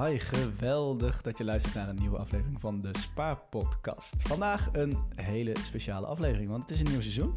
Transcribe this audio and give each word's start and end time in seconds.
Hi, 0.00 0.18
geweldig 0.18 1.22
dat 1.22 1.38
je 1.38 1.44
luistert 1.44 1.74
naar 1.74 1.88
een 1.88 1.98
nieuwe 1.98 2.18
aflevering 2.18 2.60
van 2.60 2.80
de 2.80 2.90
Spaarpodcast. 2.98 4.14
Vandaag 4.16 4.68
een 4.72 4.96
hele 5.14 5.54
speciale 5.64 6.06
aflevering, 6.06 6.50
want 6.50 6.62
het 6.62 6.70
is 6.70 6.80
een 6.80 6.90
nieuw 6.90 7.00
seizoen. 7.00 7.34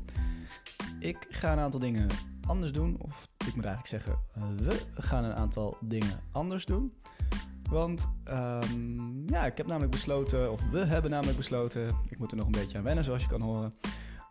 Ik 1.00 1.26
ga 1.30 1.52
een 1.52 1.60
aantal 1.60 1.80
dingen 1.80 2.08
anders 2.48 2.72
doen, 2.72 2.98
of 3.00 3.28
ik 3.48 3.56
moet 3.56 3.66
eigenlijk 3.66 3.88
zeggen, 3.88 4.20
we 4.56 4.86
gaan 4.94 5.24
een 5.24 5.36
aantal 5.36 5.78
dingen 5.82 6.20
anders 6.32 6.66
doen. 6.66 6.94
Want 7.70 8.10
ehm, 8.24 9.28
ja, 9.28 9.46
ik 9.46 9.58
heb 9.58 9.68
namelijk 9.68 9.92
besloten, 9.92 10.52
of 10.52 10.70
we 10.70 10.80
hebben 10.80 11.12
namelijk 11.12 11.38
besloten, 11.38 11.96
ik 12.10 12.20
moet 12.20 12.32
er 12.32 12.38
nog 12.38 12.46
een 12.46 12.52
beetje 12.52 12.78
aan 12.78 12.84
wennen 12.84 13.04
zoals 13.04 13.22
je 13.22 13.30
kan 13.30 13.42
horen, 13.42 13.74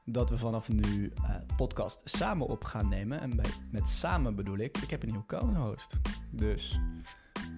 dat 0.04 0.30
we 0.30 0.38
vanaf 0.38 0.68
nu 0.68 1.12
uh, 1.16 1.36
podcast 1.56 2.00
samen 2.04 2.46
op 2.46 2.64
gaan 2.64 2.88
nemen. 2.88 3.20
En 3.20 3.36
bij, 3.36 3.50
met 3.70 3.88
samen 3.88 4.34
bedoel 4.34 4.58
ik, 4.58 4.78
ik 4.78 4.90
heb 4.90 5.02
een 5.02 5.08
nieuwe 5.08 5.26
co-host. 5.26 5.96
Dus 6.30 6.80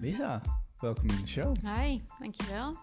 Lisa, 0.01 0.41
welkom 0.81 1.09
in 1.09 1.21
de 1.21 1.27
show. 1.27 1.55
Hi, 1.61 2.01
dankjewel. 2.19 2.77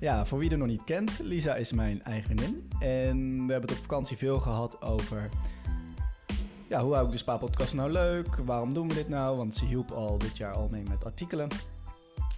Ja, 0.00 0.26
voor 0.26 0.38
wie 0.38 0.50
er 0.50 0.58
nog 0.58 0.68
niet 0.68 0.84
kent, 0.84 1.18
Lisa 1.18 1.54
is 1.54 1.72
mijn 1.72 2.02
eigenin. 2.02 2.70
En 2.78 3.46
we 3.46 3.52
hebben 3.52 3.70
het 3.70 3.70
op 3.70 3.84
vakantie 3.84 4.16
veel 4.16 4.40
gehad 4.40 4.82
over... 4.82 5.28
Ja, 6.68 6.82
hoe 6.82 6.94
hou 6.94 7.06
ik 7.06 7.12
de 7.12 7.18
Spa-podcast 7.18 7.74
nou 7.74 7.90
leuk? 7.90 8.36
Waarom 8.36 8.74
doen 8.74 8.88
we 8.88 8.94
dit 8.94 9.08
nou? 9.08 9.36
Want 9.36 9.54
ze 9.54 9.64
hielp 9.64 9.90
al 9.90 10.18
dit 10.18 10.36
jaar 10.36 10.52
al 10.52 10.68
mee 10.70 10.82
met 10.88 11.04
artikelen. 11.04 11.48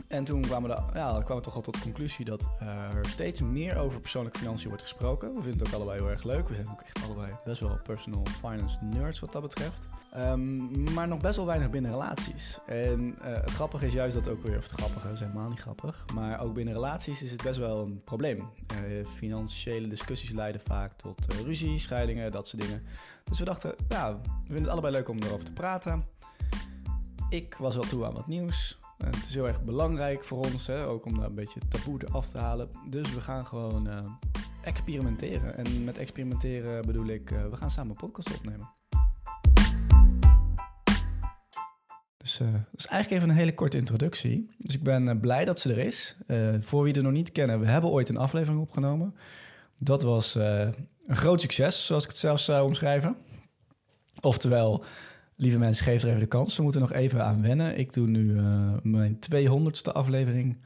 En 0.09 0.25
toen 0.25 0.41
kwamen 0.41 0.71
we, 0.71 0.77
ja, 0.99 1.09
kwamen 1.09 1.37
we 1.37 1.41
toch 1.41 1.55
al 1.55 1.61
tot 1.61 1.75
de 1.75 1.81
conclusie 1.81 2.25
dat 2.25 2.49
er 2.59 3.09
steeds 3.09 3.41
meer 3.41 3.79
over 3.79 4.01
persoonlijke 4.01 4.39
financiën 4.39 4.69
wordt 4.69 4.83
gesproken. 4.83 5.29
We 5.29 5.43
vinden 5.43 5.59
het 5.59 5.69
ook 5.69 5.75
allebei 5.75 6.01
heel 6.01 6.11
erg 6.11 6.23
leuk. 6.23 6.49
We 6.49 6.55
zijn 6.55 6.71
ook 6.71 6.81
echt 6.81 7.05
allebei 7.05 7.33
best 7.45 7.61
wel 7.61 7.79
personal 7.83 8.27
finance 8.41 8.85
nerds 8.85 9.21
wat 9.21 9.33
dat 9.33 9.43
betreft. 9.43 9.79
Um, 10.19 10.93
maar 10.95 11.09
nog 11.09 11.21
best 11.21 11.37
wel 11.37 11.47
weinig 11.47 11.71
binnen 11.71 11.91
relaties. 11.91 12.59
En 12.67 13.01
uh, 13.01 13.15
het 13.23 13.51
grappige 13.51 13.87
is 13.87 13.93
juist 13.93 14.15
dat 14.15 14.29
ook 14.29 14.43
weer, 14.43 14.57
of 14.57 14.63
het 14.63 14.81
grappige 14.81 15.11
is 15.11 15.21
helemaal 15.21 15.49
niet 15.49 15.61
grappig, 15.61 16.05
maar 16.15 16.41
ook 16.41 16.55
binnen 16.55 16.75
relaties 16.75 17.23
is 17.23 17.31
het 17.31 17.43
best 17.43 17.59
wel 17.59 17.85
een 17.85 18.03
probleem. 18.05 18.39
Uh, 18.39 19.07
financiële 19.07 19.89
discussies 19.89 20.31
leiden 20.31 20.61
vaak 20.61 20.93
tot 20.93 21.33
uh, 21.33 21.41
ruzie, 21.41 21.79
scheidingen, 21.79 22.31
dat 22.31 22.49
soort 22.49 22.63
dingen. 22.63 22.83
Dus 23.25 23.39
we 23.39 23.45
dachten, 23.45 23.75
ja, 23.89 24.21
we 24.21 24.29
vinden 24.45 24.63
het 24.63 24.73
allebei 24.73 24.93
leuk 24.93 25.09
om 25.09 25.19
erover 25.19 25.45
te 25.45 25.53
praten. 25.53 26.05
Ik 27.29 27.57
was 27.59 27.75
wel 27.75 27.85
toe 27.85 28.05
aan 28.05 28.15
wat 28.15 28.27
nieuws. 28.27 28.79
Het 29.05 29.25
is 29.27 29.35
heel 29.35 29.47
erg 29.47 29.63
belangrijk 29.63 30.25
voor 30.25 30.45
ons, 30.45 30.67
hè, 30.67 30.87
ook 30.87 31.07
om 31.07 31.19
daar 31.19 31.29
een 31.29 31.35
beetje 31.35 31.61
taboe 31.69 32.01
eraf 32.05 32.29
te 32.29 32.39
halen. 32.39 32.71
Dus 32.89 33.15
we 33.15 33.21
gaan 33.21 33.47
gewoon 33.47 33.89
experimenteren. 34.63 35.57
En 35.57 35.85
met 35.85 35.99
experimenteren 35.99 36.87
bedoel 36.87 37.07
ik, 37.07 37.29
we 37.29 37.57
gaan 37.57 37.71
samen 37.71 37.91
een 37.91 37.97
podcast 37.97 38.37
opnemen. 38.37 38.69
Dus 42.27 42.41
uh, 42.41 42.53
dat 42.53 42.81
is 42.81 42.87
eigenlijk 42.87 43.23
even 43.23 43.33
een 43.33 43.41
hele 43.41 43.55
korte 43.55 43.77
introductie. 43.77 44.51
Dus 44.59 44.75
ik 44.75 44.83
ben 44.83 45.07
uh, 45.07 45.21
blij 45.21 45.45
dat 45.45 45.61
ze 45.61 45.71
er 45.71 45.79
is. 45.79 46.17
Uh, 46.27 46.55
voor 46.61 46.83
wie 46.83 46.95
er 46.95 47.03
nog 47.03 47.13
niet 47.13 47.33
kennen, 47.33 47.61
we 47.61 47.67
hebben 47.67 47.91
ooit 47.91 48.09
een 48.09 48.17
aflevering 48.17 48.61
opgenomen. 48.61 49.15
Dat 49.79 50.03
was 50.03 50.35
een 50.35 51.17
groot 51.17 51.41
succes, 51.41 51.87
zoals 51.87 52.05
ik 52.05 52.11
het 52.11 52.19
zelfs 52.19 52.45
zou 52.45 52.67
omschrijven. 52.67 53.17
Oftewel, 54.21 54.85
lieve 55.37 55.59
mensen, 55.59 55.85
geef 55.85 56.03
er 56.03 56.09
even 56.09 56.21
de 56.21 56.27
kans. 56.27 56.55
Ze 56.55 56.63
moeten 56.63 56.81
nog 56.81 56.93
even 56.93 57.25
aan 57.25 57.43
wennen. 57.43 57.79
Ik 57.79 57.93
doe 57.93 58.07
nu 58.07 58.41
mijn 58.83 59.19
200ste 59.33 59.93
aflevering. 59.93 60.57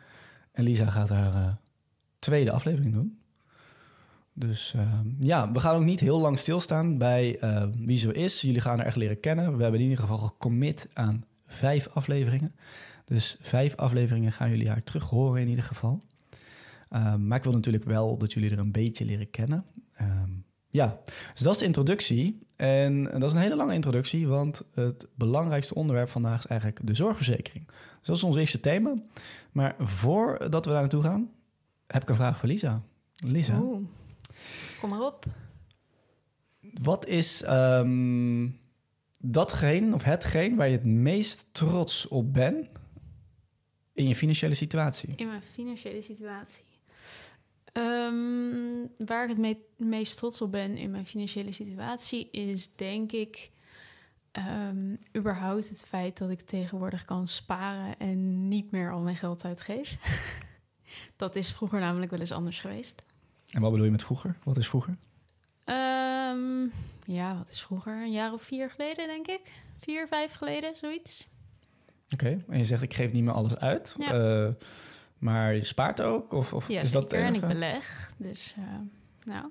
En 0.53 0.65
Lisa 0.65 0.91
gaat 0.91 1.09
haar 1.09 1.59
tweede 2.19 2.53
aflevering 2.53 2.95
doen. 2.95 3.19
Dus 4.33 4.75
ja, 5.19 5.53
we 5.53 5.61
gaan 5.61 5.77
ook 5.77 5.85
niet 5.85 6.01
heel 6.01 6.21
lang 6.21 6.39
stilstaan 6.39 6.99
bij 6.99 7.39
wie 7.77 7.99
ze 7.99 8.13
is. 8.13 8.41
Jullie 8.41 8.61
gaan 8.61 8.79
haar 8.79 8.87
echt 8.87 8.97
leren 8.97 9.21
kennen. 9.21 9.57
We 9.57 9.63
hebben 9.63 9.81
in 9.81 9.89
ieder 9.89 10.05
geval 10.05 10.19
gecommit 10.19 10.89
aan 10.93 11.25
vijf 11.51 11.89
afleveringen. 11.89 12.55
Dus 13.05 13.37
vijf 13.41 13.77
afleveringen 13.77 14.33
gaan 14.33 14.51
jullie 14.51 14.69
haar 14.69 14.83
terug 14.83 15.09
horen 15.09 15.41
in 15.41 15.49
ieder 15.49 15.65
geval. 15.65 16.03
Um, 16.91 17.27
maar 17.27 17.39
ik 17.39 17.45
wil 17.45 17.53
natuurlijk 17.53 17.85
wel 17.85 18.17
dat 18.17 18.33
jullie 18.33 18.51
er 18.51 18.59
een 18.59 18.73
beetje 18.73 19.05
leren 19.05 19.31
kennen. 19.31 19.65
Um, 20.01 20.45
ja, 20.69 21.01
dus 21.33 21.43
dat 21.43 21.53
is 21.53 21.59
de 21.59 21.65
introductie. 21.65 22.47
En 22.57 23.05
dat 23.05 23.23
is 23.23 23.33
een 23.33 23.41
hele 23.41 23.57
lange 23.57 23.75
introductie, 23.75 24.29
want 24.29 24.63
het 24.75 25.07
belangrijkste 25.15 25.75
onderwerp 25.75 26.09
vandaag 26.09 26.39
is 26.39 26.47
eigenlijk 26.47 26.87
de 26.87 26.95
zorgverzekering. 26.95 27.67
Dus 27.67 28.07
dat 28.07 28.17
is 28.17 28.23
ons 28.23 28.37
eerste 28.37 28.61
thema. 28.61 28.95
Maar 29.53 29.75
voordat 29.79 30.65
we 30.65 30.71
daar 30.71 30.81
naartoe 30.81 31.03
gaan, 31.03 31.31
heb 31.87 32.03
ik 32.03 32.09
een 32.09 32.15
vraag 32.15 32.39
voor 32.39 32.49
Lisa. 32.49 32.83
Lisa. 33.17 33.59
Kom 34.81 34.91
maar 34.91 35.03
op. 35.07 35.25
Wat 36.83 37.07
is 37.07 37.45
um, 37.49 38.59
datgene 39.23 39.95
of 39.95 40.03
hetgeen 40.03 40.57
waar 40.57 40.69
je 40.69 40.77
het 40.77 40.87
meest 40.87 41.47
trots 41.53 42.09
op 42.09 42.33
bent 42.33 42.69
in 43.93 44.09
je 44.09 44.17
financiële 44.17 44.55
situatie? 44.55 45.13
In 45.17 45.27
mijn 45.27 45.43
financiële 45.43 46.03
situatie. 46.03 46.65
Um, 47.73 48.91
waar 48.97 49.23
ik 49.23 49.29
het 49.29 49.39
me 49.39 49.57
meest 49.77 50.17
trots 50.17 50.41
op 50.41 50.53
ben 50.53 50.77
in 50.77 50.91
mijn 50.91 51.07
financiële 51.07 51.53
situatie 51.53 52.31
is 52.31 52.75
denk 52.75 53.13
ik 53.13 53.51
um, 54.33 54.99
überhaupt 55.17 55.69
het 55.69 55.85
feit 55.89 56.19
dat 56.19 56.31
ik 56.31 56.41
tegenwoordig 56.41 57.05
kan 57.05 57.29
sparen 57.29 57.99
en 57.99 58.49
niet 58.49 58.71
meer 58.71 58.93
al 58.93 59.01
mijn 59.01 59.17
geld 59.17 59.45
uitgeef. 59.45 59.97
dat 61.17 61.37
is 61.37 61.53
vroeger 61.53 61.81
namelijk 61.81 62.11
wel 62.11 62.21
eens 62.21 62.33
anders 62.33 62.61
geweest. 62.61 63.05
En 63.49 63.61
wat 63.61 63.71
bedoel 63.71 63.87
je 63.87 63.93
met 63.93 64.05
vroeger? 64.05 64.37
Wat 64.45 64.57
is 64.57 64.69
vroeger? 64.69 64.97
Um, 65.65 66.73
ja, 67.13 67.37
wat 67.37 67.49
is 67.51 67.63
vroeger? 67.63 68.03
Een 68.03 68.13
jaar 68.13 68.33
of 68.33 68.43
vier 68.43 68.71
geleden, 68.71 69.07
denk 69.07 69.27
ik. 69.27 69.53
Vier, 69.79 70.09
vijf 70.09 70.33
geleden, 70.33 70.77
zoiets. 70.77 71.29
Oké, 72.13 72.45
en 72.49 72.59
je 72.59 72.65
zegt 72.65 72.83
ik 72.83 72.95
geef 72.95 73.13
niet 73.13 73.25
meer 73.25 73.33
alles 73.33 73.57
uit. 73.57 73.95
Ja. 73.99 74.45
Uh, 74.45 74.53
maar 75.19 75.55
je 75.55 75.65
spaart 75.65 76.01
ook? 76.01 76.33
Of, 76.33 76.53
of 76.53 76.69
ja, 76.69 76.81
is 76.81 76.93
dat 76.93 77.13
en 77.13 77.35
ik 77.35 77.47
beleg. 77.47 78.13
Dus 78.17 78.55
uh, 78.59 78.65
nou, 79.25 79.47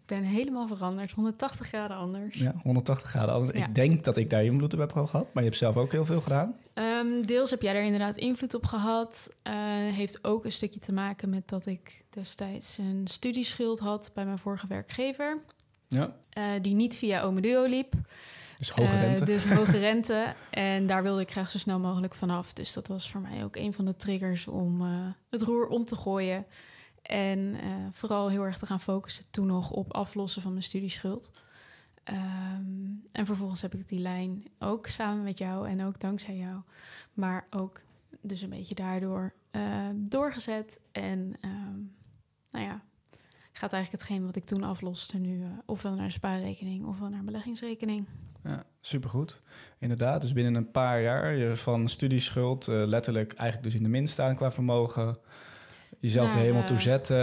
ik 0.00 0.06
ben 0.06 0.22
helemaal 0.22 0.66
veranderd. 0.66 1.12
180 1.12 1.66
graden 1.66 1.96
anders. 1.96 2.38
Ja, 2.38 2.54
180 2.62 3.10
graden 3.10 3.34
anders. 3.34 3.58
Ja. 3.58 3.66
Ik 3.66 3.74
denk 3.74 4.04
dat 4.04 4.16
ik 4.16 4.30
daar 4.30 4.44
invloed 4.44 4.72
op 4.74 4.78
heb 4.78 4.92
gehad. 4.92 5.12
Maar 5.12 5.42
je 5.42 5.48
hebt 5.48 5.56
zelf 5.56 5.76
ook 5.76 5.92
heel 5.92 6.04
veel 6.04 6.20
gedaan. 6.20 6.56
Um, 6.74 7.26
deels 7.26 7.50
heb 7.50 7.62
jij 7.62 7.74
er 7.74 7.82
inderdaad 7.82 8.16
invloed 8.16 8.54
op 8.54 8.64
gehad. 8.64 9.28
Uh, 9.46 9.52
heeft 9.94 10.24
ook 10.24 10.44
een 10.44 10.52
stukje 10.52 10.80
te 10.80 10.92
maken 10.92 11.30
met 11.30 11.48
dat 11.48 11.66
ik 11.66 12.04
destijds 12.10 12.78
een 12.78 13.02
studieschuld 13.04 13.78
had 13.78 14.10
bij 14.14 14.24
mijn 14.24 14.38
vorige 14.38 14.66
werkgever. 14.66 15.38
Ja. 15.88 16.16
Uh, 16.38 16.44
die 16.62 16.74
niet 16.74 16.96
via 16.96 17.22
Omeduo 17.22 17.64
liep. 17.64 17.94
Dus 18.58 18.70
hoge 18.70 18.98
rente. 18.98 19.20
Uh, 19.20 19.26
dus 19.26 19.46
hoge 19.46 19.78
rente. 19.88 20.34
En 20.50 20.86
daar 20.86 21.02
wilde 21.02 21.20
ik 21.20 21.30
graag 21.30 21.50
zo 21.50 21.58
snel 21.58 21.78
mogelijk 21.78 22.14
vanaf. 22.14 22.52
Dus 22.52 22.72
dat 22.72 22.86
was 22.86 23.10
voor 23.10 23.20
mij 23.20 23.44
ook 23.44 23.56
een 23.56 23.72
van 23.72 23.84
de 23.84 23.96
triggers 23.96 24.46
om 24.46 24.82
uh, 24.82 25.06
het 25.30 25.42
roer 25.42 25.68
om 25.68 25.84
te 25.84 25.96
gooien. 25.96 26.46
En 27.02 27.56
vooral 27.92 28.28
heel 28.28 28.42
erg 28.42 28.58
te 28.58 28.66
gaan 28.66 28.80
focussen 28.80 29.24
toen 29.30 29.46
nog 29.46 29.70
op 29.70 29.94
aflossen 29.94 30.42
van 30.42 30.50
mijn 30.50 30.64
studieschuld. 30.64 31.30
Um, 32.04 33.02
en 33.12 33.26
vervolgens 33.26 33.62
heb 33.62 33.74
ik 33.74 33.88
die 33.88 33.98
lijn 33.98 34.42
ook 34.58 34.86
samen 34.86 35.22
met 35.22 35.38
jou 35.38 35.68
en 35.68 35.84
ook 35.84 36.00
dankzij 36.00 36.36
jou. 36.36 36.60
Maar 37.12 37.46
ook 37.50 37.80
dus 38.20 38.40
een 38.40 38.48
beetje 38.48 38.74
daardoor 38.74 39.34
doorgezet. 39.94 40.80
En 40.92 41.34
um, 41.44 41.94
nou 42.50 42.64
ja, 42.64 42.82
gaat 43.56 43.72
eigenlijk 43.72 44.02
hetgeen 44.02 44.26
wat 44.26 44.36
ik 44.36 44.44
toen 44.44 44.62
afloste 44.62 45.18
nu 45.18 45.38
uh, 45.38 45.46
ofwel 45.66 45.94
naar 45.94 46.12
spaarrekening 46.12 46.86
ofwel 46.86 47.08
naar 47.08 47.18
een 47.18 47.24
beleggingsrekening. 47.24 48.06
Ja, 48.44 48.64
supergoed. 48.80 49.42
Inderdaad, 49.78 50.20
dus 50.20 50.32
binnen 50.32 50.54
een 50.54 50.70
paar 50.70 51.02
jaar 51.02 51.34
je 51.34 51.56
van 51.56 51.88
studieschuld 51.88 52.68
uh, 52.68 52.86
letterlijk 52.86 53.32
eigenlijk 53.32 53.70
dus 53.70 53.78
in 53.78 53.82
de 53.82 53.88
min 53.88 54.08
staan 54.08 54.34
qua 54.34 54.52
vermogen. 54.52 55.18
Jezelf 55.98 56.26
nou, 56.26 56.38
er 56.38 56.44
helemaal 56.44 56.66
toe 56.66 56.78
zetten, 56.78 57.16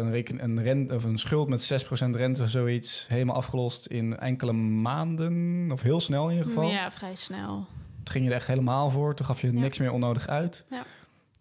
een, 0.00 0.10
reken, 0.10 0.42
een, 0.44 0.62
rent, 0.62 0.92
of 0.92 1.04
een 1.04 1.18
schuld 1.18 1.48
met 1.48 1.84
6% 1.84 2.10
rente, 2.10 2.48
zoiets, 2.48 3.06
helemaal 3.08 3.36
afgelost 3.36 3.86
in 3.86 4.18
enkele 4.18 4.52
maanden, 4.52 5.68
of 5.72 5.82
heel 5.82 6.00
snel 6.00 6.24
in 6.24 6.36
ieder 6.36 6.46
geval. 6.46 6.68
Ja, 6.68 6.90
vrij 6.90 7.14
snel. 7.14 7.66
Toen 8.02 8.12
ging 8.12 8.24
je 8.24 8.30
er 8.30 8.36
echt 8.36 8.46
helemaal 8.46 8.90
voor, 8.90 9.14
toen 9.14 9.26
gaf 9.26 9.40
je 9.40 9.52
ja. 9.52 9.60
niks 9.60 9.78
meer 9.78 9.92
onnodig 9.92 10.28
uit. 10.28 10.66
Ja. 10.70 10.84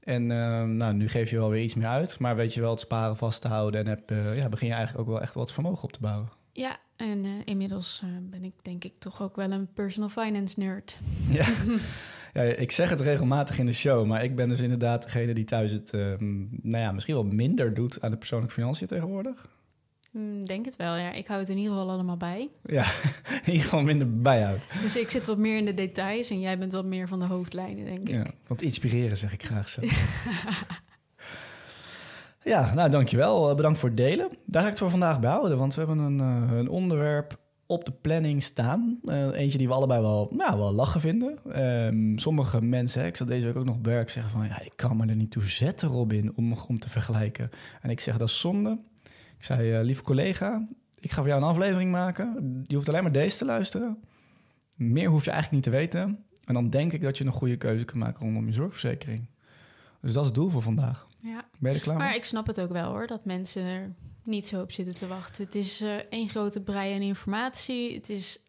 En 0.10 0.30
uh, 0.30 0.64
nou, 0.64 0.94
nu 0.94 1.08
geef 1.08 1.30
je 1.30 1.38
wel 1.38 1.50
weer 1.50 1.64
iets 1.64 1.74
meer 1.74 1.88
uit, 1.88 2.20
maar 2.20 2.36
weet 2.36 2.54
je 2.54 2.62
wel 2.62 2.70
het 2.70 2.80
sparen 2.80 3.18
vast 3.18 3.42
te 3.42 3.48
houden 3.48 3.80
en 3.80 3.88
heb, 3.88 4.12
uh, 4.12 4.38
ja, 4.38 4.50
begin 4.50 4.68
je 4.68 4.74
eigenlijk 4.74 5.08
ook 5.08 5.14
wel 5.14 5.22
echt 5.22 5.34
wat 5.34 5.54
vermogen 5.54 5.84
op 5.84 5.92
te 5.92 6.00
bouwen. 6.00 6.30
Ja, 6.54 6.78
en 6.96 7.24
uh, 7.24 7.32
inmiddels 7.46 8.04
ben 8.22 8.44
ik 8.44 8.54
denk 8.62 8.84
ik 8.84 8.98
toch 8.98 9.22
ook 9.22 9.36
wel 9.36 9.52
een 9.52 9.74
personal 9.74 10.10
finance 10.10 10.60
nerd. 10.60 11.00
Ja. 11.32 11.46
ja, 12.34 12.42
ik 12.42 12.72
zeg 12.72 12.90
het 12.90 13.02
regelmatig 13.02 13.60
in 13.60 13.66
de 13.66 13.74
show, 13.74 14.06
maar 14.06 14.24
ik 14.24 14.36
ben 14.36 14.50
dus 14.50 14.60
inderdaad 14.60 15.04
degene 15.04 15.34
die 15.34 15.44
thuis 15.44 15.72
het 15.72 15.92
nou 15.92 16.84
ja, 16.84 16.92
misschien 16.92 17.16
wel 17.16 17.24
minder 17.24 17.74
doet 17.74 18.02
aan 18.02 18.12
de 18.12 18.18
persoonlijke 18.18 18.54
financiën 18.54 18.88
tegenwoordig. 18.88 19.50
Mm, 20.12 20.46
denk 20.46 20.66
het 20.66 20.76
wel, 20.76 20.96
ja. 20.96 21.12
Ik 21.12 21.28
hou 21.28 21.40
het 21.40 21.50
in 21.50 21.58
ieder 21.58 21.74
geval 21.74 21.90
allemaal 21.90 22.18
bij. 22.18 22.50
Ja, 22.66 22.86
in 23.46 23.52
ieder 23.52 23.64
geval 23.64 23.84
minder 23.84 24.22
bijhoudt. 24.22 24.68
Dus 24.82 24.98
ik 24.98 25.10
zit 25.10 25.26
wat 25.26 25.38
meer 25.38 25.58
in 25.58 25.66
de 25.66 25.74
details 25.74 26.30
en 26.30 26.40
jij 26.40 26.58
bent 26.58 26.72
wat 26.72 26.86
meer 26.86 27.08
van 27.08 27.20
de 27.20 27.26
hoofdlijnen, 27.26 27.86
denk 27.86 28.10
ik. 28.10 28.16
Ja, 28.16 28.26
want 28.48 28.62
inspireren 28.62 29.18
zeg 29.18 29.34
ik 29.34 29.46
graag 29.46 29.70
zo. 29.70 29.82
ja, 32.52 32.74
nou 32.74 32.90
dankjewel. 32.90 33.56
Bedankt 33.56 33.80
voor 33.80 33.90
het 33.90 33.98
delen. 33.98 34.30
Daar 34.46 34.62
ga 34.62 34.68
ik 34.68 34.74
het 34.74 34.80
voor 34.80 34.90
vandaag 34.90 35.20
bij 35.20 35.32
houden, 35.32 35.58
want 35.58 35.76
we 35.76 35.80
hebben 35.86 36.00
een, 36.00 36.20
uh, 36.20 36.58
een 36.58 36.70
onderwerp 36.70 37.38
op 37.70 37.86
de 37.86 37.92
planning 37.92 38.44
staan. 38.44 39.00
Eh, 39.06 39.28
eentje 39.32 39.58
die 39.58 39.68
we 39.68 39.74
allebei 39.74 40.02
wel, 40.02 40.32
nou, 40.32 40.58
wel 40.58 40.74
lachen 40.74 41.02
vinden. 41.02 41.40
Ehm, 41.52 42.18
sommige 42.18 42.62
mensen, 42.62 43.02
hè, 43.02 43.08
ik 43.08 43.16
zat 43.16 43.28
deze 43.28 43.46
week 43.46 43.56
ook 43.56 43.66
nog 43.66 43.78
werk, 43.82 44.10
zeggen 44.10 44.32
van... 44.32 44.48
ja, 44.48 44.62
ik 44.62 44.72
kan 44.76 44.98
me 44.98 45.06
er 45.06 45.16
niet 45.16 45.32
toe 45.32 45.44
zetten, 45.44 45.90
Robin, 45.90 46.36
om, 46.36 46.54
om 46.68 46.80
te 46.80 46.90
vergelijken. 46.90 47.50
En 47.82 47.90
ik 47.90 48.00
zeg, 48.00 48.18
dat 48.18 48.28
is 48.28 48.40
zonde. 48.40 48.80
Ik 49.40 49.46
zei, 49.46 49.74
eh, 49.74 49.84
lieve 49.84 50.02
collega, 50.04 50.68
ik 51.00 51.12
ga 51.12 51.20
voor 51.20 51.28
jou 51.30 51.42
een 51.42 51.48
aflevering 51.48 51.92
maken. 51.92 52.62
Je 52.66 52.76
hoeft 52.76 52.90
alleen 52.90 53.04
maar 53.04 53.12
deze 53.12 53.38
te 53.38 53.46
luisteren. 53.46 54.04
Meer 54.78 55.10
hoef 55.10 55.26
je 55.26 55.32
eigenlijk 55.32 55.66
niet 55.66 55.74
te 55.74 55.80
weten. 55.80 56.24
En 56.46 56.54
dan 56.54 56.70
denk 56.70 56.94
ik 56.94 57.02
dat 57.02 57.18
je 57.18 57.26
een 57.26 57.32
goede 57.32 57.58
keuze 57.58 57.86
kan 57.86 57.98
maken 57.98 58.24
rondom 58.26 58.46
je 58.46 58.54
zorgverzekering. 58.54 59.30
Dus 60.02 60.12
dat 60.14 60.22
is 60.22 60.26
het 60.28 60.36
doel 60.36 60.50
voor 60.50 60.62
vandaag. 60.62 61.08
Ja. 61.22 61.46
Ben 61.60 61.72
je 61.72 61.78
er 61.78 61.84
klaar 61.84 61.98
Maar 61.98 62.08
mee? 62.08 62.18
ik 62.18 62.24
snap 62.26 62.48
het 62.48 62.62
ook 62.62 62.72
wel 62.72 62.92
hoor, 62.92 63.08
dat 63.08 63.26
mensen 63.26 63.64
er 63.64 63.94
niet 64.24 64.48
zo 64.48 64.62
op 64.62 64.72
zitten 64.72 64.96
te 64.96 65.08
wachten. 65.08 65.46
Het 65.46 65.56
is 65.56 65.82
eh, 65.82 65.96
één 65.96 66.30
grote 66.30 66.62
brei 66.62 66.94
aan 66.96 67.02
informatie. 67.02 67.94
Het 67.96 68.10
is 68.10 68.44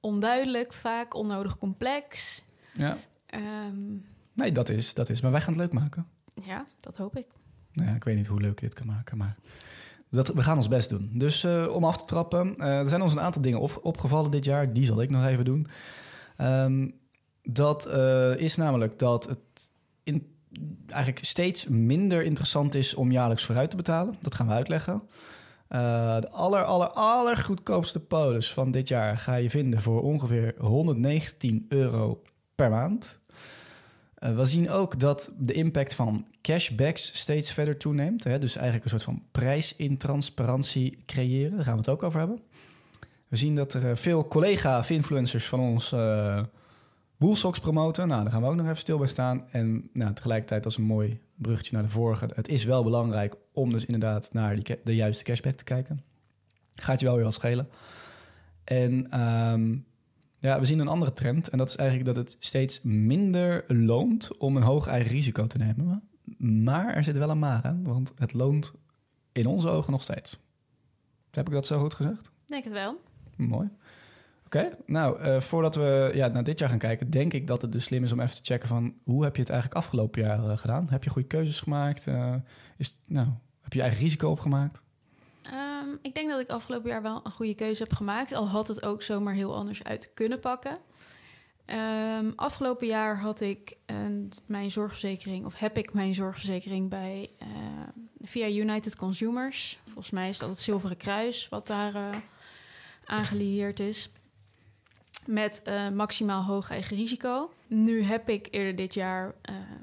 onduidelijk 0.00 0.72
vaak, 0.72 1.14
onnodig 1.14 1.58
complex. 1.58 2.44
Ja. 2.72 2.96
Ehm, 3.26 3.92
Nee, 4.32 4.52
dat 4.52 4.68
is, 4.68 4.94
dat 4.94 5.08
is. 5.08 5.20
Maar 5.20 5.30
wij 5.30 5.40
gaan 5.40 5.52
het 5.52 5.62
leuk 5.62 5.72
maken. 5.72 6.06
ja, 6.44 6.66
dat 6.80 6.96
hoop 6.96 7.16
ik. 7.16 7.26
Nou 7.72 7.88
ja, 7.88 7.94
ik 7.94 8.04
weet 8.04 8.16
niet 8.16 8.26
hoe 8.26 8.40
leuk 8.40 8.58
je 8.60 8.64
het 8.66 8.74
kan 8.74 8.86
maken, 8.86 9.16
maar 9.16 9.36
dat, 10.14 10.28
we 10.28 10.42
gaan 10.42 10.56
ons 10.56 10.68
best 10.68 10.88
doen. 10.88 11.10
Dus 11.12 11.44
eh, 11.44 11.66
om 11.74 11.84
af 11.84 11.96
te 11.96 12.04
trappen, 12.04 12.56
eh, 12.56 12.78
er 12.78 12.88
zijn 12.88 13.02
ons 13.02 13.12
een 13.12 13.20
aantal 13.20 13.42
dingen 13.42 13.60
op- 13.60 13.78
opgevallen 13.82 14.30
dit 14.30 14.44
jaar. 14.44 14.72
Die 14.72 14.84
zal 14.84 15.02
ik 15.02 15.10
nog 15.10 15.26
even 15.26 15.44
doen. 15.44 15.66
Ehm, 16.36 16.90
dat 17.42 17.86
eh, 17.86 18.36
is 18.36 18.56
namelijk 18.56 18.98
dat 18.98 19.28
het 19.28 19.70
in, 20.02 20.34
eigenlijk 20.88 21.24
steeds 21.24 21.66
minder 21.68 22.22
interessant 22.22 22.74
is 22.74 22.94
om 22.94 23.12
jaarlijks 23.12 23.44
vooruit 23.44 23.70
te 23.70 23.76
betalen. 23.76 24.14
Dat 24.20 24.34
gaan 24.34 24.46
we 24.46 24.52
uitleggen. 24.52 25.02
De 25.68 26.28
aller, 26.30 26.64
aller, 26.64 26.88
aller 26.88 27.36
goedkoopste 27.36 28.00
polis 28.00 28.52
van 28.52 28.70
dit 28.70 28.88
jaar 28.88 29.18
ga 29.18 29.34
je 29.34 29.50
vinden 29.50 29.80
voor 29.80 30.02
ongeveer 30.02 30.54
119 30.58 31.64
euro 31.68 32.22
per 32.54 32.70
maand. 32.70 33.20
Eh, 34.24 34.36
we 34.36 34.44
zien 34.44 34.70
ook 34.70 35.00
dat 35.00 35.32
de 35.38 35.52
impact 35.52 35.94
van 35.94 36.26
cashbacks 36.42 37.18
steeds 37.18 37.52
verder 37.52 37.76
toeneemt. 37.76 38.24
Hè? 38.24 38.38
Dus 38.38 38.54
eigenlijk 38.54 38.84
een 38.84 38.90
soort 38.90 39.02
van 39.02 39.22
prijsintransparantie 39.32 40.98
creëren. 41.06 41.56
Daar 41.56 41.64
gaan 41.64 41.72
we 41.72 41.78
het 41.78 41.88
ook 41.88 42.02
over 42.02 42.18
hebben. 42.18 42.40
We 43.28 43.36
zien 43.36 43.54
dat 43.54 43.74
er 43.74 43.90
eh, 43.90 43.96
veel 43.96 44.28
collega-influencers 44.28 45.46
van 45.46 45.60
ons 45.60 45.92
eh 45.92 46.42
Woolsocks 47.16 47.58
promoten. 47.58 48.08
Nou, 48.08 48.22
daar 48.22 48.32
gaan 48.32 48.42
we 48.42 48.48
ook 48.48 48.54
nog 48.54 48.66
even 48.66 48.76
stil 48.76 48.98
bij 48.98 49.06
staan. 49.06 49.44
En 49.50 49.90
nou, 49.92 50.12
tegelijkertijd 50.12 50.64
als 50.64 50.76
een 50.76 50.84
mooi 50.84 51.20
bruggetje 51.34 51.72
naar 51.72 51.82
de 51.82 51.88
vorige. 51.88 52.28
Het 52.34 52.48
is 52.48 52.64
wel 52.64 52.82
belangrijk 52.82 53.34
om 53.52 53.70
dus 53.70 53.84
inderdaad 53.84 54.32
naar 54.32 54.54
die, 54.54 54.78
de 54.84 54.94
juiste 54.94 55.24
cashback 55.24 55.54
te 55.54 55.64
kijken. 55.64 56.02
Gaat 56.74 57.00
je 57.00 57.06
wel 57.06 57.14
weer 57.14 57.24
wat 57.24 57.34
schelen. 57.34 57.68
En 58.64 59.10
ehm, 59.10 59.76
ja, 60.44 60.60
we 60.60 60.64
zien 60.64 60.78
een 60.78 60.88
andere 60.88 61.12
trend. 61.12 61.48
En 61.48 61.58
dat 61.58 61.68
is 61.68 61.76
eigenlijk 61.76 62.14
dat 62.14 62.24
het 62.24 62.36
steeds 62.38 62.82
minder 62.82 63.64
loont 63.68 64.36
om 64.38 64.56
een 64.56 64.62
hoog 64.62 64.86
eigen 64.86 65.10
risico 65.10 65.46
te 65.46 65.58
nemen. 65.58 66.08
Maar 66.38 66.94
er 66.94 67.04
zit 67.04 67.16
wel 67.16 67.30
een 67.30 67.38
maar 67.38 67.62
aan, 67.62 67.84
want 67.84 68.12
het 68.16 68.32
loont 68.32 68.72
in 69.32 69.46
onze 69.46 69.68
ogen 69.68 69.92
nog 69.92 70.02
steeds. 70.02 70.38
Heb 71.30 71.46
ik 71.46 71.52
dat 71.52 71.66
zo 71.66 71.80
goed 71.80 71.94
gezegd? 71.94 72.30
Denk 72.46 72.64
het 72.64 72.72
wel. 72.72 72.98
Mooi. 73.36 73.70
Oké, 74.44 74.70
nou, 74.86 75.20
eh, 75.20 75.40
voordat 75.40 75.74
we 75.74 76.10
ja, 76.14 76.28
naar 76.28 76.44
dit 76.44 76.58
jaar 76.58 76.68
gaan 76.68 76.78
kijken, 76.78 77.10
denk 77.10 77.32
ik 77.32 77.46
dat 77.46 77.62
het 77.62 77.72
dus 77.72 77.84
slim 77.84 78.04
is 78.04 78.12
om 78.12 78.20
even 78.20 78.34
te 78.34 78.44
checken 78.44 78.68
van 78.68 78.94
hoe 79.04 79.24
heb 79.24 79.34
je 79.34 79.42
het 79.42 79.50
eigenlijk 79.50 79.80
afgelopen 79.80 80.22
jaar 80.22 80.50
eh, 80.50 80.58
gedaan? 80.58 80.88
Heb 80.90 81.04
je 81.04 81.10
goede 81.10 81.28
keuzes 81.28 81.60
gemaakt? 81.60 82.06
Eh, 82.06 82.34
is, 82.76 83.00
nou, 83.06 83.26
heb 83.60 83.72
je 83.72 83.78
je 83.78 83.84
eigen 83.84 84.02
risico 84.02 84.30
opgemaakt? 84.30 84.82
Ik 86.02 86.14
denk 86.14 86.30
dat 86.30 86.40
ik 86.40 86.48
afgelopen 86.48 86.90
jaar 86.90 87.02
wel 87.02 87.20
een 87.24 87.32
goede 87.32 87.54
keuze 87.54 87.82
heb 87.82 87.92
gemaakt. 87.92 88.32
Al 88.32 88.48
had 88.48 88.68
het 88.68 88.84
ook 88.84 89.02
zomaar 89.02 89.34
heel 89.34 89.54
anders 89.54 89.84
uit 89.84 90.10
kunnen 90.14 90.40
pakken. 90.40 90.76
Ehm, 91.64 92.30
afgelopen 92.36 92.86
jaar 92.86 93.18
had 93.18 93.40
ik 93.40 93.76
een, 93.86 94.32
mijn 94.46 94.70
zorgverzekering, 94.70 95.44
of 95.44 95.58
heb 95.58 95.78
ik 95.78 95.92
mijn 95.92 96.14
zorgverzekering 96.14 96.88
bij 96.88 97.30
eh, 97.38 97.48
via 98.20 98.48
United 98.48 98.96
Consumers. 98.96 99.78
Volgens 99.84 100.10
mij 100.10 100.28
is 100.28 100.38
dat 100.38 100.48
het 100.48 100.58
Zilveren 100.58 100.96
Kruis 100.96 101.48
wat 101.48 101.66
daar 101.66 101.94
eh 101.94 102.16
aangelieerd 103.04 103.80
is. 103.80 104.10
Met 105.26 105.62
eh, 105.62 105.88
maximaal 105.88 106.42
hoog 106.42 106.70
eigen 106.70 106.96
risico. 106.96 107.50
Nu 107.66 108.02
heb 108.02 108.28
ik 108.28 108.48
eerder 108.50 108.76
dit 108.76 108.94
jaar 108.94 109.34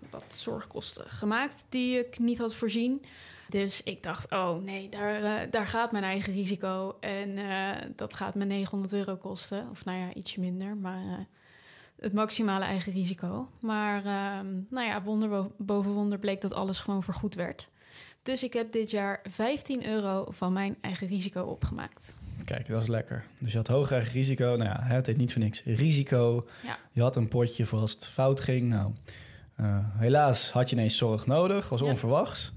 wat 0.10 0.34
zorgkosten 0.34 1.10
gemaakt 1.10 1.64
die 1.70 2.00
ik 2.00 2.20
niet 2.20 2.38
had 2.38 2.56
voorzien. 2.56 3.02
Dus 3.52 3.84
ik 3.84 4.04
dacht, 4.04 4.32
oh 4.32 4.64
nee, 4.64 4.90
daar, 4.90 5.24
eh, 5.24 5.52
daar 5.52 5.68
gaat 5.68 5.92
mijn 5.92 6.04
eigen 6.04 6.34
risico. 6.34 6.98
En 7.00 7.38
eh, 7.38 7.70
dat 7.96 8.16
gaat 8.16 8.36
me 8.36 8.46
900 8.46 8.94
euro 8.94 9.16
kosten. 9.16 9.68
Of 9.72 9.86
nou 9.86 9.98
ja, 10.00 10.14
ietsje 10.14 10.40
minder. 10.40 10.78
Maar 10.78 11.02
eh, 11.06 11.14
het 12.00 12.14
maximale 12.14 12.66
eigen 12.66 12.92
risico. 12.94 13.50
Maar 13.60 13.98
ehm, 14.06 14.48
nou 14.70 14.88
ja, 14.88 15.02
wonder 15.04 15.30
bo- 15.30 15.52
boven 15.58 15.92
wonder 15.92 16.20
bleek 16.20 16.42
dat 16.42 16.54
alles 16.54 16.80
gewoon 16.80 17.04
vergoed 17.04 17.36
werd. 17.36 17.68
Dus 18.24 18.44
ik 18.44 18.54
heb 18.54 18.72
dit 18.72 18.90
jaar 18.92 19.22
15 19.30 19.88
euro 19.88 20.26
van 20.30 20.54
mijn 20.54 20.78
eigen 20.82 21.08
risico 21.08 21.44
opgemaakt. 21.44 22.16
Kijk, 22.46 22.68
dat 22.68 22.82
is 22.82 22.88
lekker. 22.88 23.26
Dus 23.38 23.52
je 23.52 23.58
had 23.58 23.68
hoog 23.68 23.92
eigen 23.92 24.12
risico. 24.14 24.46
Nou 24.46 24.64
ja, 24.64 24.80
het 24.84 25.06
heet 25.06 25.18
niet 25.18 25.34
voor 25.34 25.42
niks. 25.42 25.64
Risico. 25.64 26.48
Ja. 26.64 26.78
Je 26.92 27.02
had 27.02 27.16
een 27.16 27.28
potje 27.28 27.66
voor 27.66 27.80
als 27.80 27.92
het 27.92 28.08
fout 28.08 28.40
ging. 28.40 28.70
Nou, 28.70 28.92
helaas 29.98 30.52
had 30.52 30.70
je 30.70 30.76
ineens 30.76 30.98
zorg 30.98 31.26
nodig. 31.26 31.70
Was 31.70 31.80
Ja. 31.80 31.86
onverwachts. 31.86 32.52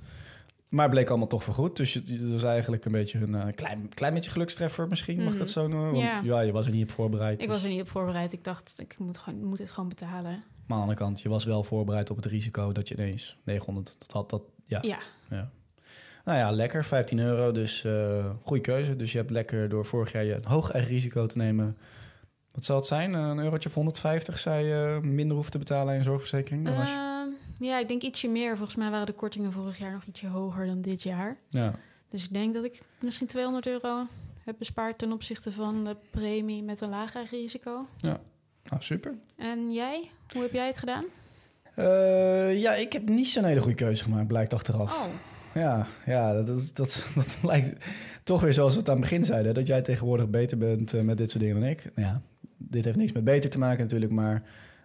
Maar 0.74 0.88
bleek 0.88 1.08
allemaal 1.08 1.26
toch 1.26 1.44
vergoed. 1.44 1.76
Dus 1.76 1.94
het 1.94 2.30
was 2.30 2.42
eigenlijk 2.42 2.84
een 2.84 2.92
beetje 2.92 3.18
een 3.20 3.34
eh, 3.34 3.46
klein, 3.54 3.88
klein 3.94 4.14
beetje 4.14 4.30
gelukstreffer 4.30 4.88
misschien. 4.88 5.16
Mag 5.22 5.32
ik 5.32 5.38
dat 5.38 5.48
Mhm. 5.48 5.58
zo 5.58 5.68
noemen? 5.68 5.90
Want 5.92 6.04
Ja. 6.04 6.20
ja. 6.24 6.40
je 6.40 6.52
was 6.52 6.66
er 6.66 6.72
niet 6.72 6.82
op 6.82 6.90
voorbereid. 6.90 7.32
Ik 7.32 7.38
dus- 7.38 7.48
was 7.48 7.62
er 7.62 7.68
niet 7.68 7.80
op 7.80 7.88
voorbereid. 7.88 8.32
Ik 8.32 8.44
dacht, 8.44 8.80
ik 8.80 8.98
moet, 8.98 9.18
gewoon, 9.18 9.44
moet 9.44 9.58
dit 9.58 9.70
gewoon 9.70 9.88
betalen. 9.88 10.22
Maar 10.32 10.32
aan 10.32 10.42
de 10.66 10.74
andere 10.74 10.98
kant, 10.98 11.20
je 11.20 11.28
was 11.28 11.44
wel 11.44 11.64
voorbereid 11.64 12.10
op 12.10 12.16
het 12.16 12.26
risico 12.26 12.72
dat 12.72 12.88
je 12.88 12.94
ineens 12.94 13.36
900 13.44 13.96
dat 13.98 14.12
had. 14.12 14.30
Dat, 14.30 14.42
ja. 14.66 14.78
Ja, 14.82 14.98
ja. 15.30 15.50
Nou 16.24 16.38
ja, 16.38 16.50
lekker. 16.50 16.84
15 16.84 17.18
euro. 17.18 17.52
Dus 17.52 17.84
eh 17.84 18.24
goede 18.42 18.62
keuze. 18.62 18.96
Dus 18.96 19.12
je 19.12 19.18
hebt 19.18 19.30
lekker 19.30 19.68
door 19.68 19.84
vorig 19.84 20.12
jaar 20.12 20.24
je 20.24 20.34
een 20.34 20.44
hoog 20.44 20.70
eigen 20.70 20.90
risico 20.92 21.26
te 21.26 21.36
nemen. 21.36 21.76
Wat 22.52 22.64
zal 22.64 22.76
het 22.76 22.86
zijn? 22.86 23.14
Een 23.14 23.38
eurotje 23.38 23.68
of 23.68 23.74
150 23.74 24.38
zei 24.38 24.66
je 24.66 24.98
minder 25.02 25.36
hoeft 25.36 25.52
te 25.52 25.58
betalen 25.58 25.94
je 25.96 26.02
zorgverzekering? 26.02 26.64
Dan 26.64 26.76
was 26.76 26.88
je- 26.88 26.94
Ehm, 26.94 27.13
ja, 27.64 27.78
ik 27.78 27.88
denk 27.88 28.02
ietsje 28.02 28.28
meer. 28.28 28.56
Volgens 28.56 28.76
mij 28.76 28.90
waren 28.90 29.06
de 29.06 29.12
kortingen 29.12 29.52
vorig 29.52 29.78
jaar 29.78 29.93
nog 29.93 30.05
ietsje 30.05 30.26
hoger 30.26 30.66
dan 30.66 30.81
dit 30.81 31.02
jaar. 31.02 31.34
ja. 31.49 31.75
Dus 32.08 32.25
ik 32.25 32.32
denk 32.32 32.55
dat 32.55 32.64
ik 32.64 32.81
misschien 33.00 33.26
200 33.26 33.66
euro 33.66 34.06
heb 34.44 34.55
bespaard 34.58 34.99
ten 34.99 35.12
opzichte 35.12 35.52
van 35.52 35.84
de 35.84 35.96
premie 36.11 36.62
met 36.62 36.81
een 36.81 36.93
eigen 36.93 37.27
risico. 37.31 37.86
Nou, 38.00 38.19
super. 38.79 39.15
En 39.36 39.72
jij? 39.72 40.10
Hoe 40.32 40.43
heb 40.43 40.53
jij 40.53 40.67
het 40.67 40.79
gedaan? 40.79 41.05
Eh, 41.74 42.60
ja, 42.60 42.74
ik 42.74 42.93
heb 42.93 43.08
niet 43.08 43.27
zo'n 43.27 43.44
hele 43.44 43.60
goede 43.60 43.77
keuze 43.77 44.03
gemaakt, 44.03 44.27
blijkt 44.27 44.55
achteraf. 44.55 44.93
Oh, 44.93 45.05
Ja, 45.55 45.86
ja 46.06 46.32
dat, 46.32 46.46
dat, 46.46 46.70
dat, 46.74 47.10
dat 47.15 47.38
lijkt 47.50 47.84
toch 48.24 48.41
weer 48.41 48.53
zoals 48.53 48.72
we 48.72 48.79
het 48.79 48.88
aan 48.88 48.94
het 48.96 49.05
begin 49.05 49.24
zeiden. 49.24 49.55
Dat 49.55 49.67
jij 49.67 49.82
tegenwoordig 49.82 50.29
beter 50.29 50.58
bent 50.58 50.94
eh, 50.94 51.00
met 51.00 51.19
dit 51.19 51.31
soort 51.31 51.43
dingen 51.44 51.60
dan 51.60 51.69
ik. 51.69 51.91
Nou 51.94 52.08
ja, 52.08 52.20
dit 52.56 52.84
heeft 52.84 52.96
niks 52.96 53.12
met 53.12 53.24
beter 53.24 53.50
te 53.50 53.58
maken 53.58 53.82
natuurlijk, 53.82 54.12
maar 54.12 54.43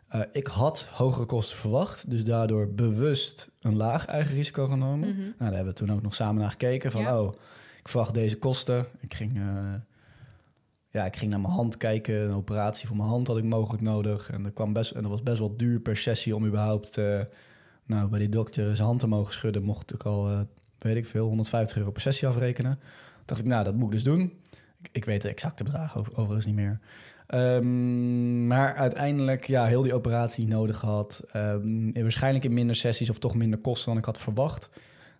eh, 0.09 0.21
ik 0.31 0.47
had 0.47 0.87
hogere 0.91 1.25
kosten 1.25 1.57
verwacht. 1.57 2.09
Dus 2.09 2.23
daardoor 2.23 2.73
bewust 2.73 3.49
een 3.59 3.75
laag 3.75 4.05
eigen 4.05 4.35
risico 4.35 4.67
genomen. 4.67 5.09
mhm. 5.09 5.19
Nou, 5.19 5.33
daar 5.37 5.53
hebben 5.53 5.73
we 5.73 5.79
toen 5.79 5.91
ook 5.91 6.01
nog 6.01 6.15
samen 6.15 6.41
naar 6.41 6.49
gekeken 6.51 6.91
van, 6.91 7.01
Ja. 7.01 7.21
oh, 7.21 7.33
ik 7.79 7.87
verwacht 7.87 8.13
deze 8.13 8.37
kosten. 8.37 8.85
Ik 8.99 9.13
ging, 9.13 9.37
eh, 9.37 9.73
ja, 10.89 11.05
ik 11.05 11.15
ging 11.15 11.31
naar 11.31 11.39
mijn 11.39 11.53
hand 11.53 11.77
kijken. 11.77 12.21
Een 12.23 12.33
operatie 12.35 12.87
voor 12.87 12.97
mijn 12.97 13.09
hand 13.09 13.27
had 13.27 13.37
ik 13.37 13.43
mogelijk 13.43 13.83
nodig. 13.83 14.29
En 14.29 14.43
dat, 14.43 14.53
kwam 14.53 14.73
best, 14.73 14.91
en 14.91 15.01
dat 15.01 15.11
was 15.11 15.23
best 15.23 15.39
wel 15.39 15.57
duur 15.57 15.79
per 15.79 15.97
sessie 15.97 16.35
om 16.35 16.45
überhaupt, 16.45 16.97
eh, 16.97 17.19
nou, 17.85 18.09
bij 18.09 18.19
die 18.19 18.29
dokter 18.29 18.75
zijn 18.75 18.87
hand 18.87 18.99
te 18.99 19.07
mogen 19.07 19.33
schudden. 19.33 19.63
Mocht 19.63 19.93
ik 19.93 20.03
al, 20.03 20.45
weet 20.77 20.95
ik 20.95 21.05
veel, 21.05 21.27
150 21.27 21.77
euro 21.77 21.91
per 21.91 22.01
sessie 22.01 22.27
afrekenen. 22.27 22.79
Toen 22.79 23.23
dacht 23.25 23.39
ik, 23.39 23.45
nou, 23.45 23.63
dat 23.63 23.73
moet 23.75 23.85
ik 23.85 23.91
dus 23.91 24.03
doen. 24.03 24.21
Ik, 24.81 24.89
ik 24.91 25.05
weet 25.05 25.21
de 25.21 25.29
exacte 25.29 25.63
bedragen 25.63 25.99
over- 25.99 26.11
overigens 26.15 26.45
niet 26.45 26.55
meer. 26.55 26.79
Ehm, 27.29 28.47
maar 28.47 28.75
uiteindelijk, 28.75 29.45
ja, 29.47 29.65
heel 29.65 29.81
die 29.81 29.93
operatie 29.93 30.47
nodig 30.47 30.77
gehad. 30.77 31.23
Ehm, 31.31 31.89
en 31.89 32.01
waarschijnlijk 32.01 32.45
in 32.45 32.53
minder 32.53 32.75
sessies 32.75 33.09
of 33.09 33.19
toch 33.19 33.35
minder 33.35 33.59
kosten 33.59 33.89
dan 33.89 33.97
ik 33.97 34.05
had 34.05 34.17
verwacht. 34.19 34.69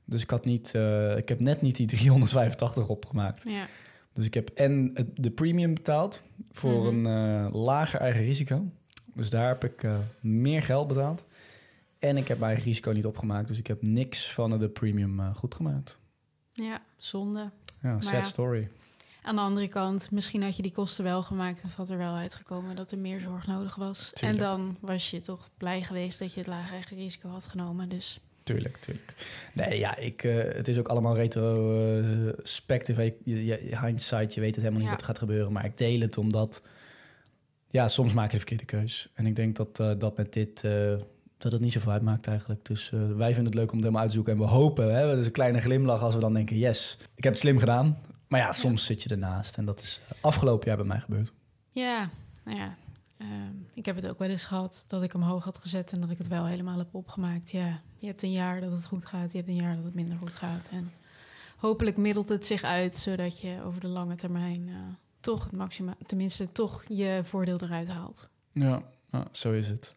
Dus 0.05 0.21
ik 0.21 0.29
had 0.29 0.45
niet, 0.45 0.75
eh, 0.75 1.17
ik 1.17 1.29
heb 1.29 1.39
net 1.39 1.61
niet 1.61 1.75
die 1.75 1.87
385 1.87 2.87
opgemaakt. 2.87 3.43
ja. 3.47 3.67
Dus 4.13 4.25
ik 4.27 4.33
heb 4.33 4.49
en 4.49 4.93
de 5.13 5.29
premium 5.31 5.73
betaald 5.73 6.21
voor 6.51 6.93
Mhm. 6.93 7.05
een 7.05 7.45
eh, 7.47 7.53
lager 7.61 7.99
eigen 7.99 8.21
risico. 8.23 8.65
Dus 9.13 9.29
daar 9.29 9.47
heb 9.47 9.63
ik 9.63 9.83
eh, 9.83 9.97
meer 10.19 10.61
geld 10.61 10.87
betaald. 10.87 11.25
En 11.99 12.17
ik 12.17 12.27
heb 12.27 12.37
mijn 12.39 12.51
eigen 12.51 12.67
risico 12.69 12.91
niet 12.91 13.05
opgemaakt. 13.05 13.47
Dus 13.47 13.57
ik 13.57 13.67
heb 13.67 13.81
niks 13.81 14.33
van 14.33 14.59
de 14.59 14.69
premium 14.69 15.21
goed 15.35 15.55
gemaakt. 15.55 15.97
ja, 16.53 16.81
zonde. 16.97 17.49
Ja, 17.81 18.01
sad 18.01 18.11
ja. 18.11 18.21
story. 18.23 18.69
Aan 19.29 19.35
de 19.35 19.41
andere 19.41 19.67
kant, 19.67 20.11
misschien 20.11 20.43
had 20.43 20.55
je 20.55 20.61
die 20.61 20.71
kosten 20.71 21.03
wel 21.03 21.23
gemaakt 21.23 21.61
en 21.61 21.69
had 21.75 21.89
er 21.89 21.97
wel 21.97 22.13
uitgekomen 22.13 22.75
dat 22.75 22.91
er 22.91 22.97
meer 22.97 23.19
zorg 23.19 23.47
nodig 23.47 23.75
was. 23.75 24.11
Tuurlijk. 24.13 24.41
En 24.41 24.45
dan 24.45 24.77
was 24.79 25.09
je 25.09 25.21
toch 25.21 25.49
blij 25.57 25.81
geweest 25.81 26.19
dat 26.19 26.33
je 26.33 26.39
het 26.39 26.47
lage 26.47 26.95
risico 26.95 27.29
had 27.29 27.47
genomen. 27.47 27.89
Dus 27.89 28.19
tuurlijk, 28.43 28.77
tuurlijk. 28.77 29.13
Nee, 29.53 29.79
ja, 29.79 29.97
ik, 29.97 30.23
eh, 30.23 30.55
het 30.55 30.67
is 30.67 30.77
ook 30.77 30.87
allemaal 30.87 31.15
retrospective. 31.15 33.05
Uh, 33.05 33.11
je, 33.23 33.45
je, 33.45 33.79
hindsight, 33.79 34.33
je 34.33 34.41
weet 34.41 34.55
het 34.55 34.63
helemaal 34.63 34.79
niet 34.79 34.83
Ja. 34.83 34.89
wat 34.89 34.99
er 34.99 35.05
gaat 35.05 35.19
gebeuren. 35.19 35.51
Maar 35.51 35.65
ik 35.65 35.77
deel 35.77 35.99
het 35.99 36.17
omdat... 36.17 36.61
Ja, 37.69 37.87
soms 37.87 38.13
maak 38.13 38.25
je 38.25 38.31
de 38.31 38.37
verkeerde 38.37 38.65
keus. 38.65 39.09
En 39.13 39.25
ik 39.25 39.35
denk 39.35 39.55
dat 39.55 39.79
eh, 39.79 39.91
dat 39.97 40.17
met 40.17 40.33
dit... 40.33 40.63
eh, 40.63 40.93
dat 41.37 41.51
het 41.51 41.61
niet 41.61 41.73
zoveel 41.73 41.91
uitmaakt 41.91 42.27
eigenlijk. 42.27 42.65
Dus 42.65 42.91
eh, 42.93 42.99
wij 43.15 43.33
vinden 43.33 43.45
het 43.45 43.53
leuk 43.55 43.71
om 43.71 43.77
het 43.77 43.85
helemaal 43.85 44.01
uit 44.01 44.09
te 44.09 44.15
zoeken. 44.15 44.33
En 44.33 44.39
we 44.39 44.45
hopen, 44.45 44.95
hè, 44.95 45.07
dat 45.07 45.17
is 45.17 45.25
een 45.25 45.31
kleine 45.31 45.59
glimlach 45.59 46.01
als 46.01 46.13
we 46.13 46.19
dan 46.19 46.33
denken... 46.33 46.57
yes, 46.57 46.97
ik 47.15 47.23
heb 47.23 47.33
het 47.33 47.41
slim 47.41 47.57
gedaan. 47.59 47.97
Maar 48.29 48.39
ja, 48.39 48.51
soms 48.51 48.85
zit 48.85 49.03
je 49.03 49.09
ernaast. 49.09 49.57
En 49.57 49.65
dat 49.65 49.81
is 49.81 49.99
eh, 50.09 50.23
afgelopen 50.23 50.67
jaar 50.67 50.77
bij 50.77 50.85
mij 50.85 50.99
gebeurd. 50.99 51.31
Ja, 51.71 52.09
nou 52.43 52.57
ja. 52.57 52.75
ehm, 53.17 53.53
ik 53.73 53.85
heb 53.85 53.95
het 53.95 54.07
ook 54.07 54.19
wel 54.19 54.29
eens 54.29 54.45
gehad 54.45 54.85
dat 54.87 55.03
ik 55.03 55.11
hem 55.11 55.21
hoog 55.21 55.43
had 55.43 55.57
gezet 55.57 55.91
en 55.91 56.01
dat 56.01 56.09
ik 56.09 56.17
het 56.17 56.27
wel 56.27 56.45
helemaal 56.45 56.77
heb 56.77 56.95
opgemaakt. 56.95 57.51
Ja, 57.51 57.79
je 57.97 58.07
hebt 58.07 58.23
een 58.23 58.31
jaar 58.31 58.61
dat 58.61 58.71
het 58.71 58.85
goed 58.85 59.05
gaat, 59.05 59.31
je 59.31 59.37
hebt 59.37 59.49
een 59.49 59.55
jaar 59.55 59.75
dat 59.75 59.83
het 59.83 59.93
minder 59.93 60.17
goed 60.17 60.35
gaat. 60.35 60.67
En 60.71 60.91
hopelijk 61.57 61.97
middelt 61.97 62.29
het 62.29 62.45
zich 62.45 62.63
uit, 62.63 62.97
zodat 62.97 63.39
je 63.41 63.61
over 63.65 63.81
de 63.81 63.87
lange 63.87 64.15
termijn 64.15 64.67
eh, 64.67 64.75
toch 65.19 65.43
het 65.43 65.55
maxima, 65.57 65.95
tenminste 66.05 66.51
toch 66.51 66.83
je 66.87 67.21
voordeel 67.23 67.57
eruit 67.61 67.87
haalt. 67.87 68.29
Ja, 68.51 68.81
nou, 69.09 69.25
zo 69.31 69.51
is 69.51 69.67
het. 69.67 69.95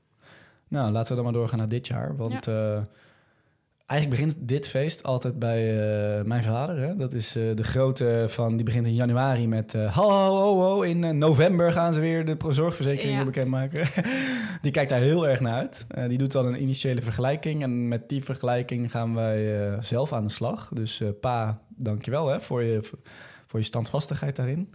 Nou, 0.68 0.92
laten 0.92 1.08
we 1.08 1.14
dan 1.14 1.24
maar 1.24 1.40
doorgaan 1.40 1.58
naar 1.58 1.68
dit 1.68 1.86
jaar. 1.86 2.16
Want 2.16 2.46
eh, 2.46 2.82
eigenlijk 3.86 4.20
begint 4.20 4.48
dit 4.48 4.68
feest 4.68 5.02
altijd 5.02 5.38
bij 5.38 5.70
eh, 6.18 6.24
mijn 6.24 6.42
vader. 6.42 6.78
Hè? 6.78 6.96
Dat 6.96 7.12
is 7.12 7.36
eh, 7.36 7.42
de 7.54 7.64
grote 7.64 8.24
van, 8.28 8.56
die 8.56 8.64
begint 8.64 8.86
in 8.86 8.94
januari 8.94 9.48
met... 9.48 9.74
eh 9.74 9.96
ho, 9.96 10.10
ho, 10.60 10.80
in 10.82 11.18
november 11.18 11.72
gaan 11.72 11.92
ze 11.92 12.00
weer 12.00 12.24
de 12.24 12.36
zorgverzekeringen 12.48 13.18
Ja. 13.18 13.24
bekendmaken. 13.24 13.86
die 14.62 14.72
kijkt 14.72 14.90
daar 14.90 15.00
heel 15.00 15.28
erg 15.28 15.40
naar 15.40 15.54
uit. 15.54 15.86
Die 16.08 16.18
doet 16.18 16.32
dan 16.32 16.46
een 16.46 16.62
initiële 16.62 17.02
vergelijking. 17.02 17.62
En 17.62 17.88
met 17.88 18.08
die 18.08 18.24
vergelijking 18.24 18.90
gaan 18.90 19.14
wij 19.14 19.76
zelf 19.80 20.12
aan 20.12 20.26
de 20.26 20.32
slag. 20.32 20.70
Dus 20.74 21.02
pa, 21.20 21.60
dankjewel 21.68 22.26
hè, 22.28 22.40
voor, 22.40 22.62
je, 22.62 22.80
voor 23.46 23.58
je 23.58 23.66
standvastigheid 23.66 24.36
daarin. 24.36 24.74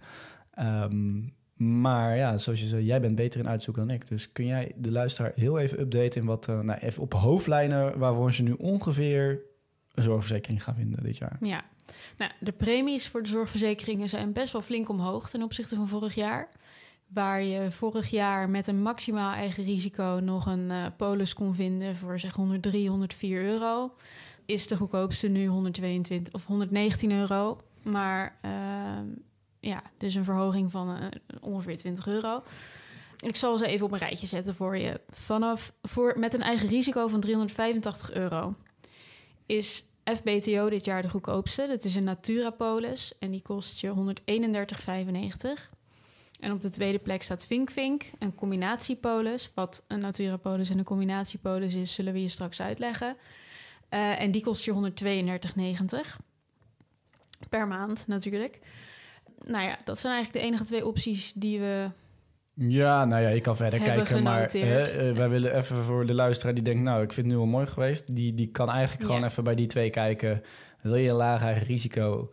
Ehm, 0.53 1.19
maar 1.57 2.15
ja, 2.15 2.37
zoals 2.37 2.59
je 2.59 2.67
zei, 2.67 2.85
jij 2.85 3.01
bent 3.01 3.15
beter 3.15 3.39
in 3.39 3.49
uitzoeken 3.49 3.87
dan 3.87 3.95
ik. 3.95 4.07
Dus 4.07 4.31
kun 4.31 4.45
jij 4.45 4.71
de 4.75 4.91
luisteraar 4.91 5.31
heel 5.35 5.59
even 5.59 5.79
updaten 5.79 6.21
in 6.21 6.27
wat, 6.27 6.47
eh, 6.47 6.59
nou, 6.59 6.79
even 6.79 7.03
op 7.03 7.13
hoofdlijnen 7.13 7.97
waarvoor 7.97 8.33
ze 8.33 8.43
nu 8.43 8.51
ongeveer 8.51 9.41
een 9.93 10.03
zorgverzekering 10.03 10.63
gaan 10.63 10.75
vinden 10.75 11.03
dit 11.03 11.17
jaar? 11.17 11.37
Ja, 11.41 11.63
nou, 12.17 12.31
de 12.39 12.51
premies 12.51 13.07
voor 13.07 13.23
de 13.23 13.29
zorgverzekeringen 13.29 14.09
zijn 14.09 14.33
best 14.33 14.51
wel 14.53 14.61
flink 14.61 14.89
omhoog 14.89 15.29
ten 15.29 15.41
opzichte 15.41 15.75
van 15.75 15.87
vorig 15.87 16.15
jaar. 16.15 16.49
Waar 17.07 17.43
je 17.43 17.71
vorig 17.71 18.09
jaar 18.09 18.49
met 18.49 18.67
een 18.67 18.81
maximaal 18.81 19.33
eigen 19.33 19.63
risico 19.63 20.19
nog 20.23 20.45
een 20.45 20.71
eh, 20.71 20.85
polis 20.97 21.33
kon 21.33 21.55
vinden 21.55 21.95
voor 21.95 22.19
zeg 22.19 22.33
103, 22.33 22.89
104 22.89 23.43
euro, 23.43 23.93
is 24.45 24.67
de 24.67 24.75
goedkoopste 24.75 25.27
nu 25.27 25.47
122 25.47 26.33
of 26.33 26.45
119 26.45 27.11
euro. 27.11 27.61
Maar 27.83 28.37
ehm, 28.41 29.05
ja, 29.59 29.83
dus 29.97 30.15
een 30.15 30.23
verhoging 30.23 30.71
van 30.71 30.97
eh, 30.97 31.07
ongeveer 31.41 31.77
20 31.77 32.07
euro. 32.07 32.43
Ik 33.17 33.35
zal 33.35 33.57
ze 33.57 33.67
even 33.67 33.85
op 33.85 33.91
een 33.91 33.97
rijtje 33.97 34.27
zetten 34.27 34.55
voor 34.55 34.77
je. 34.77 35.01
Vanaf 35.09 35.73
voor, 35.81 36.19
met 36.19 36.33
een 36.33 36.41
eigen 36.41 36.67
risico 36.67 37.07
van 37.07 37.19
385 37.19 38.13
euro 38.13 38.53
is 39.45 39.83
FBTO 40.03 40.69
dit 40.69 40.85
jaar 40.85 41.01
de 41.01 41.09
goedkoopste. 41.09 41.67
Dat 41.67 41.83
is 41.83 41.95
een 41.95 42.03
Natura-polis 42.03 43.13
en 43.19 43.31
die 43.31 43.41
kost 43.41 43.81
je 43.81 43.93
131,95. 45.69 45.75
En 46.39 46.51
op 46.51 46.61
de 46.61 46.69
tweede 46.69 46.99
plek 46.99 47.23
staat 47.23 47.45
VinkVink, 47.45 48.03
een 48.19 48.35
combinatiepolis. 48.35 49.51
Wat 49.53 49.83
een 49.87 49.99
Natura-polis 49.99 50.69
en 50.69 50.77
een 50.77 50.83
combinatiepolis 50.83 51.73
is, 51.73 51.93
zullen 51.93 52.13
we 52.13 52.21
je 52.21 52.29
straks 52.29 52.61
uitleggen. 52.61 53.17
Eh, 53.89 54.21
en 54.21 54.31
die 54.31 54.43
kost 54.43 54.65
je 54.65 54.71
132,90 54.71 56.17
per 57.49 57.67
maand 57.67 58.07
natuurlijk. 58.07 58.59
Nou 59.45 59.63
ja, 59.63 59.77
dat 59.83 59.99
zijn 59.99 60.13
eigenlijk 60.13 60.43
de 60.43 60.49
enige 60.51 60.63
twee 60.67 60.85
opties 60.85 61.33
die 61.33 61.59
we 61.59 61.89
Ja, 62.53 63.05
nou 63.05 63.21
ja, 63.21 63.29
ik 63.29 63.43
kan 63.43 63.55
verder 63.55 63.79
kijken. 63.79 64.23
Maar 64.23 64.51
hè, 64.51 64.81
eh, 64.81 65.15
wij 65.15 65.29
willen 65.29 65.55
even 65.55 65.83
voor 65.83 66.05
de 66.05 66.13
luisteraar 66.13 66.53
die 66.53 66.63
denkt... 66.63 66.81
nou, 66.81 67.01
ik 67.03 67.13
vind 67.13 67.25
het 67.25 67.35
nu 67.35 67.41
wel 67.41 67.51
mooi 67.51 67.67
geweest. 67.67 68.15
Die, 68.15 68.33
die 68.33 68.47
kan 68.47 68.69
eigenlijk 68.69 69.05
gewoon 69.05 69.23
even 69.23 69.43
bij 69.43 69.55
die 69.55 69.67
twee 69.67 69.89
kijken. 69.89 70.43
Wil 70.81 70.95
je 70.95 71.09
een 71.09 71.15
laag 71.15 71.41
eigen 71.41 71.65
risico... 71.65 72.31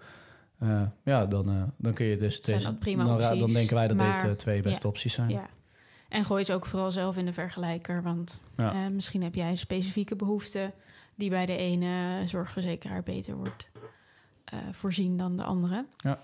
eh, 0.59 0.83
ja, 1.05 1.27
dan, 1.27 1.49
eh, 1.51 1.63
dan 1.79 1.95
kun 1.95 2.07
je 2.07 2.17
dus... 2.17 2.39
Zijn 2.43 2.57
deze- 2.57 2.71
dat 2.71 2.79
prima 2.79 3.05
dan, 3.05 3.39
dan 3.39 3.53
denken 3.53 3.75
wij 3.75 3.89
dat 3.89 3.97
Maar- 3.97 4.23
deze 4.23 4.37
twee 4.37 4.63
beste 4.63 4.87
opties 4.87 5.13
zijn. 5.15 5.29
Ja. 5.29 5.49
En 6.09 6.25
gooi 6.25 6.45
ze 6.45 6.53
ook 6.53 6.67
vooral 6.67 6.91
zelf 6.91 7.17
in 7.17 7.25
de 7.27 7.33
vergelijker. 7.33 8.03
Want 8.03 8.41
Ja. 8.57 8.89
misschien 8.89 9.23
heb 9.23 9.35
jij 9.35 9.49
een 9.49 9.59
specifieke 9.59 10.17
behoefte 10.17 10.73
die 11.15 11.31
bij 11.31 11.47
de 11.47 11.57
ene 11.57 12.23
zorgverzekeraar 12.27 13.03
beter 13.03 13.35
wordt 13.37 13.69
voorzien 14.71 15.17
dan 15.17 15.37
de 15.37 15.43
andere. 15.43 15.85
Ja. 15.97 16.19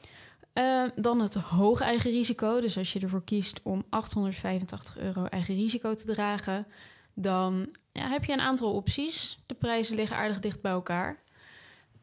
Eh, 0.60 0.82
dan 0.94 1.20
het 1.20 1.34
hoog 1.34 1.80
eigen 1.80 2.10
risico. 2.10 2.60
Dus 2.60 2.78
als 2.78 2.92
je 2.92 3.00
ervoor 3.00 3.24
kiest 3.24 3.60
om 3.62 3.84
885 3.88 4.98
euro 4.98 5.24
eigen 5.24 5.54
risico 5.54 5.94
te 5.94 6.04
dragen, 6.04 6.66
dan 7.14 7.68
ja, 7.92 8.08
heb 8.08 8.24
je 8.24 8.32
een 8.32 8.40
aantal 8.40 8.72
opties. 8.72 9.38
De 9.46 9.54
prijzen 9.54 9.96
liggen 9.96 10.16
aardig 10.16 10.40
dicht 10.40 10.60
bij 10.60 10.72
elkaar. 10.72 11.16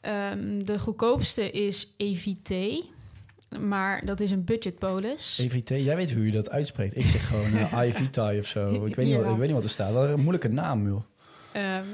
Ehm, 0.01 0.63
de 0.63 0.79
goedkoopste 0.79 1.51
is 1.51 1.93
EVT. 1.97 2.83
Maar 3.59 4.05
dat 4.05 4.19
is 4.19 4.31
een 4.31 4.43
budgetpolis. 4.43 5.37
EVT, 5.39 5.69
jij 5.69 5.95
weet 5.95 6.13
hoe 6.13 6.25
je 6.25 6.31
dat 6.31 6.49
uitspreekt. 6.49 6.97
Ik 6.97 7.05
zeg 7.05 7.27
gewoon 7.27 7.53
uh, 7.57 7.87
iVitae 7.87 8.39
of 8.39 8.47
zo. 8.47 8.85
Ik 8.85 8.95
weet, 8.95 9.05
niet 9.05 9.15
wat, 9.15 9.31
ik 9.31 9.37
weet 9.37 9.47
niet 9.47 9.55
wat 9.55 9.63
er 9.63 9.69
staat. 9.69 9.93
Wat 9.93 10.09
een 10.09 10.19
moeilijke 10.19 10.49
naam, 10.49 10.87
joh. 10.87 11.03
Ehm, 11.51 11.85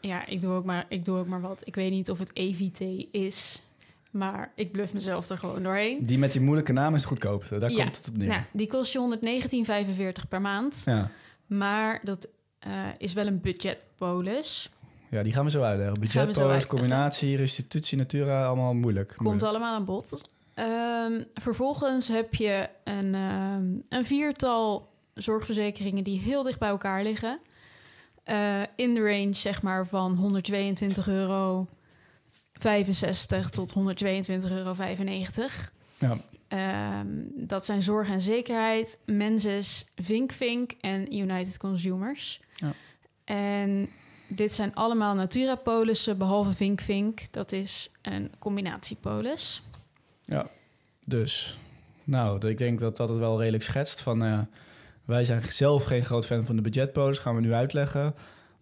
ja, 0.00 0.26
ik 0.26 0.40
doe, 0.40 0.52
ook 0.52 0.64
maar, 0.64 0.86
ik 0.88 1.04
doe 1.04 1.18
ook 1.18 1.26
maar 1.26 1.40
wat. 1.40 1.60
Ik 1.64 1.74
weet 1.74 1.90
niet 1.90 2.10
of 2.10 2.18
het 2.18 2.36
EVT 2.36 3.06
is, 3.12 3.62
maar 4.10 4.52
ik 4.54 4.72
bluff 4.72 4.92
mezelf 4.92 5.28
er 5.28 5.38
gewoon 5.38 5.62
doorheen. 5.62 6.06
Die 6.06 6.18
met 6.18 6.32
die 6.32 6.40
moeilijke 6.40 6.72
naam 6.72 6.94
is 6.94 7.00
het 7.00 7.08
goedkoopste. 7.08 7.58
Daar 7.58 7.70
Ja. 7.70 7.82
komt 7.84 7.96
het 7.96 8.08
op 8.08 8.16
neer. 8.16 8.28
Nou, 8.28 8.42
die 8.52 8.66
kost 8.66 8.92
je 8.92 8.98
119,45 8.98 10.28
per 10.28 10.40
maand. 10.40 10.82
Ja. 10.84 11.10
Maar 11.46 12.00
dat 12.04 12.28
eh, 12.58 12.72
is 12.98 13.12
wel 13.12 13.26
een 13.26 13.40
budgetpolis. 13.40 14.70
ja, 15.10 15.22
die 15.22 15.32
gaan 15.32 15.44
we 15.44 15.50
zo 15.50 15.62
uitleggen. 15.62 16.00
Budgetpolis, 16.00 16.66
combinatie, 16.66 17.36
restitutie, 17.36 17.98
natura, 17.98 18.46
allemaal 18.46 18.74
moeilijk. 18.74 19.08
Komt 19.08 19.20
moeilijk. 19.20 19.46
allemaal 19.46 19.74
aan 19.74 19.84
bod. 19.84 20.24
Ehm, 20.54 21.22
vervolgens 21.34 22.08
heb 22.08 22.34
je 22.34 22.68
een, 22.84 23.14
ehm, 23.14 23.64
een 23.88 24.04
viertal 24.04 24.88
zorgverzekeringen 25.14 26.04
die 26.04 26.20
heel 26.20 26.42
dicht 26.42 26.58
bij 26.58 26.68
elkaar 26.68 27.02
liggen. 27.02 27.40
Eh, 28.24 28.60
in 28.76 28.94
de 28.94 29.00
range 29.00 29.32
zeg 29.32 29.62
maar 29.62 29.86
van 29.86 30.16
122 30.16 31.08
euro 31.08 31.66
65 32.60 33.50
tot 33.50 33.72
122,95 33.72 34.50
euro. 34.50 34.74
Ja. 35.98 36.18
Ehm, 36.48 37.06
dat 37.34 37.64
zijn 37.64 37.82
zorg 37.82 38.10
en 38.10 38.20
zekerheid, 38.20 38.98
Menses, 39.06 39.86
VinkVink 39.96 40.72
en 40.80 41.16
United 41.16 41.56
Consumers. 41.56 42.40
Ja. 42.54 42.72
En 43.24 43.88
dit 44.28 44.52
zijn 44.52 44.74
allemaal 44.74 45.14
Natura-polissen, 45.14 46.18
behalve 46.18 46.54
VinkVink. 46.54 47.20
Dat 47.30 47.52
is 47.52 47.90
een 48.02 48.32
combinatiepolis. 48.38 49.62
Ja, 50.24 50.50
dus. 51.06 51.58
Nou, 52.04 52.48
ik 52.48 52.58
denk 52.58 52.80
dat 52.80 52.96
dat 52.96 53.08
het 53.08 53.18
wel 53.18 53.38
redelijk 53.38 53.62
schetst. 53.62 54.00
Van, 54.00 54.24
eh, 54.24 54.38
wij 55.04 55.24
zijn 55.24 55.42
zelf 55.42 55.84
geen 55.84 56.04
groot 56.04 56.26
fan 56.26 56.44
van 56.44 56.56
de 56.56 56.62
budgetpolis. 56.62 57.18
Gaan 57.18 57.34
we 57.34 57.40
nu 57.40 57.52
uitleggen. 57.52 58.14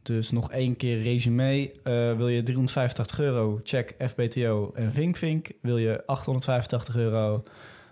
Dus 0.03 0.31
nog 0.31 0.51
één 0.51 0.77
keer 0.77 1.03
resume. 1.03 1.73
Eh, 1.83 2.17
wil 2.17 2.29
je 2.29 2.43
385 2.43 3.21
euro, 3.21 3.61
check 3.63 3.95
FBTO 3.99 4.73
en 4.75 4.93
VinkVink. 4.93 5.49
Wil 5.61 5.79
je 5.79 6.03
885 6.07 6.97
euro, 6.97 7.43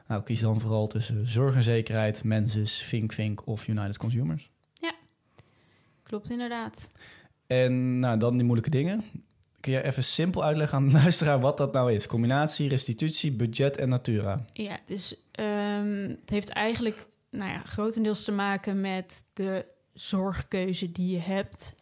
nou 0.09 0.23
kies 0.23 0.41
dan 0.41 0.61
vooral 0.61 0.87
tussen 0.87 1.27
zorg 1.27 1.55
en 1.55 1.63
zekerheid, 1.63 2.25
Mensis, 2.25 2.83
VinkVink 2.83 3.47
of 3.47 3.67
United 3.67 3.99
Consumers. 3.99 4.51
Klopt 6.07 6.31
inderdaad. 6.31 6.91
En 7.47 7.99
nou, 7.99 8.19
dan 8.19 8.33
die 8.33 8.45
moeilijke 8.45 8.71
dingen. 8.71 9.05
Kun 9.61 9.73
je 9.73 9.83
even 9.83 10.05
simpel 10.05 10.45
uitleggen 10.45 10.79
aan 10.79 10.87
de 10.87 10.93
luisteraar 11.03 11.41
wat 11.41 11.57
dat 11.57 11.73
nou 11.73 11.93
is? 11.93 12.07
Combinatie, 12.07 12.69
restitutie, 12.69 13.33
budget 13.33 13.77
en 13.77 13.89
natura. 13.89 14.45
Ja, 14.53 14.79
dus 14.87 15.17
ehm, 15.33 16.09
het 16.09 16.31
heeft 16.31 16.49
eigenlijk 16.49 17.07
nou 17.31 17.51
ja, 17.51 17.59
grotendeels 17.59 18.25
te 18.25 18.33
maken 18.33 18.81
met 18.81 19.25
de 19.33 19.65
zorgkeuze 19.93 20.93
die 20.93 21.11
je 21.13 21.21
hebt. 21.21 21.75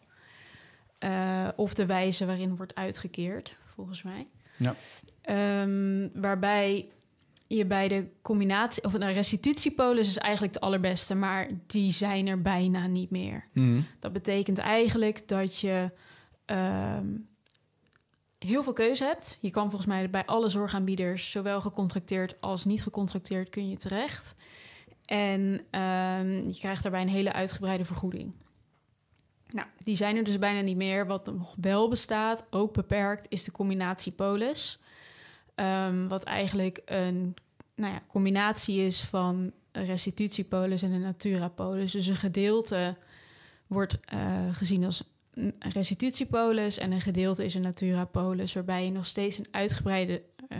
Eh, 1.05 1.47
of 1.55 1.73
de 1.73 1.85
wijze 1.85 2.25
waarin 2.25 2.55
wordt 2.55 2.75
uitgekeerd, 2.75 3.55
volgens 3.75 4.03
mij. 4.03 4.25
Ja. 4.57 4.75
Ehm, 5.21 6.07
waarbij 6.13 6.89
je 7.47 7.65
bij 7.65 7.87
de 7.87 8.07
combinatie, 8.21 8.83
of 8.83 8.93
een 8.93 9.13
restitutiepolis 9.13 10.07
is 10.07 10.17
eigenlijk 10.17 10.53
de 10.53 10.59
allerbeste, 10.59 11.15
maar 11.15 11.49
die 11.67 11.91
zijn 11.91 12.27
er 12.27 12.41
bijna 12.41 12.87
niet 12.87 13.09
meer. 13.09 13.47
Dat 13.99 14.13
betekent 14.13 14.57
eigenlijk 14.57 15.27
dat 15.27 15.59
je 15.59 15.91
ehm, 16.45 17.07
heel 18.39 18.63
veel 18.63 18.73
keuze 18.73 19.03
hebt. 19.03 19.37
Je 19.41 19.49
kan 19.49 19.69
volgens 19.69 19.85
mij 19.85 20.09
bij 20.09 20.25
alle 20.25 20.49
zorgaanbieders, 20.49 21.31
zowel 21.31 21.61
gecontracteerd 21.61 22.41
als 22.41 22.65
niet 22.65 22.83
gecontracteerd, 22.83 23.49
kun 23.49 23.69
je 23.69 23.77
terecht. 23.77 24.35
En 25.05 25.61
ehm, 25.69 26.47
je 26.47 26.57
krijgt 26.59 26.83
daarbij 26.83 27.01
een 27.01 27.07
hele 27.07 27.33
uitgebreide 27.33 27.85
vergoeding. 27.85 28.33
Nou, 29.55 29.67
die 29.83 29.95
zijn 29.95 30.15
er 30.15 30.23
dus 30.23 30.37
bijna 30.37 30.61
niet 30.61 30.75
meer. 30.75 31.07
Wat 31.07 31.25
nog 31.25 31.55
wel 31.61 31.89
bestaat, 31.89 32.45
ook 32.49 32.73
beperkt, 32.73 33.25
is 33.29 33.43
de 33.43 33.51
combinatie 33.51 34.11
polis. 34.11 34.79
Ehm, 35.55 36.07
wat 36.07 36.23
eigenlijk 36.23 36.81
een 36.85 37.35
nou 37.75 37.93
ja, 37.93 38.01
combinatie 38.07 38.79
is 38.79 39.01
van 39.01 39.51
een 39.71 39.85
restitutiepolis 39.85 40.81
en 40.81 40.91
een 40.91 41.01
naturapolis. 41.01 41.91
Dus 41.91 42.07
een 42.07 42.15
gedeelte 42.15 42.97
wordt 43.67 43.97
uh, 44.13 44.55
gezien 44.55 44.83
als 44.83 45.03
een 45.33 45.55
restitutiepolis 45.59 46.77
en 46.77 46.91
een 46.91 47.01
gedeelte 47.01 47.45
is 47.45 47.53
een 47.53 47.61
naturapolis, 47.61 48.53
waarbij 48.53 48.85
je 48.85 48.91
nog 48.91 49.05
steeds 49.05 49.37
een 49.37 49.47
uitgebreide 49.51 50.21
uh, 50.49 50.57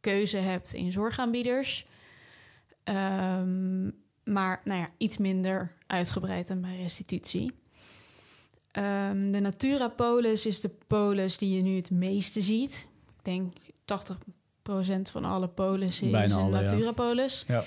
keuze 0.00 0.36
hebt 0.36 0.72
in 0.72 0.92
zorgaanbieders. 0.92 1.86
Um, 2.84 3.94
maar 4.24 4.60
nou 4.64 4.80
ja, 4.80 4.90
iets 4.96 5.16
minder 5.16 5.72
uitgebreid 5.86 6.48
dan 6.48 6.60
bij 6.60 6.76
restitutie. 6.76 7.52
Um, 8.72 9.32
de 9.32 9.40
Naturapolis 9.40 10.46
is 10.46 10.60
de 10.60 10.70
polis 10.86 11.38
die 11.38 11.54
je 11.54 11.62
nu 11.62 11.76
het 11.76 11.90
meeste 11.90 12.42
ziet. 12.42 12.88
Ik 13.06 13.24
denk 13.24 13.54
80% 13.58 15.10
van 15.10 15.24
alle 15.24 15.48
polissen 15.48 16.14
is 16.14 16.32
een 16.32 16.50
Naturapolis. 16.50 17.44
Ja. 17.46 17.54
ja. 17.54 17.64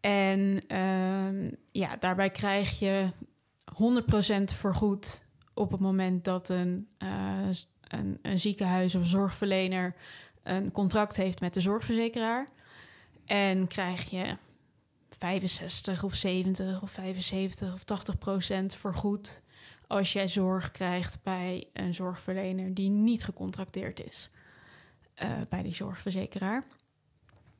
En 0.00 0.76
um, 0.78 1.56
ja, 1.72 1.96
daarbij 1.96 2.30
krijg 2.30 2.78
je 2.78 3.08
100% 3.72 3.76
vergoed 4.44 5.24
op 5.54 5.70
het 5.70 5.80
moment 5.80 6.24
dat 6.24 6.48
een, 6.48 6.88
uh, 6.98 7.08
een, 7.88 8.18
een 8.22 8.40
ziekenhuis 8.40 8.94
of 8.94 9.06
zorgverlener 9.06 9.94
een 10.42 10.72
contract 10.72 11.16
heeft 11.16 11.40
met 11.40 11.54
de 11.54 11.60
zorgverzekeraar. 11.60 12.48
En 13.24 13.66
krijg 13.66 14.10
je 14.10 14.36
65 15.10 16.04
of 16.04 16.14
70 16.14 16.82
of 16.82 16.90
75 16.90 17.74
of 17.74 17.84
80 17.84 18.18
procent 18.18 18.74
vergoed 18.74 19.42
als 19.94 20.12
jij 20.12 20.28
zorg 20.28 20.70
krijgt 20.70 21.18
bij 21.22 21.68
een 21.72 21.94
zorgverlener 21.94 22.74
die 22.74 22.90
niet 22.90 23.24
gecontracteerd 23.24 24.04
is 24.04 24.30
uh, 25.22 25.30
bij 25.48 25.62
die 25.62 25.74
zorgverzekeraar. 25.74 26.66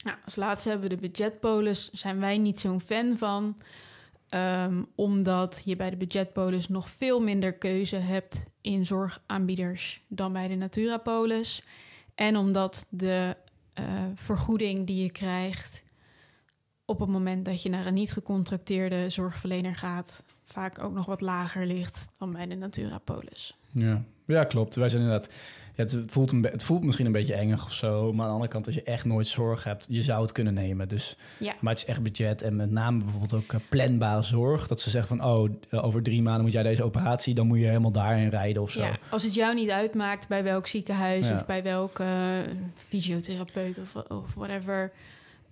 Nou, 0.05 0.19
als 0.25 0.37
laatste 0.37 0.69
hebben 0.69 0.89
we 0.89 0.95
de 0.95 1.01
budgetpolis. 1.01 1.91
Zijn 1.91 2.21
wij 2.21 2.39
niet 2.39 2.61
zo'n 2.61 2.81
fan 2.81 3.17
van, 3.19 3.57
um, 4.29 4.87
omdat 4.95 5.63
je 5.65 5.77
bij 5.77 5.91
de 5.91 5.97
budgetpolis 5.97 6.69
nog 6.69 6.89
veel 6.89 7.21
minder 7.21 7.55
keuze 7.55 7.97
hebt 7.97 8.45
in 8.61 8.87
zorgaanbieders 8.87 10.05
dan 10.09 10.33
bij 10.33 10.49
de 10.49 10.55
Naturapolis. 10.55 11.63
En 12.15 12.37
omdat 12.37 12.87
de 12.91 13.37
uh, 13.81 13.85
vergoeding 14.15 14.87
die 14.87 15.03
je 15.03 15.11
krijgt 15.11 15.85
op 16.85 17.01
het 17.01 17.09
moment 17.09 17.45
dat 17.45 17.63
je 17.63 17.69
naar 17.69 17.87
een 17.87 17.95
niet 17.95 18.13
gecontracteerde 18.13 19.09
zorgverlener 19.09 19.75
gaat, 19.75 20.25
vaak 20.55 20.79
ook 20.79 20.93
nog 20.93 21.07
wat 21.07 21.21
lager 21.21 21.67
ligt 21.67 22.09
dan 22.19 22.33
bij 22.33 22.47
de 22.47 22.55
Naturapolis. 22.55 23.57
Ja, 23.73 24.03
ja 24.25 24.45
klopt. 24.45 24.75
Wij 24.75 24.89
zijn 24.89 25.03
inderdaad. 25.03 25.33
Ja, 25.77 25.83
het, 25.83 25.99
voelt 26.07 26.33
een 26.33 26.43
het 26.43 26.63
voelt 26.63 26.85
misschien 26.85 27.07
een 27.07 27.13
beetje 27.13 27.35
engig 27.35 27.65
of 27.65 27.73
zo. 27.73 28.13
Maar 28.13 28.21
aan 28.21 28.29
de 28.29 28.33
andere 28.33 28.51
kant, 28.51 28.67
als 28.67 28.75
je 28.75 28.83
echt 28.83 29.05
nooit 29.05 29.27
zorg 29.27 29.65
hebt, 29.65 29.87
je 29.89 30.03
zou 30.03 30.23
het 30.23 30.33
kunnen 30.33 30.55
nemen. 30.55 30.89
Dus, 30.89 31.17
ja. 31.39 31.55
Maar 31.61 31.73
het 31.73 31.83
is 31.83 31.89
echt 31.89 32.03
budget. 32.03 32.43
En 32.43 32.57
met 32.57 32.71
name 32.71 32.99
bijvoorbeeld 32.99 33.35
ook 33.35 33.53
uh, 33.53 33.61
planbare 33.69 34.23
zorg. 34.23 34.67
Dat 34.69 34.81
ze 34.81 34.91
zeggen 34.91 35.17
van, 35.17 35.27
oh, 35.27 35.51
uh, 35.71 35.85
over 35.85 36.03
drie 36.03 36.23
maanden 36.23 36.43
moet 36.43 36.53
jij 36.53 36.63
deze 36.63 36.83
operatie. 36.83 37.35
Dan 37.35 37.47
moet 37.47 37.59
je 37.59 37.67
helemaal 37.67 37.91
daarin 37.91 38.29
rijden 38.29 38.63
of 38.63 38.71
zo. 38.71 38.81
Ja, 38.81 38.99
als 39.11 39.23
het 39.23 39.35
jou 39.35 39.55
niet 39.55 39.71
uitmaakt 39.71 40.29
bij 40.29 40.43
welk 40.43 40.67
ziekenhuis 40.67 41.29
ja. 41.29 41.35
of 41.35 41.47
bij 41.47 41.63
welke 41.63 42.05
uh, 42.05 42.55
fysiotherapeut 42.77 43.79
of, 43.79 43.95
of 44.09 44.35
whatever 44.35 44.93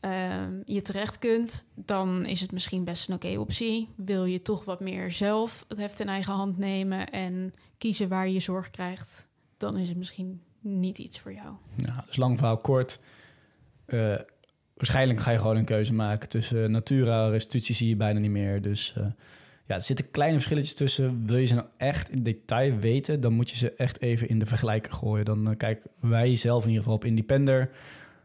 Ehm, 0.02 0.52
je 0.64 0.82
terecht 0.82 1.18
kunt, 1.18 1.66
dan 1.74 2.26
is 2.26 2.40
het 2.40 2.52
misschien 2.52 2.84
best 2.84 3.08
een 3.08 3.14
oké 3.14 3.38
optie. 3.38 3.88
Wil 3.96 4.24
je 4.24 4.42
toch 4.42 4.64
wat 4.64 4.80
meer 4.80 5.10
zelf 5.10 5.64
het 5.68 5.78
heft 5.78 6.00
in 6.00 6.08
eigen 6.08 6.32
hand 6.32 6.58
nemen 6.58 7.10
en 7.10 7.52
kiezen 7.78 8.08
waar 8.08 8.28
je 8.28 8.40
zorg 8.40 8.70
krijgt, 8.70 9.28
dan 9.56 9.76
is 9.78 9.88
het 9.88 9.96
misschien 9.96 10.40
niet 10.60 10.98
iets 10.98 11.20
voor 11.20 11.32
jou. 11.32 11.54
Ja, 11.76 12.04
dus 12.06 12.16
lang 12.16 12.38
verhaal 12.38 12.56
kort. 12.56 13.00
Uh, 13.86 14.14
waarschijnlijk 14.74 15.20
ga 15.20 15.30
je 15.30 15.38
gewoon 15.38 15.56
een 15.56 15.64
keuze 15.64 15.92
maken 15.92 16.28
tussen 16.28 16.70
natura, 16.70 17.28
restitutie 17.28 17.74
zie 17.74 17.88
je 17.88 17.96
bijna 17.96 18.18
niet 18.18 18.30
meer. 18.30 18.62
Dus 18.62 18.94
uh, 18.98 19.06
ja, 19.64 19.74
er 19.74 19.82
zitten 19.82 20.10
kleine 20.10 20.34
verschilletjes 20.36 20.74
tussen. 20.74 21.26
Wil 21.26 21.36
je 21.36 21.46
ze 21.46 21.54
nou 21.54 21.66
echt 21.76 22.10
in 22.10 22.22
detail 22.22 22.76
weten, 22.76 23.20
dan 23.20 23.32
moet 23.32 23.50
je 23.50 23.56
ze 23.56 23.72
echt 23.72 24.00
even 24.00 24.28
in 24.28 24.38
de 24.38 24.46
vergelijker 24.46 24.92
gooien. 24.92 25.24
Dan 25.24 25.50
uh, 25.50 25.56
kijken 25.56 25.90
wij 26.00 26.36
zelf 26.36 26.62
in 26.62 26.68
ieder 26.68 26.82
geval 26.82 26.98
op 26.98 27.04
Independer 27.04 27.70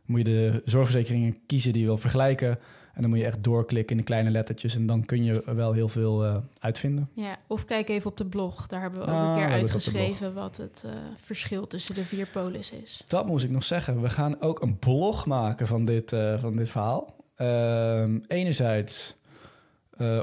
moet 0.07 0.17
je 0.17 0.23
de 0.23 0.61
zorgverzekeringen 0.65 1.37
kiezen 1.45 1.71
die 1.71 1.81
je 1.81 1.87
wil 1.87 1.97
vergelijken. 1.97 2.59
En 2.93 3.03
dan 3.03 3.11
moet 3.11 3.19
je 3.19 3.25
echt 3.25 3.43
doorklikken 3.43 3.95
in 3.95 4.01
de 4.01 4.07
kleine 4.07 4.29
lettertjes. 4.29 4.75
En 4.75 4.85
dan 4.85 5.05
kun 5.05 5.23
je 5.23 5.43
wel 5.45 5.73
heel 5.73 5.87
veel 5.87 6.25
uh, 6.25 6.37
uitvinden. 6.59 7.09
Ja, 7.13 7.37
of 7.47 7.65
kijk 7.65 7.89
even 7.89 8.09
op 8.09 8.17
de 8.17 8.25
blog. 8.25 8.67
Daar 8.67 8.81
hebben 8.81 8.99
we 8.99 9.05
ook 9.05 9.13
ah, 9.13 9.27
een 9.27 9.35
keer 9.35 9.51
uitgeschreven 9.51 10.33
wat 10.33 10.57
het 10.57 10.83
uh, 10.85 10.91
verschil 11.17 11.67
tussen 11.67 11.95
de 11.95 12.03
vier 12.03 12.27
polis 12.27 12.71
is. 12.71 13.03
Dat 13.07 13.27
moest 13.27 13.43
ik 13.43 13.49
nog 13.49 13.63
zeggen. 13.63 14.01
We 14.01 14.09
gaan 14.09 14.41
ook 14.41 14.61
een 14.61 14.79
blog 14.79 15.25
maken 15.25 15.67
van 15.67 15.85
dit, 15.85 16.11
uh, 16.11 16.41
van 16.41 16.55
dit 16.55 16.69
verhaal. 16.69 17.15
Ehm, 17.35 18.19
enerzijds 18.27 19.15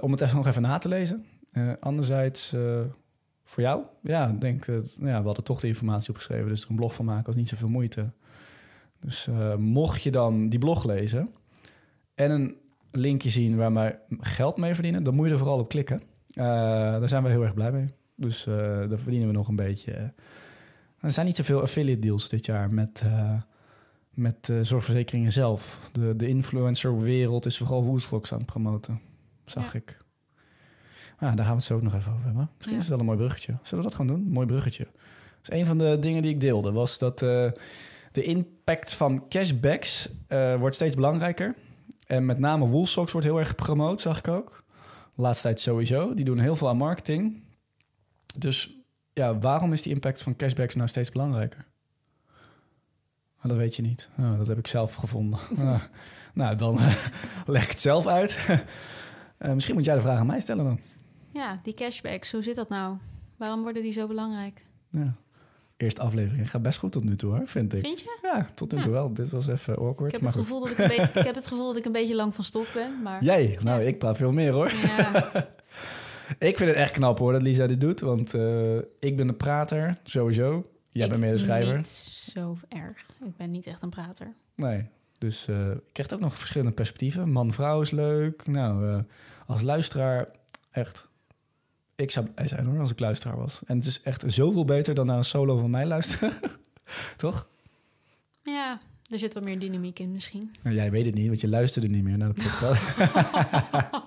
om 0.01 0.11
het 0.11 0.21
even 0.21 0.37
nog 0.37 0.47
even 0.47 0.63
na 0.63 0.79
te 0.79 0.89
lezen. 0.89 1.27
anderzijds 1.81 2.55
voor 3.45 3.63
jou. 3.63 3.83
Ja, 4.03 4.29
ik 4.29 4.41
denk 4.41 4.67
dat 4.67 4.97
nou 4.99 5.11
ja, 5.11 5.19
we 5.19 5.27
hadden 5.27 5.45
toch 5.45 5.61
de 5.61 5.67
informatie 5.67 6.09
opgeschreven. 6.09 6.49
Dus 6.49 6.63
er 6.63 6.71
een 6.71 6.77
blog 6.77 6.95
van 6.95 7.05
maken 7.05 7.27
was 7.27 7.37
niet 7.37 7.49
zoveel 7.49 7.69
moeite. 7.69 8.11
Dus 9.05 9.27
uh, 9.27 9.55
mocht 9.57 10.03
je 10.03 10.11
dan 10.11 10.49
die 10.49 10.59
blog 10.59 10.85
lezen 10.85 11.35
en 12.15 12.31
een 12.31 12.57
linkje 12.91 13.31
zien 13.31 13.57
waar 13.57 13.73
wij 13.73 13.99
geld 14.19 14.57
mee 14.57 14.75
verdienen, 14.75 15.03
dan 15.03 15.15
moet 15.15 15.27
je 15.27 15.33
er 15.33 15.39
vooral 15.39 15.59
op 15.59 15.69
klikken. 15.69 16.01
Uh, 16.31 16.45
daar 16.45 17.09
zijn 17.09 17.23
we 17.23 17.29
heel 17.29 17.43
erg 17.43 17.55
blij 17.55 17.73
mee. 17.73 17.87
Dus 18.17 18.47
uh, 18.47 18.55
daar 18.57 18.99
verdienen 18.99 19.29
we 19.29 19.35
nog 19.35 19.49
een 19.49 19.57
beetje. 19.57 20.13
Er 21.01 21.13
zijn 21.13 21.27
niet 21.27 21.37
zoveel 21.37 21.61
affiliate 21.61 22.01
deals 22.01 22.29
dit 22.29 22.47
jaar 22.47 22.73
met, 22.73 23.05
met 24.11 24.53
zorgverzekeringen 24.63 25.33
zelf. 25.33 25.91
De, 25.93 26.17
de 26.17 26.29
influencer-wereld 26.29 27.47
is 27.47 27.59
vooral 27.59 27.85
Woodvlogs 27.85 28.33
aan 28.33 28.39
het 28.39 28.47
promoten, 28.47 29.01
zag 29.45 29.73
ja. 29.73 29.79
ik. 29.79 29.97
Ah, 31.17 31.21
daar 31.21 31.37
gaan 31.37 31.47
we 31.47 31.53
het 31.53 31.63
zo 31.63 31.75
ook 31.75 31.83
nog 31.83 31.95
even 31.95 32.13
over 32.13 32.25
hebben. 32.25 32.51
Misschien 32.57 32.73
ja. 32.73 32.83
is 32.83 32.89
het 32.89 32.89
wel 32.89 32.99
een 32.99 33.05
mooi 33.05 33.19
bruggetje. 33.19 33.59
Zullen 33.63 33.85
we 33.85 33.91
dat 33.91 33.99
gaan 33.99 34.07
doen? 34.07 34.29
mooi 34.29 34.47
bruggetje. 34.47 34.87
Dus 35.41 35.57
een 35.59 35.67
van 35.67 35.79
de 35.79 35.99
dingen 36.01 36.23
die 36.23 36.31
ik 36.31 36.41
deelde 36.41 36.73
was 36.73 36.99
dat 36.99 37.23
de 38.15 38.23
impact 38.23 38.95
van 38.95 39.29
cashbacks 39.29 40.09
uh, 40.29 40.55
wordt 40.57 40.75
steeds 40.75 40.95
belangrijker. 40.95 41.55
En 42.07 42.27
met 42.27 42.39
name 42.39 42.67
Woolsocks 42.67 43.13
wordt 43.13 43.27
heel 43.27 43.39
erg 43.39 43.49
gepromoot, 43.49 44.01
zag 44.01 44.19
ik 44.19 44.29
ook. 44.29 44.65
De 45.15 45.23
laatste 45.23 45.43
tijd 45.43 45.61
sowieso. 45.61 46.15
Die 46.15 46.25
doen 46.25 46.39
heel 46.39 46.57
veel 46.57 46.69
aan 46.69 46.77
marketing. 46.77 47.43
Dus 48.39 48.77
ja, 49.13 49.39
waarom 49.39 49.73
is 49.73 49.83
die 49.83 49.93
impact 49.93 50.23
van 50.23 50.37
cashbacks 50.37 50.75
nou 50.75 50.89
steeds 50.89 51.11
belangrijker? 51.11 51.67
Oh, 53.39 53.45
dat 53.45 53.57
weet 53.57 53.77
je 53.77 53.83
niet. 53.83 54.09
Oh, 54.19 54.37
dat 54.37 54.47
heb 54.47 54.59
ik 54.59 54.67
zelf 54.67 54.95
gevonden. 54.95 55.39
Ah, 55.59 55.83
nou, 56.35 56.57
dan 56.57 56.79
leg 57.47 57.63
ik 57.65 57.71
het 57.71 57.81
zelf 57.81 58.07
uit. 58.07 58.47
uh, 59.39 59.53
misschien 59.55 59.75
moet 59.75 59.85
jij 59.85 59.95
de 59.95 60.01
vraag 60.01 60.19
aan 60.19 60.27
mij 60.27 60.41
stellen 60.41 60.65
dan. 60.65 60.81
Ja, 61.33 61.61
die 61.63 61.75
cashbacks, 61.75 62.33
hoe 62.33 62.43
zit 62.43 62.55
dat 62.55 62.69
nou? 62.69 62.97
Waarom 63.37 63.63
worden 63.63 63.83
die 63.83 63.93
zo 63.93 64.07
belangrijk? 64.07 64.65
Ja 64.91 65.15
eerste 65.77 66.01
aflevering 66.01 66.51
gaat 66.51 66.63
best 66.63 66.79
goed 66.79 66.93
tot 66.93 67.05
nu 67.05 67.17
toe, 67.17 67.31
hoor, 67.31 67.47
vind 67.47 67.73
ik. 67.73 67.81
Vind 67.81 68.01
je? 68.01 68.19
Ja, 68.23 68.47
tot 68.55 68.73
nu 68.73 68.83
toe 68.83 68.93
wel. 68.93 69.13
Dit 69.13 69.31
was 69.31 69.47
even 69.47 69.77
awkward. 69.77 70.15
Ik 70.15 70.21
heb, 70.21 70.33
het 70.33 70.41
gevoel, 70.41 70.61
dat 70.61 70.71
ik, 70.71 70.79
een 70.79 70.89
beetje, 70.89 71.03
ik 71.21 71.27
heb 71.27 71.35
het 71.35 71.47
gevoel 71.47 71.67
dat 71.67 71.77
ik 71.77 71.85
een 71.85 71.93
beetje 71.93 72.15
lang 72.15 72.35
van 72.35 72.45
stof 72.45 72.73
ben. 72.73 73.03
Maar... 73.03 73.25
Jij? 73.25 73.59
Nou, 73.63 73.83
ik 73.83 73.99
praat 73.99 74.17
veel 74.17 74.33
meer, 74.33 74.53
hoor. 74.53 74.73
Ja. 74.73 75.33
ik 76.49 76.57
vind 76.57 76.71
het 76.71 76.79
echt 76.79 76.91
knap, 76.91 77.19
hoor, 77.19 77.33
dat 77.33 77.43
Lisa 77.43 77.67
dit 77.67 77.81
doet. 77.81 78.01
Want 78.01 78.35
uh, 78.35 78.77
ik 79.01 79.17
ben 79.17 79.29
een 79.29 79.37
prater, 79.37 79.99
sowieso. 80.03 80.71
Jij 80.91 81.09
bent 81.09 81.21
meer 81.21 81.33
de 81.33 81.39
schrijver. 81.39 81.77
niet 81.77 81.87
zo 82.33 82.59
erg. 82.69 83.07
Ik 83.25 83.37
ben 83.37 83.51
niet 83.51 83.67
echt 83.67 83.83
een 83.83 83.91
prater. 83.91 84.35
Nee, 84.55 84.89
dus 85.19 85.47
uh, 85.49 85.71
ik 85.71 85.81
krijg 85.93 86.13
ook 86.13 86.21
nog 86.21 86.39
verschillende 86.39 86.73
perspectieven. 86.73 87.31
Man-vrouw 87.31 87.81
is 87.81 87.91
leuk. 87.91 88.47
Nou, 88.47 88.87
uh, 88.87 88.99
als 89.47 89.63
luisteraar 89.63 90.29
echt 90.71 91.09
ik 91.97 92.11
zou 92.11 92.27
blij 92.27 92.49
zijn 92.49 92.67
hoor, 92.67 92.81
als 92.81 92.91
ik 92.91 93.01
luisteraar 93.01 93.37
was. 93.37 93.61
En 93.67 93.77
het 93.77 93.87
is 93.87 94.03
echt 94.03 94.25
zoveel 94.27 94.65
beter 94.65 94.95
dan 94.95 95.07
naar 95.07 95.17
een 95.17 95.25
solo 95.25 95.57
van 95.57 95.71
mij 95.71 95.87
luisteren. 95.87 96.33
Toch? 97.17 97.49
Ja, 98.43 98.81
er 99.11 99.19
zit 99.19 99.35
wat 99.35 99.45
meer 99.45 99.59
dynamiek 99.59 99.99
in 99.99 100.13
misschien. 100.13 100.55
Nou, 100.63 100.77
jij 100.77 100.91
weet 100.91 101.07
het 101.07 101.15
niet, 101.15 101.27
want 101.27 101.41
je 101.41 101.49
luisterde 101.49 101.89
niet 101.89 102.05
meer 102.05 102.19
naar 102.19 102.35
de 102.35 102.43
podcast. 102.43 102.83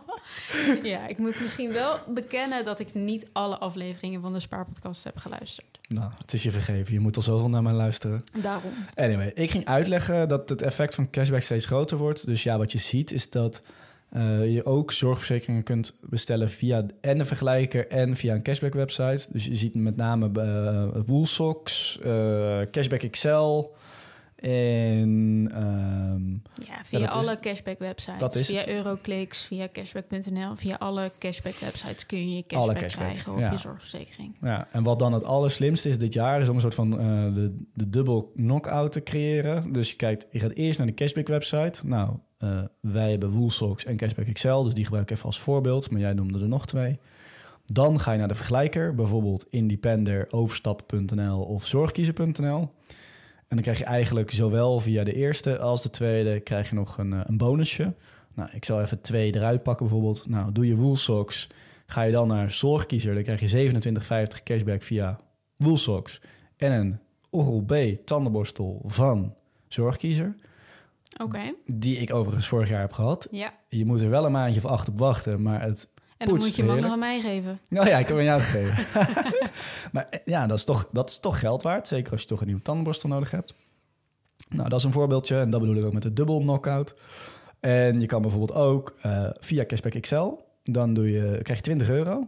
ja, 0.84 1.08
ik 1.08 1.18
moet 1.18 1.42
misschien 1.42 1.72
wel 1.72 2.00
bekennen 2.08 2.66
dat 2.66 2.80
ik 2.80 2.94
niet 2.94 3.28
alle 3.32 3.58
afleveringen 3.58 4.22
van 4.22 4.34
de 4.34 4.40
Spaarpodcast 4.40 5.04
heb 5.04 5.18
geluisterd. 5.18 5.80
Nou, 5.88 6.12
het 6.18 6.34
is 6.34 6.44
je 6.44 6.52
vergeven. 6.52 6.94
Je 6.94 7.00
moet 7.00 7.16
al 7.16 7.22
zoveel 7.22 7.50
naar 7.50 7.64
mij 7.64 7.74
luisteren. 7.74 8.24
Daarom. 8.42 8.72
Anyway, 8.96 9.32
ik 9.34 9.52
ging 9.52 9.66
uitleggen 9.66 10.28
dat 10.28 10.50
het 10.50 10.62
effect 10.62 10.96
van 10.96 11.10
cashback 11.10 11.42
steeds 11.42 11.66
groter 11.66 11.98
wordt. 11.98 12.26
Dus 12.26 12.44
ja, 12.44 12.58
wat 12.58 12.72
je 12.72 12.78
ziet 12.78 13.12
is 13.12 13.30
dat 13.30 13.62
uh, 14.16 14.54
je 14.54 14.66
ook 14.66 14.92
zorgverzekeringen 14.92 15.64
kunt 15.64 15.98
bestellen 16.02 16.50
via 16.50 16.86
en 17.02 17.18
de 17.18 17.26
vergelijker 17.26 17.88
en 17.88 18.16
via 18.16 18.34
een 18.34 18.44
cashback 18.44 18.74
website. 18.74 19.28
Dus 19.32 19.46
je 19.46 19.56
ziet 19.56 19.76
met 19.76 19.96
name 19.96 20.30
uh, 20.38 21.02
Woolsocks, 21.06 22.00
uh, 22.06 22.62
Cashback 22.72 23.04
Excel 23.04 23.76
En 24.38 25.50
ehm, 25.54 26.32
Ja, 26.68 26.84
via 26.84 27.08
alle 27.08 27.30
het. 27.30 27.40
cashback 27.40 27.80
websites. 27.80 28.20
Dat 28.20 28.36
is 28.36 28.48
via. 28.48 28.68
Euroclix, 28.68 29.42
via 29.46 29.68
cashback.nl. 29.72 30.56
Via 30.56 30.76
alle 30.76 31.12
cashback 31.20 31.56
websites 31.56 32.06
kun 32.06 32.36
je 32.36 32.46
cashback, 32.48 32.78
cashback, 32.78 33.06
krijgen 33.06 33.34
op 33.34 33.40
ja. 33.40 33.52
je 33.52 33.58
zorgverzekering. 33.58 34.38
ja, 34.42 34.68
en 34.72 34.84
wat 34.84 35.00
dan 35.00 35.14
het 35.14 35.24
allerslimste 35.24 35.90
is 35.90 35.98
dit 35.98 36.14
jaar, 36.14 36.42
is 36.42 36.50
om 36.50 36.56
een 36.56 36.62
soort 36.62 36.76
van 36.76 37.00
eh, 37.00 37.34
de, 37.34 37.56
de 37.74 37.90
dubbel 37.90 38.32
knock-out 38.36 38.92
te 38.92 39.04
creëren. 39.04 39.74
Dus 39.74 39.90
je 39.90 39.96
kijkt, 39.96 40.28
je 40.32 40.40
gaat 40.40 40.54
eerst 40.54 40.78
naar 40.78 40.88
de 40.88 40.94
cashback 40.94 41.28
website. 41.28 41.88
Nou, 41.88 42.18
eh, 42.38 42.62
wij 42.82 43.10
hebben 43.10 43.30
Woolsocks 43.32 43.86
en 43.86 43.98
Cashback 43.98 44.28
Excel, 44.28 44.64
dus 44.64 44.74
die 44.74 44.84
gebruik 44.84 45.10
ik 45.10 45.16
even 45.16 45.26
als 45.26 45.40
voorbeeld. 45.40 45.92
Maar 45.92 46.02
jij 46.02 46.14
noemde 46.14 46.40
er 46.40 46.48
nog 46.48 46.66
twee. 46.66 47.00
Dan 47.66 48.00
ga 48.00 48.12
je 48.12 48.18
naar 48.18 48.28
de 48.28 48.36
vergelijker, 48.36 48.96
bijvoorbeeld 48.96 49.48
Independer, 49.50 50.28
Overstappen.nl 50.30 51.42
of 51.44 51.66
Zorgkiezer.nl. 51.66 52.70
En 53.48 53.56
dan 53.56 53.62
krijg 53.62 53.78
je 53.78 53.86
eigenlijk 53.86 54.32
zowel 54.32 54.80
via 54.80 55.04
de 55.04 55.14
eerste 55.14 55.60
als 55.60 55.82
de 55.82 55.90
tweede 55.90 56.40
krijg 56.40 56.70
je 56.70 56.76
nog 56.76 56.98
een, 56.98 57.14
eh, 57.14 57.20
een 57.24 57.38
bonusje. 57.38 57.94
Nou, 58.34 58.50
ik 58.54 58.66
zal 58.66 58.82
even 58.82 59.02
twee 59.02 59.36
eruit 59.36 59.64
pakken 59.64 59.86
bijvoorbeeld. 59.86 60.30
Nou, 60.30 60.52
doe 60.52 60.68
je 60.68 60.76
Woolsocks, 60.76 61.48
ga 61.86 62.02
je 62.02 62.12
dan 62.12 62.28
naar 62.28 62.52
Zorgkiezer, 62.52 63.14
dan 63.14 63.24
krijg 63.24 63.40
je 63.40 63.48
27,50 63.48 64.44
cashback 64.44 64.84
via 64.84 65.20
Woolsocks. 65.56 66.22
En 66.58 66.72
een 66.72 67.00
Oral-B 67.30 67.76
tandenborstel 68.06 68.82
van 68.86 69.36
Zorgkiezer, 69.68 70.36
Oké, 71.24 71.54
die 71.66 71.98
ik 71.98 72.14
overigens 72.14 72.48
vorig 72.48 72.70
jaar 72.70 72.80
heb 72.82 72.94
gehad. 72.94 73.28
ja. 73.32 73.54
Je 73.70 73.86
moet 73.86 74.02
er 74.02 74.10
wel 74.10 74.26
een 74.26 74.32
maandje 74.32 74.64
of 74.64 74.72
acht 74.72 74.90
op 74.90 74.98
wachten, 75.00 75.42
maar 75.42 75.62
het 75.62 75.88
En 76.18 76.28
dan 76.28 76.38
moet 76.38 76.56
je 76.56 76.64
hem 76.64 76.72
ook 76.72 76.80
nog 76.80 76.92
aan 76.92 77.00
mij 77.00 77.20
geven. 77.20 77.60
Nou 77.70 77.88
ja, 77.88 77.98
ik 77.98 78.08
heb 78.08 78.18
hem 78.18 78.18
aan 78.18 78.24
jou 78.24 78.42
gegeven. 78.42 78.86
maar 79.94 80.08
eh, 80.10 80.20
ja, 80.26 80.48
dat 80.48 80.58
is, 80.58 80.64
toch, 80.64 80.88
dat 80.92 81.10
is 81.10 81.20
toch 81.20 81.40
geld 81.40 81.64
waard. 81.64 81.88
Zeker 81.88 82.12
als 82.12 82.22
je 82.22 82.28
toch 82.28 82.40
een 82.40 82.46
nieuwe 82.46 82.62
tandenborstel 82.62 83.10
nodig 83.10 83.32
hebt. 83.32 83.54
Nou, 84.50 84.70
dat 84.70 84.80
is 84.80 84.86
een 84.86 84.92
voorbeeldje. 84.92 85.40
En 85.40 85.50
dat 85.50 85.60
bedoel 85.60 85.76
ik 85.76 85.86
ook 85.86 85.94
met 85.94 86.02
de 86.02 86.14
dubbel 86.14 86.40
knockout. 86.40 86.96
En 87.60 88.02
je 88.02 88.06
kan 88.06 88.22
bijvoorbeeld 88.22 88.54
ook 88.54 88.96
eh, 89.02 89.30
via 89.40 89.66
Cashback 89.66 90.02
XL. 90.02 90.34
Dan 90.64 90.94
doe 90.94 91.12
je, 91.12 91.40
krijg 91.42 91.58
je 91.60 91.64
20 91.64 91.90
euro. 91.90 92.28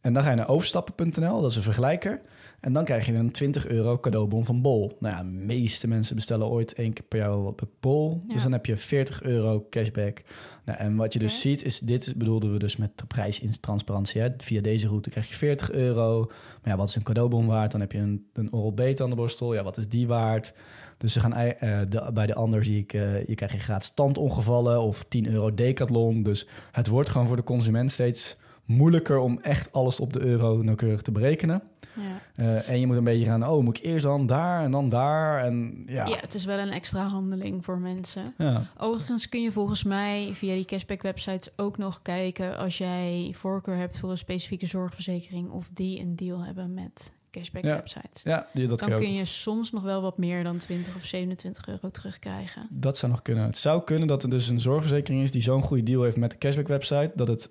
En 0.00 0.12
dan 0.12 0.22
ga 0.22 0.30
je 0.30 0.36
naar 0.36 0.48
overstappen.nl. 0.48 1.40
Dat 1.40 1.50
is 1.50 1.56
een 1.56 1.62
vergelijker. 1.62 2.20
En 2.60 2.72
dan 2.72 2.84
krijg 2.84 3.06
je 3.06 3.14
een 3.14 3.30
20 3.30 3.66
euro 3.66 3.98
cadeaubon 3.98 4.44
van 4.44 4.62
Bol. 4.62 4.96
Nou 5.00 5.16
ja, 5.16 5.22
de 5.22 5.44
meeste 5.44 5.88
mensen 5.88 6.14
bestellen 6.14 6.46
ooit 6.46 6.74
één 6.74 6.92
keer 6.92 7.04
per 7.04 7.18
jaar 7.18 7.42
wat 7.42 7.56
bij 7.56 7.68
Bol. 7.80 8.20
Ja. 8.26 8.34
Dus 8.34 8.42
dan 8.42 8.52
heb 8.52 8.66
je 8.66 8.76
40 8.76 9.22
euro 9.22 9.66
cashback. 9.70 10.22
Nou, 10.64 10.78
en 10.78 10.96
wat 10.96 11.12
je 11.12 11.18
dus 11.18 11.40
ziet, 11.40 11.64
is 11.64 11.78
dit 11.78 12.14
bedoelden 12.16 12.52
we 12.52 12.58
dus 12.58 12.76
met 12.76 12.90
de 12.94 13.06
prijsintransparentie. 13.06 14.20
Hè? 14.20 14.28
Via 14.36 14.60
deze 14.60 14.88
route 14.88 15.10
krijg 15.10 15.28
je 15.28 15.34
40 15.34 15.72
euro. 15.72 16.24
Maar 16.62 16.72
ja, 16.72 16.76
wat 16.76 16.88
is 16.88 16.94
een 16.94 17.02
cadeaubon 17.02 17.46
waard? 17.46 17.70
Dan 17.70 17.80
heb 17.80 17.92
je 17.92 17.98
een, 17.98 18.26
een 18.32 18.52
Oral-B 18.52 18.80
tandenborstel. 18.80 19.54
Ja, 19.54 19.62
wat 19.62 19.76
is 19.76 19.88
die 19.88 20.06
waard? 20.06 20.52
Dus 20.98 21.12
ze 21.12 21.20
gaan 21.20 21.34
eh, 21.34 21.80
de, 21.88 22.10
bij 22.14 22.26
de 22.26 22.34
ander 22.34 22.64
zie 22.64 22.78
ik, 22.78 22.92
eh, 22.92 23.26
je 23.26 23.34
krijgt 23.34 23.54
je 23.54 23.60
gratis 23.60 23.90
tandongevallen 23.90 24.80
of 24.80 25.04
10 25.04 25.28
euro 25.28 25.54
decathlon. 25.54 26.22
Dus 26.22 26.46
het 26.72 26.86
wordt 26.86 27.08
gewoon 27.08 27.26
voor 27.26 27.36
de 27.36 27.42
consument 27.42 27.90
steeds 27.90 28.36
moeilijker 28.66 29.18
om 29.18 29.38
echt 29.42 29.72
alles 29.72 30.00
op 30.00 30.12
de 30.12 30.20
euro 30.20 30.62
nauwkeurig 30.62 31.02
te 31.02 31.12
berekenen. 31.12 31.62
Ja. 31.96 32.20
Eh, 32.34 32.68
en 32.68 32.80
je 32.80 32.86
moet 32.86 32.96
een 32.96 33.04
beetje 33.04 33.24
gaan, 33.24 33.48
oh, 33.48 33.62
moet 33.64 33.78
ik 33.78 33.84
eerst 33.84 34.04
dan 34.04 34.26
daar 34.26 34.62
en 34.62 34.70
dan 34.70 34.88
daar? 34.88 35.44
En 35.44 35.82
ja, 35.86 36.06
Ja. 36.06 36.16
het 36.20 36.34
is 36.34 36.44
wel 36.44 36.58
een 36.58 36.70
extra 36.70 37.06
handeling 37.06 37.64
voor 37.64 37.78
mensen. 37.80 38.34
ja. 38.38 38.66
Overigens 38.78 39.28
kun 39.28 39.42
je 39.42 39.52
volgens 39.52 39.84
mij 39.84 40.30
via 40.32 40.54
die 40.54 40.64
cashback 40.64 41.02
websites 41.02 41.48
ook 41.56 41.78
nog 41.78 42.02
kijken 42.02 42.56
als 42.56 42.78
jij 42.78 43.32
voorkeur 43.36 43.76
hebt 43.76 43.98
voor 43.98 44.10
een 44.10 44.18
specifieke 44.18 44.66
zorgverzekering 44.66 45.50
of 45.50 45.68
die 45.74 46.00
een 46.00 46.16
deal 46.16 46.44
hebben 46.44 46.74
met 46.74 47.12
cashback 47.30 47.64
Ja. 47.64 47.74
websites. 47.74 48.22
ja 48.22 48.46
die, 48.54 48.66
dat 48.66 48.78
Dan 48.78 48.88
kun 48.96 49.12
je 49.14 49.24
soms 49.24 49.72
nog 49.72 49.82
wel 49.82 50.02
wat 50.02 50.18
meer 50.18 50.42
dan 50.44 50.56
20 50.56 50.96
of 50.96 51.04
27 51.04 51.68
euro 51.68 51.90
terugkrijgen. 51.90 52.66
Dat 52.70 52.96
zou 52.98 53.12
nog 53.12 53.22
kunnen. 53.22 53.44
Het 53.44 53.58
zou 53.58 53.82
kunnen 53.84 54.08
dat 54.08 54.22
er 54.22 54.30
dus 54.30 54.48
een 54.48 54.60
zorgverzekering 54.60 55.22
is 55.22 55.32
die 55.32 55.42
zo'n 55.42 55.62
goede 55.62 55.82
deal 55.82 56.02
heeft 56.02 56.16
met 56.16 56.30
de 56.30 56.38
cashback 56.38 56.68
website, 56.68 57.10
dat 57.14 57.28
het 57.28 57.50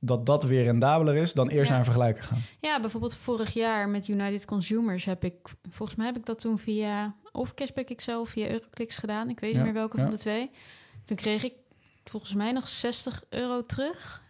dat 0.00 0.26
dat 0.26 0.44
weer 0.44 0.64
rendabeler 0.64 1.14
is 1.16 1.32
dan 1.32 1.48
eerst 1.48 1.64
Ja. 1.64 1.68
naar 1.70 1.78
een 1.78 1.84
vergelijker 1.92 2.22
gaan. 2.24 2.42
Ja, 2.60 2.80
bijvoorbeeld 2.80 3.16
vorig 3.16 3.50
jaar 3.52 3.88
met 3.88 4.08
United 4.08 4.44
Consumers 4.44 5.04
heb 5.04 5.24
ik, 5.24 5.34
volgens 5.70 5.98
mij 5.98 6.06
heb 6.06 6.16
ik 6.16 6.26
dat 6.26 6.40
toen 6.40 6.58
via 6.58 7.14
of 7.32 7.54
Cashback 7.54 7.88
of 8.20 8.28
via 8.28 8.48
Euroclix 8.48 8.96
gedaan. 8.96 9.28
Ik 9.28 9.40
weet 9.40 9.50
Ja, 9.50 9.56
niet 9.56 9.64
meer 9.64 9.74
welke 9.74 9.96
ja. 9.96 10.02
van 10.02 10.10
de 10.12 10.18
twee. 10.18 10.50
Toen 11.04 11.16
kreeg 11.16 11.44
ik 11.44 11.52
volgens 12.04 12.34
mij 12.34 12.52
nog 12.52 12.68
60 12.68 13.22
euro 13.28 13.66
terug. 13.66 14.22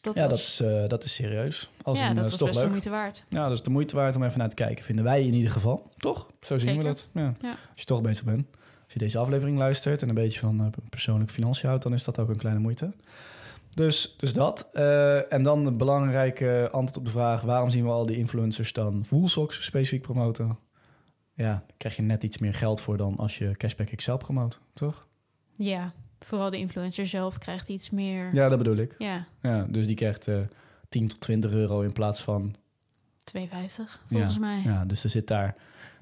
Dat 0.00 0.16
ja, 0.16 0.28
was, 0.28 0.58
dat 0.58 0.68
is, 0.68 0.82
eh, 0.82 0.88
dat 0.88 1.04
is 1.04 1.14
serieus. 1.14 1.70
Als 1.82 1.98
ja, 1.98 2.08
een, 2.08 2.14
dat 2.14 2.22
was 2.22 2.32
is 2.32 2.38
toch 2.38 2.48
best 2.48 2.60
de 2.60 2.66
moeite 2.68 2.90
waard. 2.90 3.24
Ja, 3.28 3.42
dat 3.42 3.52
is 3.52 3.62
de 3.62 3.70
moeite 3.70 3.96
waard 3.96 4.16
om 4.16 4.22
even 4.22 4.38
naar 4.38 4.48
te 4.48 4.54
kijken. 4.54 4.84
Vinden 4.84 5.04
wij 5.04 5.22
in 5.24 5.34
ieder 5.34 5.50
geval. 5.50 5.88
Toch? 5.96 6.26
Zo 6.40 6.58
zien 6.58 6.76
we 6.76 6.84
dat. 6.84 7.08
Ja. 7.12 7.32
Als 7.40 7.50
je 7.74 7.84
toch 7.84 8.00
bezig 8.02 8.24
bent. 8.24 8.46
Als 8.84 8.92
je 8.92 8.98
deze 8.98 9.18
aflevering 9.18 9.58
luistert 9.58 10.02
en 10.02 10.08
een 10.08 10.14
beetje 10.14 10.40
van 10.40 10.60
eh, 10.60 10.66
persoonlijke 10.88 11.32
financiën 11.32 11.68
houdt, 11.68 11.82
dan 11.82 11.92
is 11.92 12.04
dat 12.04 12.18
ook 12.18 12.28
een 12.28 12.36
kleine 12.36 12.60
moeite. 12.60 12.92
Dus, 13.76 14.14
dus 14.16 14.32
dat. 14.32 14.68
Eh, 14.72 15.32
en 15.32 15.42
dan 15.42 15.66
een 15.66 15.76
belangrijke 15.76 16.68
antwoord 16.72 16.96
op 16.96 17.04
de 17.04 17.10
vraag: 17.10 17.42
waarom 17.42 17.70
zien 17.70 17.84
we 17.84 17.90
al 17.90 18.06
die 18.06 18.16
influencers 18.16 18.72
dan 18.72 19.04
Woolsocks 19.10 19.64
specifiek 19.64 20.02
promoten? 20.02 20.58
Ja, 21.34 21.52
daar 21.52 21.62
krijg 21.76 21.96
je 21.96 22.02
net 22.02 22.22
iets 22.22 22.38
meer 22.38 22.54
geld 22.54 22.80
voor 22.80 22.96
dan 22.96 23.16
als 23.16 23.38
je 23.38 23.50
Cashback 23.56 23.88
Excel 23.90 24.16
promoot, 24.16 24.60
toch? 24.74 25.06
Ja, 25.56 25.92
vooral 26.20 26.50
de 26.50 26.58
influencer 26.58 27.06
zelf 27.06 27.38
krijgt 27.38 27.68
iets 27.68 27.90
meer. 27.90 28.34
Ja, 28.34 28.48
dat 28.48 28.58
bedoel 28.58 28.76
ik. 28.76 28.94
Ja, 28.98 29.26
Ja, 29.42 29.62
dus 29.70 29.86
die 29.86 29.96
krijgt 29.96 30.28
eh 30.28 30.38
10 30.88 31.08
tot 31.08 31.20
20 31.20 31.50
euro 31.52 31.80
in 31.80 31.92
plaats 31.92 32.22
van 32.22 32.54
2,50 33.24 33.40
volgens 34.10 34.38
mij. 34.38 34.60
Ja, 34.64 34.84
dus 34.84 35.04
er 35.04 35.10
zit 35.10 35.26
daar, 35.26 35.54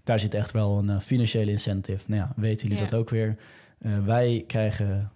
daar 0.04 0.20
zit 0.20 0.34
echt 0.34 0.50
wel 0.50 0.78
een 0.78 0.90
eh, 0.90 1.00
financiële 1.00 1.50
incentive. 1.50 2.04
Nou 2.06 2.20
ja, 2.22 2.32
weten 2.37 2.68
jullie 2.68 2.82
Ja. 2.84 2.90
dat 2.90 2.98
ook 3.00 3.10
weer? 3.10 3.37
Eh, 3.78 4.04
wij 4.04 4.44
krijgen 4.46 5.10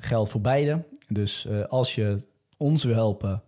geld 0.00 0.28
voor 0.30 0.40
beide. 0.40 0.84
Dus 1.08 1.46
eh, 1.46 1.64
als 1.64 1.94
je 1.94 2.16
ons 2.56 2.84
wil 2.84 2.94
helpen, 2.94 3.42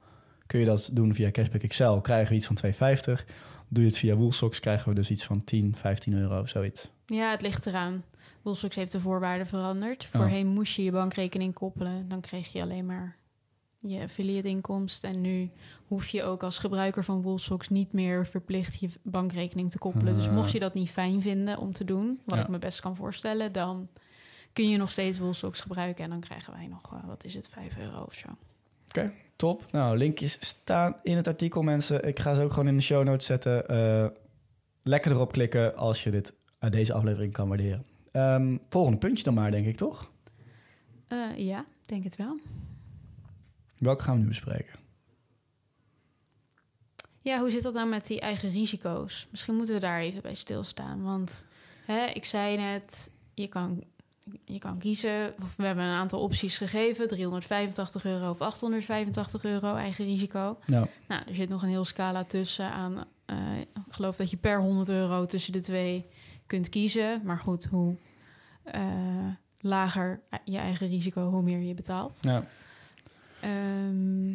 kun 0.47 0.61
je 0.61 0.67
dat 0.67 0.91
doen 0.93 1.15
via 1.15 1.31
Cashback 1.31 1.63
Excel. 1.63 2.01
Krijgen 2.01 2.29
we 2.29 2.35
iets 2.35 2.47
van 2.47 2.57
2,50. 2.67 3.25
Doe 3.69 3.83
je 3.83 3.89
het 3.89 3.99
via 3.99 4.15
Woolsocks, 4.15 4.61
krijgen 4.61 4.89
we 4.89 4.95
dus 4.95 5.11
iets 5.11 5.25
van 5.25 5.45
10, 5.45 5.75
15 5.77 6.13
euro, 6.15 6.47
zoiets. 6.47 6.91
Ja, 7.07 7.31
het 7.31 7.43
ligt 7.43 7.67
eraan. 7.67 8.05
Woolsocks 8.43 8.77
heeft 8.77 8.93
de 8.93 9.01
voorwaarden 9.01 9.47
veranderd. 9.47 10.05
Oh. 10.05 10.21
Voorheen 10.21 10.47
moest 10.47 10.77
je 10.77 10.85
je 10.85 10.91
bankrekening 10.93 11.55
koppelen. 11.55 12.09
Dan 12.09 12.21
kreeg 12.21 12.53
je 12.53 12.63
alleen 12.63 12.87
maar 12.87 13.17
je 13.79 14.01
affiliate 14.03 14.49
inkomst. 14.49 15.05
En 15.05 15.21
nu 15.21 15.51
hoef 15.87 16.07
je 16.09 16.23
ook 16.25 16.43
als 16.43 16.59
gebruiker 16.59 17.05
van 17.05 17.23
Woolsocks 17.23 17.69
niet 17.69 17.93
meer 17.93 18.27
verplicht 18.27 18.81
je 18.81 18.89
bankrekening 19.03 19.71
te 19.71 19.79
koppelen. 19.79 20.15
Dus 20.15 20.27
Ah. 20.27 20.35
mocht 20.35 20.51
je 20.51 20.59
dat 20.59 20.75
niet 20.75 20.91
fijn 20.91 21.23
vinden 21.23 21.59
om 21.59 21.73
te 21.73 21.85
doen, 21.85 22.21
wat 22.25 22.37
Ja. 22.39 22.43
ik 22.45 22.49
me 22.51 22.59
best 22.59 22.81
kan 22.81 22.97
voorstellen, 22.97 23.53
dan 23.53 23.89
kun 24.53 24.69
je 24.69 24.77
nog 24.77 24.91
steeds 24.91 25.19
Woolsocks 25.19 25.61
gebruiken. 25.61 26.05
En 26.05 26.11
dan 26.11 26.21
krijgen 26.21 26.53
wij 26.53 26.67
nog, 26.67 26.93
eh, 26.93 27.07
wat 27.07 27.25
is 27.25 27.35
het, 27.35 27.49
5 27.49 27.79
euro 27.79 28.05
of 28.05 28.15
zo. 28.15 28.29
Top. 29.37 29.73
Nou, 29.73 29.97
linkjes 29.97 30.37
staan 30.41 30.97
in 31.03 31.17
het 31.17 31.27
artikel, 31.27 31.63
mensen. 31.63 32.09
Ik 32.09 32.19
ga 32.19 32.35
ze 32.35 32.43
ook 32.43 32.53
gewoon 32.53 32.69
in 32.69 32.77
de 32.77 32.83
show 32.83 33.05
notes 33.05 33.27
zetten. 33.27 33.69
Eh, 33.69 34.07
lekker 34.83 35.11
erop 35.11 35.33
klikken 35.33 35.77
als 35.77 36.05
je 36.05 36.11
dit, 36.11 36.35
eh, 36.59 36.71
deze 36.71 36.93
aflevering 36.93 37.33
kan 37.33 37.49
waarderen. 37.49 37.85
Ehm, 38.13 38.57
volgende 38.69 38.99
puntje 38.99 39.25
dan 39.25 39.35
maar, 39.35 39.51
denk 39.51 39.67
ik, 39.67 39.77
toch? 39.77 40.11
Eh, 41.09 41.19
ja, 41.37 41.65
denk 41.87 42.05
het 42.05 42.17
wel. 42.17 42.41
Welke 43.77 44.03
gaan 44.03 44.15
we 44.15 44.21
nu 44.21 44.29
bespreken? 44.29 44.79
Ja, 47.21 47.41
hoe 47.41 47.51
zit 47.51 47.63
dat 47.63 47.75
dan 47.75 47.89
met 47.89 48.07
die 48.07 48.21
eigen 48.21 48.51
risico's? 48.51 49.27
Misschien 49.31 49.57
moeten 49.57 49.75
we 49.75 49.81
daar 49.81 50.01
even 50.01 50.23
bij 50.23 50.35
stilstaan. 50.35 51.03
Want 51.03 51.45
hè, 51.87 52.07
ik 52.07 52.25
zei 52.25 52.57
net, 52.57 53.11
je 53.35 53.49
kan, 53.49 53.85
je 54.45 54.59
kan 54.59 54.79
kiezen. 54.79 55.35
We 55.57 55.65
hebben 55.65 55.85
een 55.85 55.93
aantal 55.95 56.21
opties 56.21 56.57
gegeven: 56.59 57.09
385 57.09 58.05
euro 58.05 58.31
of 58.31 58.41
885 58.41 59.45
euro 59.45 59.75
eigen 59.75 60.05
risico. 60.05 60.59
Nou, 60.67 60.87
Nou, 61.09 61.23
er 61.29 61.35
zit 61.35 61.49
nog 61.49 61.63
een 61.63 61.69
heel 61.69 61.85
scala 61.85 62.25
tussen 62.25 62.71
aan. 62.73 63.05
eh, 63.25 63.59
ik 63.61 63.69
geloof 63.89 64.17
dat 64.17 64.31
je 64.31 64.37
per 64.37 64.61
100 64.61 64.89
euro 64.89 65.27
tussen 65.27 65.53
de 65.53 65.61
twee 65.61 66.05
kunt 66.47 66.69
kiezen. 66.69 67.21
Maar 67.25 67.39
goed, 67.39 67.65
hoe 67.65 67.97
eh, 68.63 68.83
lager 69.61 70.21
je 70.45 70.59
eigen 70.59 70.89
risico, 70.89 71.31
hoe 71.31 71.43
meer 71.43 71.61
je 71.61 71.75
betaalt. 71.75 72.19
ja. 72.23 72.45
Ehm, 73.41 74.35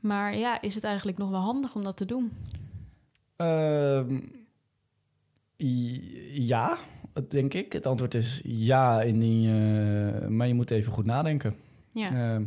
maar 0.00 0.36
ja, 0.36 0.60
is 0.60 0.74
het 0.74 0.84
eigenlijk 0.84 1.18
nog 1.18 1.30
wel 1.30 1.40
handig 1.40 1.74
om 1.74 1.82
dat 1.84 1.96
te 1.96 2.04
doen? 2.04 2.32
Ehm, 3.36 4.20
ja, 6.32 6.78
denk 7.28 7.54
ik. 7.54 7.72
Het 7.72 7.86
antwoord 7.86 8.14
is 8.14 8.40
ja, 8.44 9.02
indien 9.02 9.40
je, 9.40 10.26
maar 10.28 10.46
je 10.46 10.54
moet 10.54 10.70
even 10.70 10.92
goed 10.92 11.04
nadenken. 11.06 11.54
Ja, 11.92 12.10
Ehm, 12.34 12.42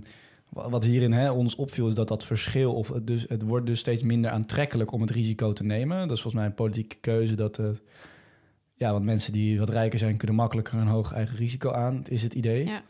wa- 0.49 0.69
wat 0.69 0.83
hierin 0.83 1.11
hè, 1.11 1.31
ons 1.31 1.55
opviel 1.55 1.87
is 1.87 1.93
dat 1.93 2.07
dat 2.07 2.25
verschil, 2.25 2.73
of 2.73 2.87
het, 2.89 3.07
dus, 3.07 3.25
het 3.27 3.41
wordt 3.41 3.65
dus 3.65 3.79
steeds 3.79 4.03
minder 4.03 4.31
aantrekkelijk 4.31 4.91
om 4.91 5.01
het 5.01 5.09
risico 5.09 5.53
te 5.53 5.63
nemen. 5.63 5.97
Dat 6.07 6.11
is 6.17 6.21
volgens 6.21 6.33
mij 6.33 6.45
een 6.45 6.53
politieke 6.55 6.95
keuze 7.01 7.35
dat, 7.35 7.57
eh, 7.59 7.65
ja, 8.75 8.91
want 8.91 9.05
mensen 9.05 9.33
die 9.33 9.59
wat 9.59 9.69
rijker 9.69 9.99
zijn 9.99 10.17
kunnen 10.17 10.35
makkelijker 10.35 10.73
een 10.79 10.87
hoog 10.87 11.13
eigen 11.13 11.37
risico 11.37 11.71
aan, 11.71 12.01
is 12.09 12.23
het 12.23 12.33
idee. 12.33 12.65
Ja. 12.65 12.81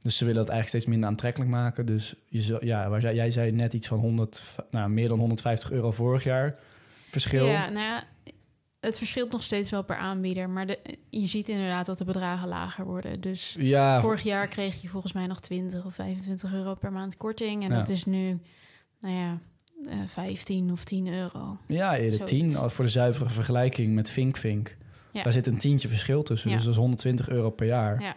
Dus 0.00 0.16
ze 0.16 0.24
willen 0.24 0.40
het 0.40 0.50
eigenlijk 0.50 0.68
steeds 0.68 0.86
minder 0.96 1.08
aantrekkelijk 1.10 1.50
maken. 1.50 1.86
Dus 1.86 2.14
je, 2.28 2.56
ja, 2.60 2.88
waar 2.90 3.00
jij, 3.00 3.14
jij 3.14 3.30
zei 3.30 3.52
net 3.52 3.72
iets 3.72 3.86
van 3.86 3.98
100, 3.98 4.54
nou, 4.70 4.90
meer 4.90 5.08
dan 5.08 5.18
150 5.18 5.70
euro 5.72 5.90
vorig 5.90 6.24
jaar 6.24 6.54
verschil. 7.10 7.46
ja 7.46 7.64
nou 7.70 7.84
ja, 7.84 8.04
het 8.84 8.98
verschilt 8.98 9.32
nog 9.32 9.42
steeds 9.42 9.70
wel 9.70 9.82
per 9.84 9.96
aanbieder. 9.96 10.50
Maar 10.50 10.66
de, 10.66 10.78
je 11.10 11.26
ziet 11.26 11.48
inderdaad 11.48 11.86
dat 11.86 11.98
de 11.98 12.04
bedragen 12.04 12.48
lager 12.48 12.84
worden. 12.84 13.20
Dus 13.20 13.56
Ja, 13.58 14.00
vorig 14.00 14.22
jaar 14.22 14.46
kreeg 14.48 14.82
je 14.82 14.88
volgens 14.88 15.12
mij 15.12 15.26
nog 15.26 15.40
20 15.40 15.84
of 15.84 15.94
25 15.94 16.52
euro 16.52 16.74
per 16.74 16.92
maand 16.92 17.16
korting. 17.16 17.64
En 17.64 17.70
Ja. 17.70 17.76
dat 17.78 17.88
is 17.88 18.04
nu, 18.04 18.40
nou 19.00 19.14
ja, 19.14 19.38
eh 19.88 19.96
15 20.06 20.72
of 20.72 20.84
10 20.84 21.06
euro. 21.06 21.58
ja 21.66 21.96
eerder 21.96 22.14
Zoiets. 22.28 22.32
10. 22.54 22.56
Als 22.56 22.72
Voor 22.72 22.84
de 22.84 22.90
zuivere 22.90 23.28
vergelijking 23.30 23.94
met 23.94 24.10
Vink 24.10 24.36
Vink. 24.36 24.76
Ja. 25.12 25.22
Daar 25.22 25.32
zit 25.32 25.46
een 25.46 25.58
tientje 25.58 25.88
verschil 25.88 26.22
tussen. 26.22 26.50
Dus 26.50 26.62
dat 26.62 26.72
is 26.72 26.78
120 26.78 27.28
euro 27.28 27.50
per 27.50 27.66
jaar. 27.66 28.00
Ja, 28.00 28.14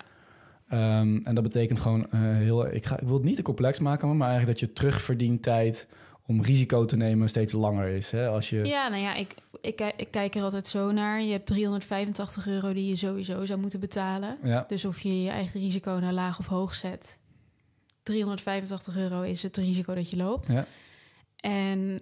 Ehm, 0.68 1.18
en 1.24 1.36
dat 1.36 1.44
betekent 1.44 1.80
gewoon 1.80 2.12
eh, 2.12 2.20
heel... 2.22 2.74
Ik, 2.74 2.86
ga, 2.86 3.00
ik 3.00 3.08
wil 3.08 3.14
het 3.16 3.24
niet 3.24 3.36
te 3.36 3.42
complex 3.42 3.80
maken, 3.80 4.18
maar 4.18 4.30
eigenlijk 4.30 4.60
dat 4.60 4.70
je 4.70 4.74
terugverdientijd 4.76 5.88
om 6.28 6.42
risico 6.42 6.86
te 6.86 6.96
nemen 6.96 7.30
steeds 7.30 7.54
langer 7.54 7.88
is. 7.88 8.12
Hè? 8.12 8.28
Als 8.28 8.50
je, 8.50 8.66
ja 8.66 8.88
nou 8.88 9.02
ja, 9.02 9.16
ik, 9.16 9.36
ik, 9.62 9.76
kijk- 9.76 9.96
ik 10.00 10.12
kijk 10.12 10.36
er 10.36 10.42
altijd 10.44 10.68
zo 10.68 10.92
naar. 10.92 11.22
Je 11.22 11.32
hebt 11.32 11.46
385 11.46 12.48
euro 12.48 12.74
die 12.74 12.88
je 12.88 12.96
sowieso 12.96 13.46
zou 13.46 13.60
moeten 13.60 13.80
betalen. 13.80 14.38
ja, 14.44 14.66
Dus 14.68 14.86
of 14.86 15.00
je 15.00 15.24
je 15.24 15.30
eigen 15.30 15.60
risico 15.62 15.92
naar 15.92 16.14
laag 16.14 16.40
of 16.40 16.48
hoog 16.48 16.76
zet. 16.76 17.18
385 18.04 18.98
euro 18.98 19.22
is 19.22 19.44
het 19.44 19.58
risico 19.58 19.94
dat 19.96 20.10
je 20.10 20.18
loopt. 20.18 20.48
Ja. 20.48 20.66
En 21.38 22.00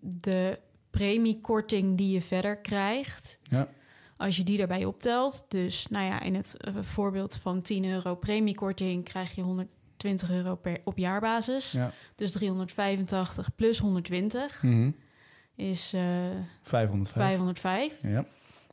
de 0.00 0.58
premiekorting 0.90 1.96
die 1.96 2.12
je 2.14 2.22
verder 2.22 2.56
krijgt, 2.56 3.38
Ja. 3.42 3.68
als 4.16 4.36
je 4.36 4.42
die 4.44 4.56
daarbij 4.56 4.84
optelt. 4.84 5.44
Dus 5.48 5.86
nou 5.90 6.04
ja, 6.06 6.20
in 6.22 6.34
het 6.34 6.56
eh, 6.56 6.74
voorbeeld 6.80 7.36
van 7.36 7.62
10 7.62 7.84
euro 7.84 8.14
premiekorting 8.14 9.04
krijg 9.04 9.34
je 9.34 9.42
120 10.02 10.30
euro 10.30 10.54
per, 10.56 10.80
op 10.84 10.98
jaarbasis. 10.98 11.72
ja. 11.72 11.92
Dus 12.14 12.32
385 12.32 13.54
plus 13.54 13.78
120 13.78 14.62
Mhm. 14.62 14.90
is 15.54 15.92
eh 15.92 16.02
505. 16.62 17.12
505. 17.24 17.98
Ja. 18.02 18.24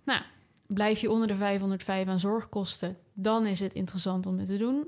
Nou, 0.03 0.21
blijf 0.67 0.99
je 0.99 1.11
onder 1.11 1.27
de 1.27 1.35
505 1.35 2.07
aan 2.07 2.19
zorgkosten, 2.19 2.97
dan 3.13 3.45
is 3.45 3.59
het 3.59 3.73
interessant 3.73 4.25
om 4.25 4.37
het 4.37 4.47
te 4.47 4.57
doen. 4.57 4.87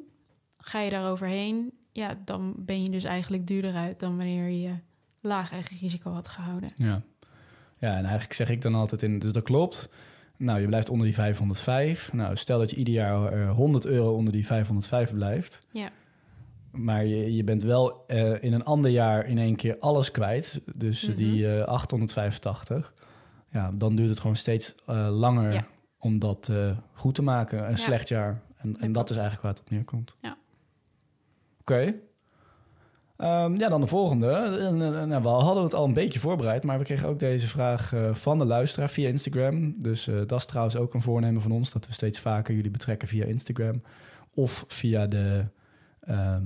Ga 0.58 0.80
je 0.82 0.89
daar 0.89 1.12
overheen, 1.12 1.71
ja, 1.91 2.17
dan 2.25 2.54
ben 2.58 2.84
je 2.84 2.89
dus 2.89 3.04
eigenlijk 3.04 3.47
duurder 3.47 3.73
uit 3.75 3.99
dan 3.99 4.17
wanneer 4.17 4.49
je 4.49 4.73
laag 5.21 5.51
eigen 5.51 5.77
risico 5.82 6.12
had 6.12 6.27
gehouden. 6.27 6.71
Ja. 6.75 7.01
ja, 7.77 7.89
en 7.95 8.04
eigenlijk 8.04 8.34
zeg 8.34 8.49
ik 8.49 8.62
dan 8.62 8.75
altijd 8.75 9.01
in, 9.01 9.19
dus 9.19 9.32
dat 9.32 9.43
klopt. 9.43 9.89
Nou, 10.38 10.60
je 10.60 10.67
blijft 10.67 10.89
onder 10.89 11.06
die 11.06 11.15
505. 11.15 12.13
Nou, 12.13 12.36
stel 12.36 12.60
dat 12.60 12.69
je 12.69 12.75
ieder 12.75 12.93
jaar 12.93 13.34
eh, 13.34 13.51
100 13.56 13.86
euro 13.86 14.13
onder 14.15 14.34
die 14.34 14.45
505 14.45 15.13
blijft. 15.13 15.60
Ja. 15.71 15.89
Maar 16.71 17.05
je, 17.05 17.36
je 17.36 17.43
bent 17.43 17.63
wel 17.63 18.03
eh, 18.07 18.43
in 18.43 18.53
een 18.53 18.63
ander 18.63 18.91
jaar 18.91 19.25
in 19.27 19.38
één 19.38 19.55
keer 19.55 19.77
alles 19.79 20.12
kwijt. 20.12 20.62
Dus 20.75 21.07
Mhm. 21.07 21.15
die 21.17 21.55
eh 21.55 21.63
885. 21.67 22.93
Ja, 23.49 23.71
dan 23.71 23.95
duurt 23.95 24.10
het 24.10 24.19
gewoon 24.19 24.36
steeds 24.36 24.75
eh, 24.86 25.07
langer 25.12 25.53
Ja. 25.53 25.65
om 25.99 26.19
dat 26.19 26.47
eh, 26.51 26.77
goed 26.93 27.15
te 27.15 27.21
maken. 27.21 27.63
Een 27.63 27.69
Ja. 27.69 27.75
slecht 27.75 28.07
jaar. 28.07 28.41
En, 28.57 28.77
en 28.79 28.91
dat 28.91 29.10
is 29.10 29.15
eigenlijk 29.15 29.43
waar 29.45 29.51
het 29.51 29.62
op 29.62 29.69
neerkomt. 29.69 30.15
Ja. 30.21 30.38
Oké. 31.60 31.93
Ehm, 33.17 33.55
ja, 33.55 33.69
dan 33.69 33.81
de 33.81 33.88
volgende. 33.88 34.29
En, 34.60 34.81
eh, 34.81 35.03
nou, 35.03 35.21
we 35.21 35.27
hadden 35.29 35.63
het 35.63 35.73
al 35.73 35.86
een 35.86 35.93
beetje 35.93 36.19
voorbereid, 36.19 36.63
maar 36.63 36.77
we 36.77 36.84
kregen 36.84 37.07
ook 37.07 37.19
deze 37.19 37.47
vraag 37.47 37.93
eh, 37.93 38.15
van 38.15 38.38
de 38.38 38.45
luisteraar 38.45 38.89
via 38.89 39.07
Instagram. 39.10 39.75
Dus 39.81 40.07
eh, 40.07 40.15
dat 40.27 40.39
is 40.39 40.45
trouwens 40.45 40.75
ook 40.75 40.93
een 40.93 41.01
voornemen 41.01 41.41
van 41.41 41.51
ons, 41.51 41.71
dat 41.71 41.88
we 41.88 41.93
steeds 41.93 42.19
vaker 42.19 42.55
jullie 42.55 42.71
betrekken 42.71 43.07
via 43.07 43.25
Instagram 43.25 43.81
of 44.34 44.65
via 44.67 45.05
de 45.05 45.45
ehm, 46.01 46.45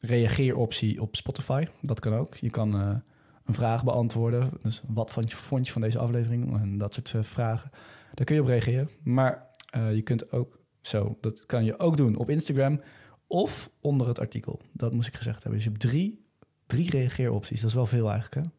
reageeroptie 0.00 1.02
op 1.02 1.16
Spotify. 1.16 1.66
Dat 1.80 2.00
kan 2.00 2.14
ook. 2.14 2.34
Je 2.34 2.50
kan 2.50 2.74
eh, 2.74 2.96
een 3.44 3.54
vraag 3.54 3.84
beantwoorden. 3.84 4.50
Dus 4.62 4.82
wat 4.86 5.10
vond 5.10 5.30
je, 5.30 5.36
vond 5.36 5.66
je 5.66 5.72
van 5.72 5.80
deze 5.80 5.98
aflevering? 5.98 6.60
En 6.60 6.78
dat 6.78 6.94
soort 6.94 7.14
eh, 7.14 7.22
vragen. 7.22 7.70
Daar 8.14 8.26
kun 8.26 8.34
je 8.34 8.40
op 8.40 8.48
reageren. 8.48 8.88
Maar 9.02 9.46
eh, 9.70 9.94
je 9.94 10.02
kunt 10.02 10.32
ook 10.32 10.58
zo, 10.80 11.16
dat 11.20 11.46
kan 11.46 11.64
je 11.64 11.78
ook 11.78 11.96
doen 11.96 12.16
op 12.16 12.30
Instagram 12.30 12.80
of 13.26 13.70
onder 13.80 14.08
het 14.08 14.18
artikel. 14.18 14.60
Dat 14.72 14.92
moest 14.92 15.08
ik 15.08 15.14
gezegd 15.14 15.42
hebben. 15.42 15.52
Dus 15.52 15.64
je 15.64 15.70
hebt 15.70 15.82
drie, 15.82 16.24
drie 16.66 16.90
reageeropties. 16.90 17.60
Dat 17.60 17.68
is 17.68 17.76
wel 17.76 17.86
veel 17.86 18.10
eigenlijk, 18.10 18.34
hè? 18.34 18.52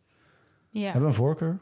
Ja, 0.69 0.83
Hebben 0.83 1.01
we 1.01 1.07
een 1.07 1.13
voorkeur? 1.13 1.57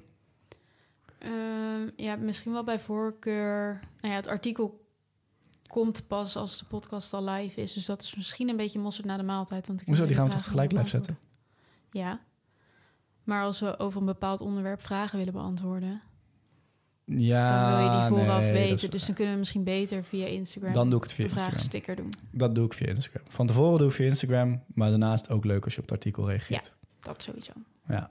Ehm, 1.19 1.89
ja 1.95 2.15
misschien 2.15 2.51
wel 2.51 2.63
bij 2.63 2.79
voorkeur. 2.79 3.79
Nou 3.99 4.13
ja, 4.13 4.19
het 4.19 4.27
artikel 4.27 4.82
komt 5.73 6.07
pas 6.07 6.35
als 6.35 6.57
de 6.57 6.65
podcast 6.69 7.13
al 7.13 7.23
live 7.23 7.61
is. 7.61 7.73
Dus 7.73 7.85
dat 7.85 8.01
is 8.01 8.15
misschien 8.15 8.49
een 8.49 8.57
beetje 8.57 8.79
mosterd 8.79 9.07
na 9.07 9.17
de 9.17 9.23
maaltijd. 9.23 9.67
Want 9.67 9.81
ik 9.81 9.87
Hoezo? 9.87 10.05
Die 10.05 10.15
gaan 10.15 10.25
we 10.25 10.31
toch 10.31 10.41
tegelijk 10.41 10.71
live 10.71 10.89
zetten? 10.89 11.17
Ja. 11.91 12.19
Maar 13.23 13.43
als 13.43 13.59
we 13.59 13.79
over 13.79 13.99
een 13.99 14.05
bepaald 14.05 14.41
onderwerp 14.41 14.81
vragen 14.81 15.17
willen 15.17 15.33
beantwoorden, 15.33 16.01
Ja, 17.05 17.71
dan 17.71 17.77
wil 17.77 17.91
je 17.91 17.99
die 17.99 18.17
vooraf 18.17 18.41
nee, 18.41 18.53
weten. 18.53 18.91
Dus 18.91 19.05
dan 19.05 19.15
kunnen 19.15 19.33
we 19.33 19.39
misschien 19.39 19.63
beter 19.63 20.03
via 20.03 20.25
Instagram 20.25 20.73
Dan 20.73 20.89
doe 20.89 20.97
ik 20.97 21.03
het 21.03 21.13
via 21.13 21.23
een 21.23 21.29
Instagram. 21.29 21.53
vraagsticker 21.53 21.95
doen. 21.95 22.13
Dat 22.31 22.55
doe 22.55 22.65
ik 22.65 22.73
via 22.73 22.87
Instagram. 22.87 23.23
Van 23.27 23.47
tevoren 23.47 23.77
doe 23.79 23.87
ik 23.87 23.93
via 23.93 24.05
Instagram. 24.05 24.63
Maar 24.73 24.89
daarnaast 24.89 25.29
ook 25.29 25.45
leuk 25.45 25.63
als 25.63 25.73
je 25.73 25.81
op 25.81 25.89
het 25.89 25.97
artikel 25.97 26.29
reageert. 26.29 26.73
Dat 26.99 27.21
sowieso. 27.21 27.51
Ja, 27.87 28.09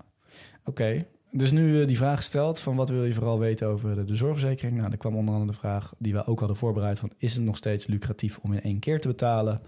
oké. 0.65 1.07
Dus 1.35 1.51
nu 1.51 1.81
eh, 1.81 1.87
die 1.87 1.97
vraag 1.97 2.17
gesteld 2.17 2.59
van 2.59 2.77
wat 2.77 2.89
wil 2.89 3.05
je 3.05 3.13
vooral 3.13 3.39
weten 3.39 3.67
over 3.67 3.95
de, 3.95 4.05
de 4.05 4.17
zorgverzekering? 4.17 4.77
Nou, 4.77 4.91
er 4.91 4.97
kwam 4.97 5.17
onder 5.17 5.35
andere 5.35 5.53
de 5.53 5.59
vraag 5.59 5.95
die 5.99 6.13
we 6.13 6.27
ook 6.27 6.39
hadden 6.39 6.57
voorbereid 6.57 6.99
van 6.99 7.13
is 7.17 7.35
het 7.35 7.45
nog 7.45 7.57
steeds 7.57 7.87
lucratief 7.87 8.39
om 8.39 8.53
in 8.53 8.63
één 8.63 8.79
keer 8.79 9.01
te 9.01 9.09
betalen? 9.09 9.61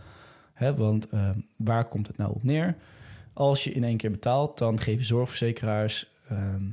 Hè, 0.52 0.74
want 0.74 1.08
eh, 1.08 1.30
waar 1.56 1.88
komt 1.88 2.06
het 2.06 2.16
nou 2.16 2.34
op 2.34 2.42
neer? 2.42 2.76
Als 3.32 3.64
je 3.64 3.72
in 3.72 3.84
één 3.84 3.96
keer 3.96 4.10
betaalt, 4.10 4.58
dan 4.58 4.80
geven 4.80 5.04
zorgverzekeraars 5.04 6.12
ehm, 6.28 6.64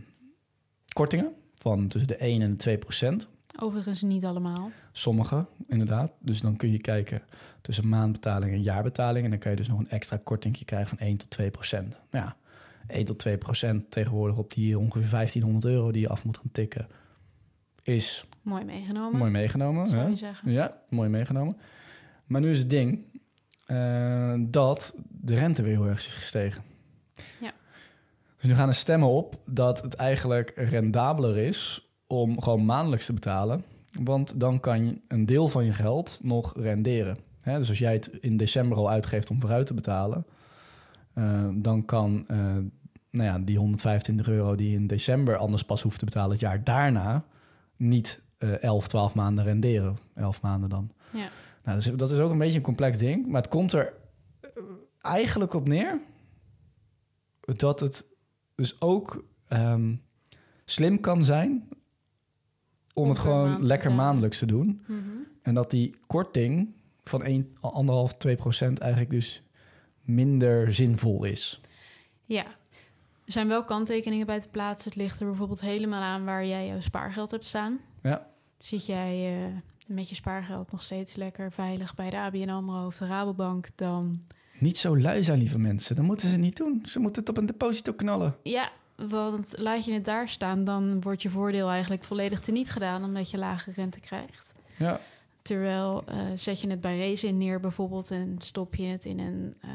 kortingen 0.93 1.31
van 1.55 1.87
tussen 1.87 2.07
de 2.07 2.15
1 2.15 2.41
en 2.41 2.49
de 2.51 2.57
2 2.57 2.77
procent. 2.77 3.27
Overigens 3.59 4.01
niet 4.01 4.25
allemaal. 4.25 4.71
Sommige, 4.91 5.45
inderdaad. 5.67 6.11
Dus 6.19 6.41
dan 6.41 6.55
kun 6.55 6.71
je 6.71 6.79
kijken 6.79 7.21
tussen 7.61 7.89
maandbetaling 7.89 8.53
en 8.53 8.61
jaarbetaling. 8.61 9.23
En 9.25 9.31
dan 9.31 9.39
kan 9.39 9.51
je 9.51 9.57
dus 9.57 9.67
nog 9.67 9.79
een 9.79 9.89
extra 9.89 10.17
kortingje 10.23 10.65
krijgen 10.65 10.89
van 10.89 11.07
1 11.07 11.17
tot 11.17 11.29
2 11.29 11.51
procent. 11.51 11.97
Nou 12.11 12.25
Ja, 12.25 12.35
1 12.91 13.05
tot 13.05 13.19
2 13.19 13.37
procent 13.37 13.91
tegenwoordig 13.91 14.37
op 14.37 14.53
die 14.53 14.79
ongeveer 14.79 15.09
1500 15.09 15.73
euro 15.73 15.91
die 15.91 16.01
je 16.01 16.09
af 16.09 16.25
moet 16.25 16.37
gaan 16.37 16.51
tikken. 16.51 16.87
Is 17.83 18.25
Mooi 18.41 18.63
meegenomen, 18.63 19.19
mooi 19.19 19.31
meegenomen. 19.31 19.89
zou 19.89 20.09
je 20.09 20.15
zeggen. 20.15 20.51
Ja, 20.51 20.81
mooi 20.89 21.09
meegenomen. 21.09 21.57
Maar 22.25 22.41
nu 22.41 22.51
is 22.51 22.59
het 22.59 22.69
ding 22.69 23.05
eh, 23.65 24.33
dat 24.39 24.93
de 25.09 25.35
rente 25.35 25.61
weer 25.61 25.75
heel 25.75 25.87
erg 25.87 25.97
is 25.97 26.13
gestegen. 26.13 26.63
Ja. 27.41 27.51
Dus 28.37 28.45
nu 28.45 28.53
gaan 28.53 28.67
er 28.67 28.73
stemmen 28.73 29.09
op 29.09 29.35
dat 29.45 29.81
het 29.81 29.93
eigenlijk 29.93 30.53
rendabeler 30.55 31.37
is 31.37 31.89
om 32.07 32.41
gewoon 32.41 32.65
maandelijks 32.65 33.05
te 33.05 33.13
betalen. 33.13 33.63
Want 33.99 34.39
dan 34.39 34.59
kan 34.59 34.85
je 34.85 35.01
een 35.07 35.25
deel 35.25 35.47
van 35.47 35.65
je 35.65 35.73
geld 35.73 36.19
nog 36.23 36.53
renderen. 36.55 37.17
Hè, 37.41 37.57
dus 37.57 37.69
als 37.69 37.79
jij 37.79 37.93
het 37.93 38.07
in 38.07 38.37
december 38.37 38.77
al 38.77 38.89
uitgeeft 38.89 39.29
om 39.29 39.39
vooruit 39.39 39.67
te 39.67 39.73
betalen, 39.73 40.25
eh, 41.13 41.47
dan 41.53 41.85
kan 41.85 42.23
eh, 42.27 42.57
nou 43.11 43.25
ja, 43.25 43.39
die 43.39 43.57
125 43.57 44.27
euro 44.27 44.55
die 44.55 44.69
je 44.69 44.75
in 44.75 44.87
december 44.87 45.37
anders 45.37 45.63
pas 45.63 45.81
hoeft 45.81 45.99
te 45.99 46.05
betalen 46.05 46.31
het 46.31 46.39
jaar 46.39 46.63
daarna 46.63 47.25
niet 47.75 48.21
eh 48.41 48.63
11, 48.63 48.87
12 48.87 49.13
maanden 49.13 49.43
renderen. 49.43 49.97
11 50.15 50.41
maanden 50.41 50.69
dan. 50.69 50.91
Ja. 51.13 51.29
Nou, 51.63 51.77
dus 51.77 51.91
dat 51.95 52.11
is 52.11 52.19
ook 52.19 52.31
een 52.31 52.37
beetje 52.37 52.57
een 52.57 52.63
complex 52.63 52.97
ding. 52.97 53.27
Maar 53.27 53.41
het 53.41 53.51
komt 53.51 53.73
er 53.73 53.93
eh, 54.41 54.49
eigenlijk 55.01 55.53
op 55.53 55.67
neer 55.67 55.99
dat 57.41 57.79
het 57.79 58.05
dus 58.55 58.81
ook 58.81 59.23
ehm, 59.47 59.95
slim 60.65 60.99
kan 60.99 61.23
zijn 61.23 61.69
om 62.93 63.09
het 63.09 63.19
gewoon 63.19 63.65
lekker 63.65 63.93
maandelijks 63.93 64.39
te 64.39 64.45
doen. 64.45 64.81
Mhm. 64.87 64.99
En 65.41 65.53
dat 65.53 65.71
die 65.71 65.95
korting 66.07 66.73
van 67.03 67.23
1, 67.23 67.47
1,5, 68.11 68.17
2 68.17 68.35
procent 68.35 68.79
eigenlijk 68.79 69.11
dus 69.11 69.43
minder 70.01 70.73
zinvol 70.73 71.23
is. 71.23 71.61
Ja. 72.25 72.45
Er 73.31 73.37
zijn 73.37 73.49
wel 73.49 73.63
kanttekeningen 73.63 74.25
bij 74.25 74.39
te 74.39 74.47
plaatsen. 74.47 74.91
Het 74.91 74.99
ligt 75.01 75.19
er 75.19 75.25
bijvoorbeeld 75.25 75.61
helemaal 75.61 76.01
aan 76.01 76.25
waar 76.25 76.45
jij 76.45 76.67
jouw 76.67 76.81
spaargeld 76.81 77.31
hebt 77.31 77.45
staan. 77.45 77.79
Ja. 78.01 78.27
Zit 78.57 78.85
jij 78.85 79.35
eh, 79.35 79.95
met 79.95 80.09
je 80.09 80.15
spaargeld 80.15 80.71
nog 80.71 80.83
steeds 80.83 81.15
lekker 81.15 81.51
veilig 81.51 81.95
bij 81.95 82.09
de 82.09 82.17
ABN 82.17 82.49
AMRO 82.49 82.85
of 82.85 82.97
de 82.97 83.07
Rabobank, 83.07 83.67
dan... 83.75 84.21
Niet 84.57 84.77
zo 84.77 84.99
lui 84.99 85.23
zijn, 85.23 85.39
lieve 85.39 85.57
mensen. 85.57 85.95
Dat 85.95 86.05
moeten 86.05 86.29
ze 86.29 86.37
niet 86.37 86.57
doen. 86.57 86.81
Ze 86.85 86.99
moeten 86.99 87.21
het 87.21 87.31
op 87.31 87.37
een 87.37 87.45
deposito 87.45 87.93
knallen. 87.93 88.35
Ja, 88.43 88.71
want 88.95 89.57
laat 89.57 89.85
je 89.85 89.93
het 89.93 90.05
daar 90.05 90.29
staan, 90.29 90.63
dan 90.63 91.01
wordt 91.01 91.21
je 91.21 91.29
voordeel 91.29 91.69
eigenlijk 91.69 92.03
volledig 92.03 92.39
teniet 92.39 92.71
gedaan, 92.71 93.03
omdat 93.03 93.31
je 93.31 93.37
lage 93.37 93.71
rente 93.75 93.99
krijgt. 93.99 94.53
Ja, 94.77 94.99
Terwijl 95.41 96.03
eh, 96.05 96.17
zet 96.35 96.61
je 96.61 96.69
het 96.69 96.81
bij 96.81 96.97
Rezen 96.97 97.37
neer 97.37 97.59
bijvoorbeeld 97.59 98.11
en 98.11 98.35
stop 98.37 98.75
je 98.75 98.85
het 98.85 99.05
in 99.05 99.19
een, 99.19 99.55
eh, 99.61 99.69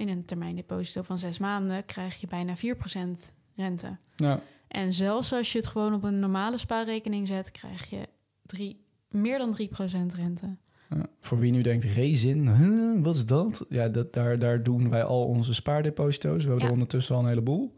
in 0.00 0.08
een 0.08 0.24
termijndeposito 0.24 1.02
van 1.02 1.18
zes 1.18 1.38
maanden, 1.38 1.84
krijg 1.84 2.20
je 2.20 2.26
bijna 2.26 2.56
4% 2.56 2.60
rente. 3.56 3.96
ja. 4.16 4.40
En 4.68 4.92
zelfs 4.92 5.32
als 5.32 5.52
je 5.52 5.58
het 5.58 5.66
gewoon 5.66 5.94
op 5.94 6.02
een 6.02 6.18
normale 6.18 6.58
spaarrekening 6.58 7.26
zet, 7.28 7.50
krijg 7.50 7.90
je 7.90 8.08
drie, 8.46 8.84
meer 9.08 9.38
dan 9.38 9.56
3% 9.62 10.14
rente. 10.16 10.56
Ja, 10.90 11.06
voor 11.20 11.38
wie 11.38 11.52
nu 11.52 11.62
denkt, 11.62 11.84
Rezin, 11.84 12.48
huh, 12.56 13.02
wat 13.02 13.14
is 13.14 13.26
dat? 13.26 13.64
Ja, 13.68 13.88
dat, 13.88 14.12
daar, 14.12 14.38
daar 14.38 14.62
doen 14.62 14.90
wij 14.90 15.02
al 15.04 15.24
onze 15.26 15.54
spaardeposito's. 15.54 16.42
We 16.42 16.48
hebben 16.48 16.58
Ja. 16.58 16.66
er 16.66 16.72
ondertussen 16.72 17.14
al 17.14 17.20
een 17.22 17.28
heleboel. 17.28 17.74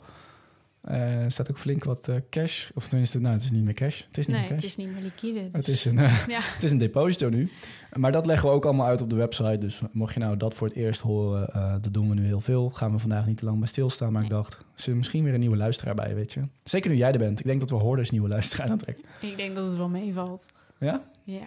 Eh, 0.83 1.23
er 1.25 1.31
staat 1.31 1.51
ook 1.51 1.59
flink 1.59 1.85
wat 1.85 2.09
eh, 2.09 2.17
cash. 2.31 2.71
Of 2.75 2.89
tenminste, 2.89 3.21
nou, 3.21 3.35
het 3.35 3.43
is 3.43 3.51
niet 3.51 3.65
meer 3.65 3.75
cash. 3.75 4.03
Het 4.07 4.19
is 4.19 4.27
niet 4.27 4.37
nee, 4.37 4.45
meer 4.45 4.55
cash. 4.55 4.63
het 4.63 4.71
is 4.71 4.77
niet 4.77 4.93
meer 4.93 5.03
liquide. 5.03 5.49
Het 5.53 5.69
is 5.69 5.85
een, 5.85 5.99
eh, 5.99 6.27
Ja. 6.27 6.41
het 6.43 6.63
is 6.63 6.71
een 6.71 6.79
deposito 6.79 7.29
nu. 7.29 7.51
Maar 7.93 8.13
dat 8.13 8.27
leggen 8.27 8.49
we 8.49 8.55
ook 8.55 8.65
allemaal 8.65 8.87
uit 8.87 9.01
op 9.01 9.11
de 9.11 9.17
website. 9.17 9.59
Dus 9.59 9.81
mocht 9.93 10.15
je 10.15 10.21
nou 10.21 10.37
dat 10.37 10.55
voor 10.55 10.67
het 10.67 10.77
eerst 10.77 11.01
horen, 11.01 11.81
dat 11.83 11.95
doen 11.95 12.09
we 12.09 12.15
nu 12.15 12.25
heel 12.25 12.41
veel. 12.41 12.71
Gaan 12.71 12.93
we 12.93 12.99
vandaag 12.99 13.27
niet 13.27 13.37
te 13.37 13.45
lang 13.45 13.59
bij 13.59 13.69
stilstaan. 13.69 14.13
Maar 14.13 14.23
ik 14.23 14.29
dacht, 14.31 14.65
er 14.87 14.97
misschien 14.97 15.25
weer 15.25 15.35
een 15.35 15.41
nieuwe 15.41 15.57
luisteraar 15.57 15.95
bij, 15.95 16.15
weet 16.15 16.33
je? 16.33 16.43
Zeker 16.65 16.91
nu 16.91 16.97
jij 16.97 17.13
er 17.13 17.19
bent. 17.19 17.41
Ik 17.41 17.47
denk 17.47 17.61
dat 17.61 17.71
we 17.71 17.77
hoorders 17.77 18.11
nieuwe 18.11 18.29
luisteraar 18.29 18.71
aantrekken. 18.71 19.05
Ik 19.21 19.37
denk 19.37 19.55
dat 19.55 19.67
het 19.67 19.77
wel 19.77 19.89
meevalt. 19.89 20.47
Ja? 20.79 21.03
Ja. 21.25 21.47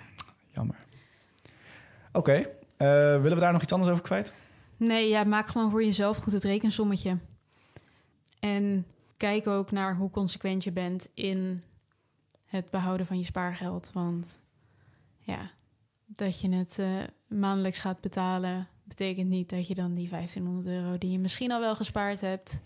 Jammer. 0.52 0.76
Oké, 2.12 2.43
willen 2.78 3.34
we 3.34 3.39
daar 3.39 3.54
nog 3.54 3.62
iets 3.62 3.74
anders 3.74 3.91
over 3.91 4.04
kwijt? 4.04 4.34
Nee, 4.78 5.10
ja, 5.10 5.24
maak 5.24 5.48
gewoon 5.48 5.71
voor 5.71 5.84
jezelf 5.84 6.17
goed 6.17 6.34
het 6.34 6.43
rekensommetje. 6.43 7.17
En 8.39 8.86
kijk 9.17 9.47
ook 9.47 9.71
naar 9.71 9.95
hoe 9.95 10.10
consequent 10.10 10.63
je 10.63 10.71
bent 10.71 11.10
in 11.13 11.63
het 12.45 12.69
behouden 12.69 13.06
van 13.06 13.17
je 13.17 13.25
spaargeld. 13.25 13.91
Want 13.93 14.39
ja, 15.17 15.51
dat 16.06 16.41
je 16.41 16.49
het 16.49 16.80
eh, 16.80 16.88
maandelijks 17.28 17.80
gaat 17.80 18.01
betalen, 18.01 18.67
betekent 18.84 19.30
niet 19.30 19.49
dat 19.49 19.67
je 19.67 19.75
dan 19.75 19.93
die 19.93 20.10
1500 20.10 20.67
euro 20.67 20.97
die 20.97 21.12
je 21.12 21.19
misschien 21.19 21.51
al 21.51 21.60
wel 21.60 21.75
gespaard 21.75 22.21
hebt, 22.21 22.62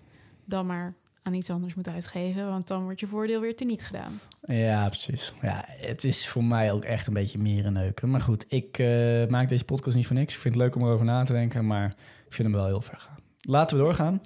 dan 0.45 0.65
maar 0.65 0.93
aan 1.23 1.33
iets 1.33 1.49
anders 1.49 1.73
moet 1.73 1.89
uitgeven. 1.89 2.47
Want 2.47 2.67
dan 2.67 2.83
wordt 2.83 2.99
je 2.99 3.07
voordeel 3.07 3.41
weer 3.41 3.55
teniet 3.55 3.83
gedaan. 3.83 4.19
Ja, 4.41 4.87
precies. 4.87 5.33
Ja, 5.41 5.65
het 5.67 6.03
is 6.03 6.27
voor 6.27 6.43
mij 6.43 6.71
ook 6.71 6.83
echt 6.83 7.07
een 7.07 7.13
beetje 7.13 7.37
meer 7.37 7.65
een 7.65 7.73
neuken. 7.73 8.09
Maar 8.09 8.21
goed, 8.21 8.45
ik 8.47 8.77
eh, 8.77 9.27
maak 9.27 9.49
deze 9.49 9.63
podcast 9.63 9.95
niet 9.95 10.07
voor 10.07 10.15
niks. 10.15 10.33
Ik 10.33 10.39
vind 10.39 10.53
het 10.53 10.63
leuk 10.63 10.75
om 10.75 10.81
erover 10.81 11.05
na 11.05 11.23
te 11.23 11.33
denken, 11.33 11.67
maar 11.67 11.85
ik 12.25 12.33
vind 12.33 12.47
hem 12.47 12.57
wel 12.57 12.67
heel 12.67 12.81
ver 12.81 12.97
gaan. 12.97 13.17
Laten 13.41 13.77
we 13.77 13.83
doorgaan. 13.83 14.21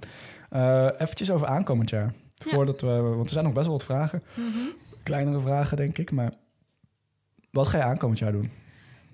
Eh 0.54 0.88
eventjes 0.98 1.30
over 1.30 1.46
aankomend 1.46 1.90
jaar. 1.90 2.14
Ja. 2.34 2.50
Voordat 2.50 2.80
we, 2.80 2.86
want 3.00 3.24
er 3.26 3.32
zijn 3.32 3.44
nog 3.44 3.52
best 3.54 3.66
wel 3.66 3.76
wat 3.76 3.84
vragen. 3.86 4.22
Kleinere 5.02 5.40
vragen, 5.40 5.76
denk 5.76 5.98
ik. 5.98 6.10
Maar 6.10 6.32
wat 7.50 7.66
ga 7.66 7.78
je 7.78 7.84
aankomend 7.84 8.18
jaar 8.18 8.32
doen? 8.32 8.50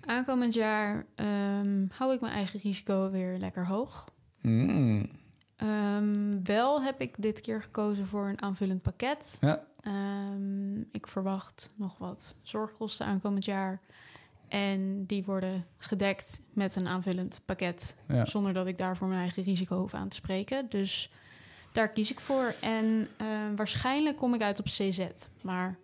Aankomend 0.05 0.55
jaar 0.55 1.07
ehm, 1.14 1.87
hou 1.92 2.14
ik 2.14 2.20
mijn 2.20 2.33
eigen 2.33 2.61
risico 2.62 3.11
weer 3.11 3.38
lekker 3.38 3.66
hoog. 3.66 4.11
Mm, 4.40 5.11
Ehm, 5.57 6.42
wel 6.42 6.83
heb 6.83 7.00
ik 7.00 7.14
dit 7.18 7.40
keer 7.40 7.62
gekozen 7.62 8.07
voor 8.07 8.29
een 8.29 8.42
aanvullend 8.42 8.83
pakket. 8.83 9.37
Ja. 9.40 9.64
Ehm, 9.81 10.81
ik 10.81 11.07
verwacht 11.07 11.72
nog 11.76 11.98
wat 11.98 12.35
zorgkosten 12.42 13.07
aankomend 13.07 13.44
jaar. 13.44 13.81
En 14.48 15.05
die 15.07 15.24
worden 15.24 15.66
gedekt 15.79 16.40
met 16.53 16.76
een 16.76 16.88
aanvullend 16.88 17.40
pakket. 17.44 17.96
ja. 18.09 18.24
Zonder 18.24 18.53
dat 18.53 18.66
ik 18.66 18.79
daarvoor 18.79 19.09
mijn 19.09 19.20
eigen 19.20 19.42
risico 19.42 19.79
hoef 19.79 19.94
aan 19.94 20.09
te 20.09 20.16
spreken. 20.16 20.66
Dus 20.68 21.12
daar 21.73 21.89
kies 21.89 22.11
ik 22.11 22.21
voor. 22.21 22.55
En 22.61 23.09
ehm, 23.17 23.57
waarschijnlijk 23.57 24.17
kom 24.17 24.35
ik 24.35 24.43
uit 24.43 24.59
op 24.59 24.65
CZ. 24.65 25.07
Maar 25.43 25.77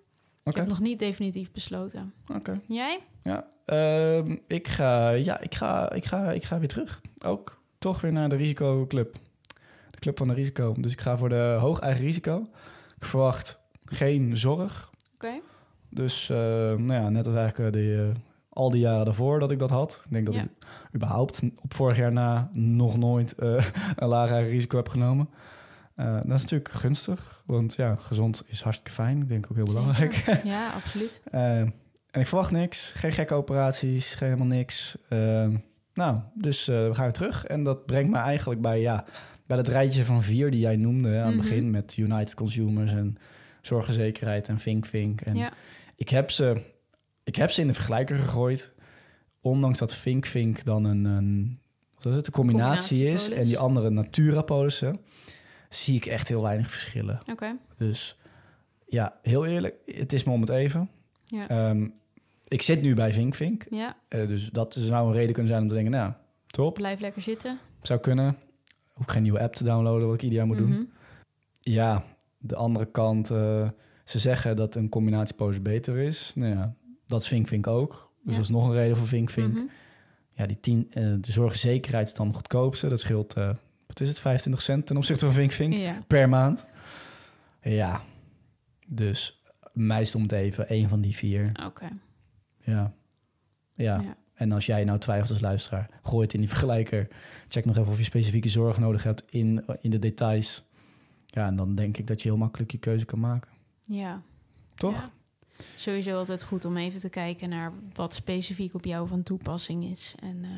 ik 0.45 0.55
heb 0.55 0.69
nog 0.69 0.81
niet 0.81 0.99
definitief 0.99 1.53
besloten. 1.53 2.13
oké. 2.35 2.61
Jij? 2.67 3.01
Ja, 3.23 3.47
ehm, 3.65 4.37
ik, 4.47 4.69
ga, 4.69 5.11
ja 5.11 5.41
ik, 5.41 5.55
ga, 5.55 5.93
ik, 5.93 6.05
ga, 6.05 6.33
ik 6.33 6.45
ga 6.45 6.59
weer 6.59 6.69
terug. 6.69 7.01
Ook 7.25 7.61
toch 7.79 8.01
weer 8.01 8.13
naar 8.13 8.29
de 8.29 8.37
risicoclub. 8.37 9.15
De 9.91 9.99
club 9.99 10.19
van 10.19 10.29
de 10.29 10.35
risico. 10.35 10.75
Dus 10.79 10.93
ik 10.93 11.01
ga 11.01 11.17
voor 11.17 11.29
de 11.29 11.57
hoog 11.61 11.79
eigen 11.81 12.05
risico. 12.05 12.43
Ik 12.99 13.05
verwacht 13.05 13.59
geen 13.85 14.37
zorg. 14.37 14.91
Oké. 15.15 15.33
Dus 15.91 16.31
eh, 16.31 16.37
nou 16.37 16.93
ja, 16.93 17.09
net 17.09 17.27
als 17.27 17.37
eigenlijk 17.37 17.75
eh, 17.77 17.83
de, 17.83 18.11
eh, 18.15 18.21
al 18.49 18.71
die 18.71 18.81
jaren 18.81 19.05
daarvoor 19.05 19.39
dat 19.41 19.51
ik 19.51 19.59
dat 19.59 19.71
had. 19.71 20.01
Ik 20.05 20.13
denk 20.13 20.27
dat 20.27 20.35
Ja. 20.35 20.43
ik 20.43 20.49
überhaupt 20.95 21.43
op 21.63 21.75
vorig 21.75 21.97
jaar 21.97 22.13
na 22.13 22.51
nog 22.53 22.97
nooit 22.97 23.35
eh, 23.35 23.65
een 23.97 24.09
laag 24.09 24.31
eigen 24.31 24.51
risico 24.51 24.77
heb 24.77 24.89
genomen. 24.89 25.29
Eh, 25.97 26.15
dat 26.15 26.25
is 26.25 26.43
natuurlijk 26.43 26.71
gunstig, 26.71 27.43
want 27.47 27.75
ja, 27.75 27.95
gezond 27.95 28.43
is 28.47 28.61
hartstikke 28.61 28.93
fijn. 28.93 29.21
Ik 29.23 29.29
denk 29.29 29.47
ook 29.51 29.57
heel 29.57 29.65
belangrijk. 29.65 30.13
Zeker. 30.15 30.47
Ja, 30.57 30.71
absoluut. 30.71 31.21
Eh, 31.31 31.59
en 32.11 32.23
ik 32.23 32.27
verwacht 32.27 32.51
niks, 32.51 32.93
geen 32.95 33.13
gekke 33.13 33.35
operaties, 33.35 34.15
geen 34.15 34.29
helemaal 34.29 34.57
niks. 34.57 34.97
Eh, 35.09 35.49
nou, 35.93 36.19
dus 36.35 36.69
eh, 36.69 36.87
we 36.89 36.95
gaan 36.95 37.05
weer 37.05 37.13
terug. 37.13 37.45
En 37.45 37.63
dat 37.65 37.87
brengt 37.87 38.11
me 38.11 38.17
eigenlijk 38.19 38.61
bij, 38.61 38.81
ja, 38.81 39.05
bij 39.47 39.57
dat 39.57 39.69
rijtje 39.69 40.05
van 40.05 40.23
vier 40.23 40.51
die 40.51 40.61
jij 40.61 40.77
noemde 40.77 41.09
aan 41.09 41.27
het 41.27 41.35
Mhm. 41.35 41.37
begin 41.43 41.71
met 41.71 41.97
United 41.97 42.35
Consumers 42.35 42.93
en 42.93 43.17
Zorgverzekerdheid 43.61 44.49
en 44.49 44.59
Vink 44.59 44.87
Vink. 44.87 45.21
En 45.21 45.37
Ja. 45.37 45.53
ik, 45.97 46.09
heb 46.09 46.31
ze, 46.31 46.61
ik 47.25 47.37
heb 47.37 47.51
ze 47.51 47.61
in 47.61 47.67
de 47.67 47.75
vergelijker 47.75 48.17
gegooid, 48.19 48.73
ondanks 49.41 49.79
dat 49.79 49.95
Vink 49.95 50.27
Vink 50.27 50.65
dan 50.65 50.85
een, 50.85 51.05
een, 51.05 51.57
wat 51.95 52.07
is 52.07 52.17
het, 52.17 52.27
een 52.27 52.33
combinatie 52.33 52.97
is 52.97 53.03
Combinatiepolis. 53.05 53.39
en 53.39 53.45
die 53.45 53.59
andere 53.59 53.91
Natura-polissen, 53.91 55.01
zie 55.69 55.97
ik 55.97 56.07
echt 56.07 56.29
heel 56.29 56.43
weinig 56.43 56.71
verschillen. 56.71 57.21
Oké. 57.31 57.57
Dus 57.77 58.19
ja, 58.87 59.19
heel 59.23 59.47
eerlijk, 59.47 59.75
het 59.85 60.13
is 60.13 60.25
me 60.25 60.33
om 60.33 60.41
het 60.41 60.51
even. 60.51 60.91
Ja. 61.25 61.49
Ehm, 61.49 61.89
ik 62.49 62.63
zit 62.63 62.83
nu 62.83 62.95
bij 62.95 63.13
Vink 63.13 63.35
Vink. 63.35 63.67
Ja, 63.71 63.97
eh, 64.09 64.27
dus 64.29 64.49
dat 64.51 64.75
zou 64.79 65.07
een 65.07 65.13
reden 65.13 65.33
kunnen 65.33 65.51
zijn 65.53 65.63
om 65.63 65.69
te 65.69 65.75
denken, 65.75 65.93
nou, 65.93 66.13
top, 66.47 66.75
blijf 66.75 67.01
lekker 67.01 67.23
zitten. 67.23 67.59
zou 67.83 68.01
kunnen. 68.01 68.37
Ook 69.01 69.11
geen 69.11 69.23
nieuwe 69.23 69.41
app 69.41 69.55
te 69.55 69.65
downloaden, 69.65 70.07
wat 70.07 70.15
ik 70.17 70.23
ieder 70.23 70.39
jaar 70.39 70.47
moet 70.47 70.57
doen. 70.57 70.71
Mhm. 70.71 70.83
Ja, 71.61 72.05
de 72.39 72.57
andere 72.57 72.87
kant, 72.87 73.31
eh, 73.31 73.69
ze 74.05 74.19
zeggen 74.19 74.57
dat 74.57 74.75
een 74.75 74.89
combinatiepolis 74.89 75.63
beter 75.63 75.97
is. 75.99 76.33
Nou 76.35 76.53
ja, 76.55 76.75
dat 77.07 77.21
is 77.23 77.29
Vink 77.29 77.49
Vink 77.49 77.67
ook. 77.67 77.91
Dus 77.91 78.01
Ja. 78.25 78.31
dat 78.31 78.41
is 78.41 78.49
nog 78.49 78.67
een 78.69 78.75
reden 78.75 78.97
voor 78.97 79.07
Vink 79.07 79.31
Vink. 79.31 79.53
Mhm. 79.55 79.65
Ja, 80.31 80.47
die 80.47 80.61
tien, 80.61 80.87
eh, 80.91 81.03
de 81.21 81.33
zorgzekerheid 81.33 82.07
is 82.09 82.15
dan 82.15 82.35
goedkoopste. 82.35 82.89
Dat 82.89 83.01
scheelt, 83.01 83.35
wat 83.99 84.09
is 84.09 84.15
het, 84.15 84.23
25 84.23 84.63
cent 84.63 84.87
ten 84.87 84.97
opzichte 84.97 85.25
van 85.25 85.35
Vink 85.35 85.51
Vink 85.51 85.75
Ja. 85.75 86.03
per 86.07 86.29
maand. 86.29 86.67
Ja, 87.63 88.01
dus 88.87 89.43
mij 89.73 90.05
stond 90.05 90.33
even 90.33 90.69
één 90.69 90.89
van 90.89 91.01
die 91.01 91.17
vier. 91.17 91.53
Oké. 91.67 91.89
Ja. 92.65 92.93
ja. 93.75 94.01
Ja. 94.01 94.17
En 94.35 94.53
als 94.53 94.67
jij 94.67 94.85
nou 94.85 94.99
twijfelt 94.99 95.31
als 95.31 95.41
luisteraar, 95.41 95.91
gooi 96.03 96.23
het 96.23 96.35
in 96.35 96.41
die 96.41 96.49
vergelijker. 96.49 97.09
Check 97.49 97.65
nog 97.65 97.77
even 97.77 97.93
of 97.93 97.99
je 97.99 98.05
specifieke 98.05 98.49
zorg 98.49 98.79
nodig 98.79 99.03
hebt 99.03 99.25
in, 99.31 99.65
in 99.81 99.91
de 99.91 99.99
details. 99.99 100.63
Ja, 101.27 101.47
en 101.47 101.57
dan 101.57 101.75
denk 101.75 101.97
ik 101.97 102.07
dat 102.07 102.23
je 102.23 102.29
heel 102.29 102.39
makkelijk 102.39 102.71
je 102.71 102.79
keuze 102.79 103.05
kan 103.05 103.21
maken. 103.21 103.51
Ja. 103.83 104.21
Toch? 104.75 104.95
Ja. 104.95 105.11
Sowieso 105.77 106.19
altijd 106.19 106.45
goed 106.45 106.65
om 106.65 106.77
even 106.77 107.01
te 107.01 107.09
kijken 107.09 107.49
naar 107.49 107.73
wat 107.95 108.15
specifiek 108.15 108.75
op 108.75 108.85
jou 108.85 109.09
van 109.09 109.23
toepassing 109.23 109.85
is. 109.85 110.15
En 110.21 110.45
eh, 110.45 110.51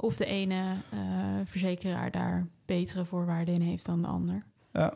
of 0.00 0.16
de 0.16 0.26
ene 0.26 0.74
eh, 0.90 0.98
verzekeraar 1.44 2.10
daar 2.10 2.46
betere 2.64 3.04
voorwaarden 3.04 3.54
in 3.54 3.60
heeft 3.60 3.86
dan 3.86 4.02
de 4.02 4.08
ander. 4.08 4.44
Ja. 4.72 4.94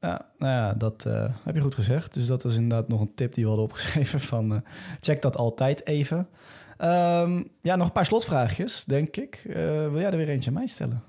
Ja, 0.00 0.30
nou 0.38 0.52
ja, 0.52 0.74
dat 0.74 1.06
eh, 1.06 1.34
heb 1.42 1.54
je 1.54 1.60
goed 1.60 1.74
gezegd. 1.74 2.14
Dus 2.14 2.26
dat 2.26 2.42
was 2.42 2.54
inderdaad 2.54 2.88
nog 2.88 3.00
een 3.00 3.14
tip 3.14 3.34
die 3.34 3.42
we 3.42 3.48
hadden 3.48 3.66
opgeschreven 3.66 4.20
van 4.34 4.54
eh, 4.54 4.60
check 5.00 5.22
dat 5.22 5.36
altijd 5.36 5.86
even. 5.86 6.28
Ehm, 6.76 7.42
ja, 7.62 7.76
nog 7.76 7.86
een 7.86 7.92
paar 7.92 8.06
slotvraagjes, 8.06 8.84
denk 8.84 9.16
ik. 9.16 9.40
Wil 9.44 9.98
jij 9.98 10.10
er 10.10 10.16
weer 10.16 10.28
eentje 10.28 10.50
aan 10.50 10.56
mij 10.56 10.66
stellen? 10.66 11.02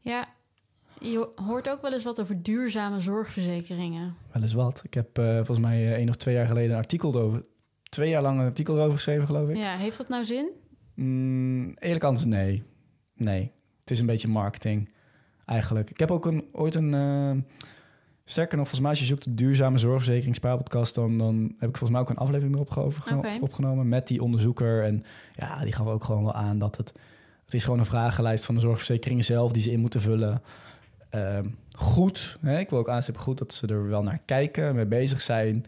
Ja, 0.00 0.28
je 0.98 1.28
hoort 1.34 1.68
ook 1.68 1.82
wel 1.82 1.92
eens 1.92 2.04
wat 2.04 2.20
over 2.20 2.42
duurzame 2.42 3.00
zorgverzekeringen. 3.00 4.14
Wel 4.32 4.42
eens 4.42 4.52
wat. 4.52 4.82
Ik 4.84 4.94
heb 4.94 5.08
volgens 5.14 5.58
mij 5.58 5.94
één 5.94 6.08
of 6.08 6.16
twee 6.16 6.34
jaar 6.34 6.46
geleden 6.46 6.70
een 6.70 6.76
artikel 6.76 7.14
over... 7.14 7.44
Twee 7.82 8.08
jaar 8.08 8.22
lang 8.22 8.38
een 8.38 8.46
artikel 8.46 8.74
erover 8.76 8.94
geschreven, 8.94 9.26
geloof 9.26 9.48
ik. 9.48 9.56
Ja, 9.56 9.76
heeft 9.76 9.98
dat 9.98 10.08
nou 10.08 10.24
zin? 10.24 10.61
Mm, 10.94 11.74
eerlijk 11.78 12.04
antwoord 12.04 12.30
nee. 12.30 12.62
Nee. 13.16 13.50
Het 13.80 13.90
is 13.90 14.00
een 14.00 14.06
beetje 14.06 14.28
marketing, 14.28 14.90
eigenlijk. 15.46 15.90
Ik 15.90 15.98
heb 15.98 16.10
ook 16.10 16.26
een, 16.26 16.44
ooit 16.52 16.74
een... 16.74 16.94
eh, 16.94 17.42
sterker 18.24 18.56
nog, 18.56 18.68
volgens 18.68 18.80
mij 18.80 18.90
als 18.90 18.98
je 18.98 19.06
zoekt 19.06 19.26
op 19.26 19.36
duurzame 19.36 19.78
zorgverzekering 19.78 20.34
spaarpodcast... 20.34 20.94
Dan, 20.94 21.18
dan 21.18 21.42
heb 21.58 21.68
ik 21.68 21.76
volgens 21.76 21.90
mij 21.90 22.00
ook 22.00 22.10
een 22.10 22.16
aflevering 22.16 22.54
erop 22.54 23.02
opgenomen 23.40 23.88
met 23.88 24.06
die 24.06 24.22
onderzoeker. 24.22 24.84
En 24.84 25.04
ja, 25.34 25.64
die 25.64 25.72
gaf 25.72 25.86
ook 25.86 26.04
gewoon 26.04 26.22
wel 26.22 26.34
aan 26.34 26.58
dat 26.58 26.76
het... 26.76 26.92
Het 27.44 27.54
is 27.54 27.64
gewoon 27.64 27.78
een 27.78 27.86
vragenlijst 27.86 28.44
van 28.44 28.54
de 28.54 28.60
zorgverzekeringen 28.60 29.24
zelf 29.24 29.52
die 29.52 29.62
ze 29.62 29.70
in 29.70 29.80
moeten 29.80 30.00
vullen. 30.00 30.42
Ehm, 31.10 31.48
goed. 31.76 32.38
Hè? 32.40 32.58
Ik 32.58 32.70
wil 32.70 32.78
ook 32.78 32.88
aanstippen 32.88 33.22
goed 33.22 33.38
dat 33.38 33.52
ze 33.52 33.66
er 33.66 33.88
wel 33.88 34.02
naar 34.02 34.20
kijken, 34.24 34.74
mee 34.74 34.86
bezig 34.86 35.20
zijn. 35.20 35.64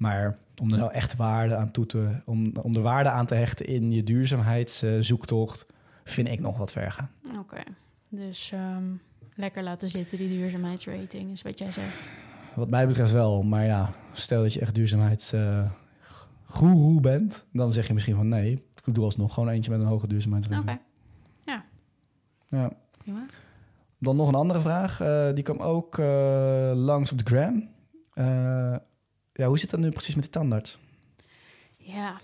Maar 0.00 0.36
om 0.60 0.72
er 0.72 0.78
nou 0.78 0.92
echt 0.92 1.16
waarde 1.16 1.56
aan 1.56 1.70
toe 1.70 1.86
te... 1.86 2.08
Om, 2.24 2.52
om 2.62 2.72
de 2.72 2.80
waarde 2.80 3.08
aan 3.08 3.26
te 3.26 3.34
hechten 3.34 3.66
in 3.66 3.92
je 3.92 4.02
duurzaamheidszoektocht... 4.02 5.66
vind 6.04 6.28
ik 6.28 6.40
nog 6.40 6.58
wat 6.58 6.72
ver 6.72 6.92
gaan. 6.92 7.10
Oké, 7.38 7.62
dus 8.08 8.50
ehm, 8.52 8.84
lekker 9.34 9.62
laten 9.62 9.90
zitten 9.90 10.18
die 10.18 10.28
duurzaamheidsrating 10.28 11.30
is 11.30 11.42
wat 11.42 11.58
jij 11.58 11.72
zegt. 11.72 12.08
Wat 12.54 12.68
mij 12.68 12.86
betreft 12.86 13.12
wel. 13.12 13.42
Maar 13.42 13.64
ja, 13.64 13.90
stel 14.12 14.42
dat 14.42 14.52
je 14.52 14.60
echt 14.60 14.74
duurzaamheidsgoeroe 14.74 17.00
bent... 17.00 17.44
dan 17.52 17.72
zeg 17.72 17.86
je 17.86 17.92
misschien 17.92 18.16
van 18.16 18.28
nee, 18.28 18.52
ik 18.84 18.94
doe 18.94 19.04
alsnog 19.04 19.34
gewoon 19.34 19.48
eentje 19.48 19.70
met 19.70 19.80
een 19.80 19.86
hoge 19.86 20.04
Oké, 20.04 20.12
duurzaamheidsrating. 20.12 20.78
Ja. 22.48 22.72
prima. 22.98 23.26
Dan 23.98 24.16
nog 24.16 24.28
een 24.28 24.34
andere 24.34 24.60
vraag. 24.60 25.00
eh, 25.00 25.28
die 25.34 25.44
kwam 25.44 25.58
ook 25.58 25.98
eh, 25.98 26.72
langs 26.74 27.12
op 27.12 27.18
de 27.18 27.24
gram. 27.24 27.68
Eh, 29.40 29.46
ja, 29.46 29.48
hoe 29.48 29.58
zit 29.58 29.70
dat 29.70 29.80
nu 29.80 29.90
precies 29.90 30.14
met 30.14 30.24
de 30.24 30.30
tandarts? 30.30 30.78
Ja, 31.76 32.20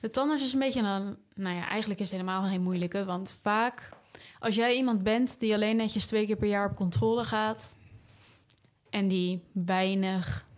de 0.00 0.10
tandarts 0.10 0.44
is 0.44 0.52
een 0.52 0.58
beetje 0.58 0.80
een... 0.80 1.16
Nou 1.34 1.56
ja, 1.56 1.68
eigenlijk 1.68 2.00
is 2.00 2.10
het 2.10 2.20
helemaal 2.20 2.42
geen 2.42 2.62
moeilijke. 2.62 3.04
Want 3.04 3.34
vaak, 3.40 3.90
als 4.38 4.54
jij 4.54 4.76
iemand 4.76 5.02
bent 5.02 5.40
die 5.40 5.54
alleen 5.54 5.76
netjes 5.76 6.06
twee 6.06 6.26
keer 6.26 6.36
per 6.36 6.48
jaar 6.48 6.70
op 6.70 6.76
controle 6.76 7.24
gaat... 7.24 7.76
en 8.90 9.08
die 9.08 9.42
weinig 9.52 10.48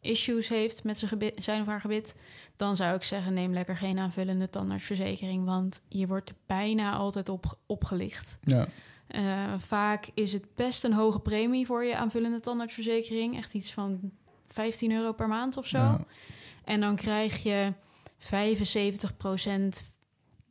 issues 0.00 0.48
heeft 0.48 0.84
met 0.84 0.98
zijn, 0.98 1.10
gebit, 1.10 1.42
zijn 1.42 1.60
of 1.60 1.66
haar 1.66 1.80
gebit, 1.80 2.14
dan 2.56 2.76
zou 2.76 2.96
ik 2.96 3.02
zeggen: 3.02 3.34
neem 3.34 3.52
lekker 3.52 3.76
geen 3.76 3.98
aanvullende 3.98 4.50
tandartsverzekering, 4.50 5.44
want 5.44 5.80
je 5.88 6.06
wordt 6.06 6.32
bijna 6.46 6.92
altijd 6.92 7.28
op, 7.28 7.58
opgelicht. 7.66 8.38
Ja. 8.42 8.68
Uh, 9.08 9.54
vaak 9.58 10.08
is 10.14 10.32
het 10.32 10.54
best 10.54 10.84
een 10.84 10.92
hoge 10.92 11.20
premie 11.20 11.66
voor 11.66 11.84
je 11.84 11.96
aanvullende 11.96 12.40
tandartsverzekering. 12.40 13.36
Echt 13.36 13.54
iets 13.54 13.72
van 13.72 14.12
15 14.56 14.92
euro 14.92 15.12
per 15.12 15.28
maand 15.28 15.56
of 15.56 15.66
zo. 15.66 15.78
Ja. 15.78 15.98
En 16.64 16.80
dan 16.80 16.96
krijg 16.96 17.42
je 17.42 17.72
75% 18.18 19.82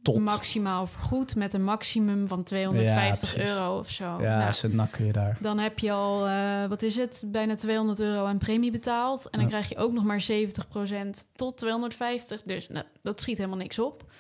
Tot. 0.02 0.20
maximaal 0.20 0.88
vergoed 0.88 1.36
met 1.36 1.54
een 1.54 1.64
maximum 1.64 2.28
van 2.28 2.44
250 2.44 3.30
Ja, 3.30 3.36
precies. 3.36 3.56
euro 3.58 3.78
of 3.80 3.90
zo. 3.90 4.04
Ja, 4.22 4.38
Nou, 4.38 4.52
ze 4.52 4.68
nakken 4.68 5.06
je 5.06 5.12
daar. 5.12 5.38
dan 5.42 5.58
heb 5.60 5.80
je 5.80 5.92
al, 5.92 6.28
eh, 6.28 6.66
wat 6.66 6.82
is 6.82 6.96
het, 6.96 7.24
bijna 7.28 7.56
200 7.56 8.00
euro 8.00 8.26
aan 8.26 8.38
premie 8.38 8.72
betaald. 8.72 9.24
En 9.30 9.32
dan 9.32 9.42
Ja. 9.42 9.48
krijg 9.48 9.70
je 9.70 9.78
ook 9.78 9.94
nog 9.94 10.04
maar 10.04 10.22
70% 10.22 11.26
tot 11.36 11.58
250. 11.58 12.42
Dus 12.44 12.68
nou, 12.68 12.86
dat 13.02 13.22
schiet 13.22 13.38
helemaal 13.38 13.58
niks 13.58 13.80
op. 13.80 14.12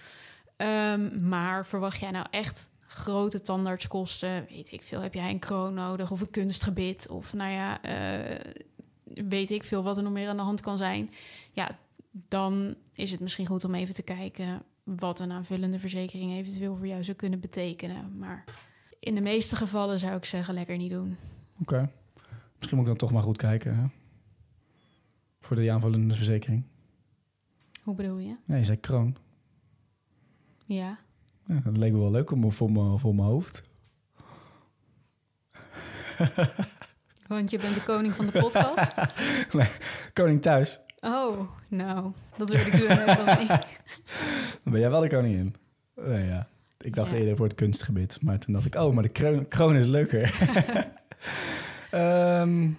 Ehm, 0.57 1.27
maar 1.29 1.65
verwacht 1.65 1.99
jij 1.99 2.09
nou 2.11 2.25
echt 2.31 2.69
grote 2.87 3.41
tandartskosten? 3.41 4.45
Weet 4.49 4.71
ik 4.71 4.83
veel, 4.83 5.01
heb 5.01 5.13
jij 5.13 5.29
een 5.29 5.39
kroon 5.39 5.73
nodig 5.73 6.11
of 6.11 6.21
een 6.21 6.29
kunstgebit? 6.29 7.09
Of 7.09 7.33
nou 7.33 7.51
ja, 7.51 7.81
eh, 7.81 8.39
weet 9.29 9.51
ik 9.51 9.63
veel 9.63 9.83
wat 9.83 9.97
er 9.97 10.03
nog 10.03 10.13
meer 10.13 10.27
aan 10.27 10.37
de 10.37 10.43
hand 10.43 10.61
kan 10.61 10.77
zijn. 10.77 11.09
Ja, 11.51 11.77
dan 12.11 12.75
is 12.93 13.11
het 13.11 13.19
misschien 13.19 13.45
goed 13.45 13.63
om 13.63 13.75
even 13.75 13.95
te 13.95 14.03
kijken... 14.03 14.63
wat 14.83 15.19
een 15.19 15.31
aanvullende 15.31 15.79
verzekering 15.79 16.31
eventueel 16.31 16.75
voor 16.75 16.87
jou 16.87 17.03
zou 17.03 17.17
kunnen 17.17 17.39
betekenen. 17.39 18.17
Maar 18.17 18.43
in 18.99 19.15
de 19.15 19.21
meeste 19.21 19.55
gevallen 19.55 19.99
zou 19.99 20.15
ik 20.15 20.25
zeggen, 20.25 20.53
lekker 20.53 20.77
niet 20.77 20.91
doen. 20.91 21.15
Oké. 21.61 21.89
Misschien 22.55 22.77
moet 22.77 22.87
ik 22.87 22.91
dan 22.91 23.07
toch 23.07 23.11
maar 23.11 23.23
goed 23.23 23.37
kijken. 23.37 23.75
Hè? 23.77 23.85
Voor 25.39 25.55
de 25.55 25.71
aanvullende 25.71 26.15
verzekering. 26.15 26.63
Hoe 27.83 27.95
bedoel 27.95 28.17
je? 28.17 28.35
Ja, 28.45 28.55
je 28.55 28.63
zei 28.63 28.79
kroon. 28.79 29.15
Ja. 30.65 30.99
Ja, 31.47 31.59
dat 31.59 31.77
leek 31.77 31.91
me 31.91 31.99
wel 31.99 32.11
leuk 32.11 32.31
om, 32.31 32.51
voor 32.51 32.71
mijn 32.71 33.27
hoofd. 33.27 33.63
Want 37.27 37.51
je 37.51 37.57
bent 37.59 37.73
de 37.73 37.83
koning 37.83 38.13
van 38.15 38.25
de 38.25 38.31
podcast. 38.39 38.93
Koning 40.13 40.41
thuis. 40.41 40.79
Oh, 40.99 41.39
nou, 41.67 42.11
dat 42.37 42.49
weet 42.49 42.67
ik 42.67 42.73
niet. 42.73 42.87
Dan 44.63 44.73
ben 44.73 44.79
jij 44.79 44.89
wel 44.89 45.01
de 45.01 45.07
koningin. 45.09 45.55
Nee, 45.95 46.25
ja. 46.25 46.47
Ik 46.79 46.95
dacht 46.95 47.11
Ja. 47.11 47.17
eerder 47.17 47.35
voor 47.35 47.45
het 47.45 47.55
kunstgebied. 47.55 48.17
Maar 48.21 48.39
toen 48.39 48.53
dacht 48.53 48.65
ik, 48.65 48.75
oh, 48.75 48.93
maar 48.93 49.03
de 49.03 49.09
kroon, 49.09 49.47
kroon 49.47 49.75
is 49.75 49.85
leuker. 49.85 50.33
Ehm, 51.91 52.69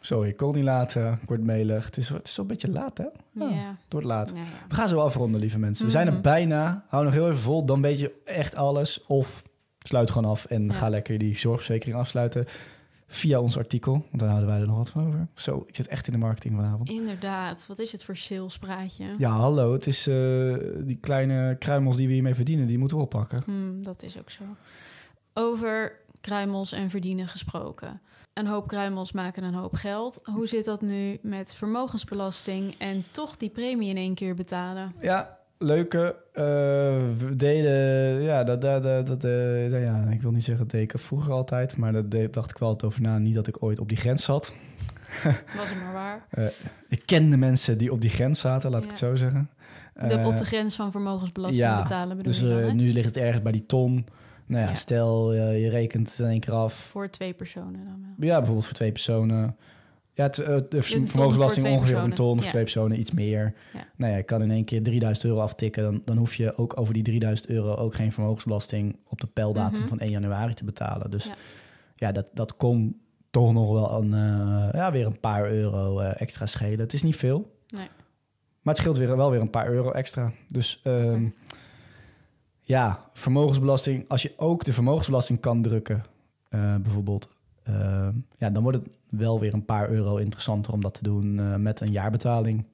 sorry, 0.00 0.28
ik 0.28 0.36
kon 0.36 0.54
niet 0.54 0.64
laten. 0.64 1.18
Ik 1.22 1.28
word 1.28 1.42
melig. 1.42 1.84
Het 1.84 1.96
is, 1.96 2.08
het 2.08 2.28
is 2.28 2.36
wel 2.36 2.44
een 2.46 2.50
beetje 2.50 2.70
laat, 2.70 2.98
hè? 2.98 3.04
Ja. 3.04 3.10
Ja. 3.32 3.48
ja. 3.48 3.68
Het 3.68 3.92
wordt 3.92 4.06
laat. 4.06 4.32
ja. 4.34 4.42
We 4.68 4.74
gaan 4.74 4.88
zo 4.88 4.98
afronden, 4.98 5.40
lieve 5.40 5.58
mensen. 5.58 5.84
We 5.84 5.90
zijn 5.90 6.06
er 6.06 6.12
Mhm. 6.12 6.22
bijna. 6.22 6.84
Hou 6.88 7.04
nog 7.04 7.12
heel 7.12 7.26
even 7.28 7.40
vol. 7.40 7.64
Dan 7.64 7.82
weet 7.82 7.98
je 7.98 8.12
echt 8.24 8.54
alles. 8.54 9.04
Of 9.06 9.42
sluit 9.78 10.10
gewoon 10.10 10.30
af 10.30 10.44
en 10.44 10.72
ga 10.72 10.88
lekker 10.88 11.18
die 11.18 11.38
zorgverzekering 11.38 11.96
afsluiten. 11.98 12.46
Via 13.12 13.40
ons 13.40 13.56
artikel. 13.58 13.92
Want 13.92 14.18
dan 14.18 14.28
houden 14.28 14.48
wij 14.48 14.60
er 14.60 14.66
nog 14.66 14.76
wat 14.76 14.90
van 14.90 15.06
over. 15.06 15.28
Zo, 15.34 15.64
ik 15.66 15.76
zit 15.76 15.86
echt 15.86 16.06
in 16.06 16.12
de 16.12 16.18
marketing 16.18 16.54
vanavond. 16.54 16.88
Inderdaad. 16.88 17.66
Wat 17.66 17.78
is 17.78 17.92
het 17.92 18.04
voor 18.04 18.16
salespraatje? 18.16 19.14
Ja, 19.18 19.30
hallo. 19.30 19.72
Het 19.72 19.86
is 19.86 20.06
eh, 20.06 20.54
die 20.78 20.98
kleine 21.00 21.56
kruimels 21.58 21.96
die 21.96 22.06
we 22.06 22.12
hiermee 22.12 22.34
verdienen. 22.34 22.66
Die 22.66 22.78
moeten 22.78 22.96
we 22.96 23.02
oppakken. 23.02 23.42
Hmm, 23.44 23.82
dat 23.82 24.02
is 24.02 24.18
ook 24.18 24.30
zo. 24.30 24.42
Over 25.34 25.98
kruimels 26.20 26.72
en 26.72 26.90
verdienen 26.90 27.28
gesproken. 27.28 28.00
Een 28.32 28.46
hoop 28.46 28.68
kruimels 28.68 29.12
maken 29.12 29.44
een 29.44 29.54
hoop 29.54 29.74
geld. 29.74 30.20
Hoe 30.22 30.46
zit 30.46 30.64
dat 30.64 30.80
nu 30.80 31.18
met 31.22 31.54
vermogensbelasting 31.54 32.74
en 32.78 33.04
toch 33.10 33.36
die 33.36 33.50
premie 33.50 33.88
in 33.88 33.96
één 33.96 34.14
keer 34.14 34.34
betalen? 34.34 34.94
Ja, 35.00 35.39
leuke. 35.64 36.16
eh, 36.32 36.44
we 37.18 37.36
deden, 37.36 38.22
ja, 38.22 38.44
dat, 38.44 38.60
dat, 38.60 38.82
dat, 38.82 39.06
dat, 39.06 39.24
eh, 39.24 39.82
ja, 39.84 40.06
ik 40.10 40.22
wil 40.22 40.30
niet 40.30 40.44
zeggen 40.44 40.64
dat 40.68 40.72
deed 40.72 40.92
ik 40.94 41.00
vroeger 41.00 41.32
altijd, 41.32 41.76
maar 41.76 41.92
dat 41.92 42.10
deed- 42.10 42.32
dacht 42.32 42.50
ik 42.50 42.58
wel 42.58 42.68
altijd 42.68 42.90
over 42.92 43.02
na. 43.02 43.18
Niet 43.18 43.34
dat 43.34 43.46
ik 43.46 43.62
ooit 43.62 43.78
op 43.80 43.88
die 43.88 43.98
grens 43.98 44.24
zat. 44.24 44.52
Was 45.56 45.70
het 45.70 45.78
maar 45.82 45.92
waar. 45.92 46.26
Ik 46.88 47.02
kende 47.06 47.36
mensen 47.36 47.78
die 47.78 47.92
op 47.92 48.00
die 48.00 48.10
grens 48.10 48.40
zaten, 48.40 48.70
laat 48.70 48.82
ik 48.84 48.88
het 48.90 48.98
zo 48.98 49.16
zeggen. 49.16 49.50
De, 49.94 50.00
Eh, 50.00 50.26
op 50.26 50.38
de 50.38 50.44
grens 50.44 50.76
van 50.76 50.90
vermogensbelasting 50.90 51.62
ja, 51.62 51.82
betalen 51.82 52.16
bedoel 52.16 52.32
dus 52.32 52.40
je 52.40 52.48
dan, 52.48 52.58
eh, 52.58 52.66
hè? 52.66 52.72
nu 52.72 52.92
ligt 52.92 53.06
het 53.06 53.16
ergens 53.16 53.42
bij 53.42 53.52
die 53.52 53.66
ton. 53.66 54.06
Nou 54.46 54.64
ja, 54.66 54.74
stel 54.74 55.32
eh, 55.32 55.62
je 55.62 55.68
rekent 55.70 56.10
het 56.10 56.18
in 56.18 56.26
één 56.26 56.40
keer 56.40 56.52
af. 56.54 56.74
Voor 56.74 57.10
twee 57.10 57.32
personen 57.32 57.72
dan 57.84 57.84
wel. 58.16 58.28
Ja, 58.28 58.36
bijvoorbeeld 58.36 58.66
voor 58.66 58.74
twee 58.74 58.92
personen. 58.92 59.56
Ja, 60.20 60.26
het, 60.26 60.38
eh, 60.38 60.56
de 60.68 60.82
vermogensbelasting 60.82 61.66
ongeveer 61.66 61.96
een 61.96 62.14
ton 62.14 62.38
of 62.38 62.44
ja. 62.44 62.50
twee 62.50 62.62
personen, 62.62 62.98
iets 62.98 63.10
meer. 63.10 63.54
Ja. 63.72 63.86
Nou 63.96 64.10
ja, 64.10 64.16
je 64.18 64.22
kan 64.22 64.42
in 64.42 64.50
één 64.50 64.64
keer 64.64 64.82
3000 64.82 65.26
euro 65.26 65.40
aftikken. 65.40 65.82
Dan, 65.82 66.02
dan 66.04 66.16
hoef 66.16 66.34
je 66.34 66.56
ook 66.56 66.80
over 66.80 66.94
die 66.94 67.02
3000 67.02 67.48
euro 67.48 67.74
ook 67.74 67.94
geen 67.94 68.12
vermogensbelasting 68.12 68.96
op 69.08 69.20
de 69.20 69.26
pijldatum 69.26 69.78
Mhm. 69.80 69.88
van 69.88 70.00
1 70.00 70.10
januari 70.10 70.54
te 70.54 70.64
betalen. 70.64 71.10
Dus 71.10 71.24
ja, 71.24 71.34
Ja. 71.96 72.12
dat, 72.12 72.26
dat 72.34 72.56
kon 72.56 73.00
toch 73.30 73.52
nog 73.52 73.72
wel 73.72 74.02
een, 74.02 74.14
eh, 74.14 74.68
ja, 74.72 74.92
weer 74.92 75.06
een 75.06 75.20
paar 75.20 75.50
euro 75.50 75.98
eh, 75.98 76.20
extra 76.20 76.46
schelen. 76.46 76.78
Het 76.78 76.92
is 76.92 77.02
niet 77.02 77.16
veel. 77.16 77.56
Nee. 77.68 77.88
Maar 78.62 78.74
het 78.74 78.76
scheelt 78.82 78.96
weer, 78.96 79.16
wel 79.16 79.30
weer 79.30 79.40
een 79.40 79.50
paar 79.50 79.68
euro 79.68 79.90
extra. 79.90 80.32
Dus 80.46 80.80
ehm, 80.82 81.28
ja, 82.60 83.04
vermogensbelasting. 83.12 84.04
Als 84.08 84.22
je 84.22 84.32
ook 84.36 84.64
de 84.64 84.72
vermogensbelasting 84.72 85.40
kan 85.40 85.62
drukken, 85.62 86.02
bijvoorbeeld, 86.82 87.28
eh, 87.62 88.08
ja, 88.36 88.50
dan 88.50 88.62
wordt 88.62 88.78
het 88.78 88.88
wel 89.10 89.40
weer 89.40 89.54
een 89.54 89.64
paar 89.64 89.90
euro 89.90 90.16
interessanter 90.16 90.72
om 90.72 90.80
dat 90.80 90.94
te 90.94 91.02
doen 91.02 91.38
eh, 91.40 91.54
met 91.54 91.80
een 91.80 91.92
jaarbetaling. 91.92 92.66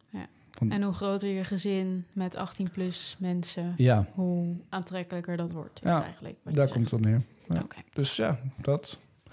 En 0.68 0.82
hoe 0.82 0.92
groter 0.92 1.28
je 1.28 1.44
gezin 1.44 2.06
met 2.12 2.36
18 2.36 2.70
plus 2.70 3.16
mensen, 3.18 3.74
Ja, 3.76 4.06
hoe 4.14 4.56
aantrekkelijker 4.68 5.36
dat 5.36 5.52
wordt. 5.52 5.80
Ja, 5.82 6.02
eigenlijk 6.02 6.36
daar 6.42 6.54
zegt. 6.54 6.70
komt 6.72 6.84
het 6.84 6.92
op 6.92 7.00
neer. 7.00 7.22
ja. 7.48 7.62
Dus 7.92 8.16
ja, 8.16 8.38
dat. 8.62 8.98
Ik 9.24 9.32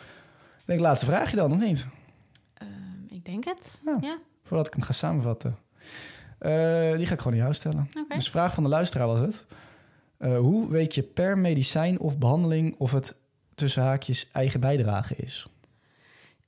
denk 0.66 0.80
laatste 0.80 1.06
vraagje 1.06 1.36
dan, 1.36 1.52
of 1.52 1.60
niet? 1.62 1.88
Ehm, 2.54 2.68
ik 3.08 3.26
denk 3.26 3.46
het. 3.46 3.82
Ja. 3.86 3.98
Ja, 4.02 4.18
Voordat 4.44 4.68
ik 4.68 4.74
hem 4.74 4.82
ga 4.82 4.92
samenvatten. 4.94 5.58
Eh, 6.38 6.96
die 6.96 7.06
ga 7.06 7.14
ik 7.14 7.20
gewoon 7.20 7.34
aan 7.34 7.40
jou 7.44 7.54
stellen. 7.54 7.90
Dus 8.08 8.30
vraag 8.30 8.54
van 8.54 8.64
de 8.64 8.70
luisteraar 8.70 9.08
was 9.08 9.20
het. 9.20 9.46
Eh, 10.18 10.38
hoe 10.38 10.70
weet 10.70 10.96
je 10.96 11.04
per 11.04 11.38
medicijn 11.38 12.00
of 12.00 12.18
behandeling 12.18 12.76
of 12.78 12.92
het 12.92 13.16
tussen 13.56 13.84
haakjes 13.84 14.30
eigen 14.32 14.60
bijdrage 14.60 15.16
is? 15.16 15.48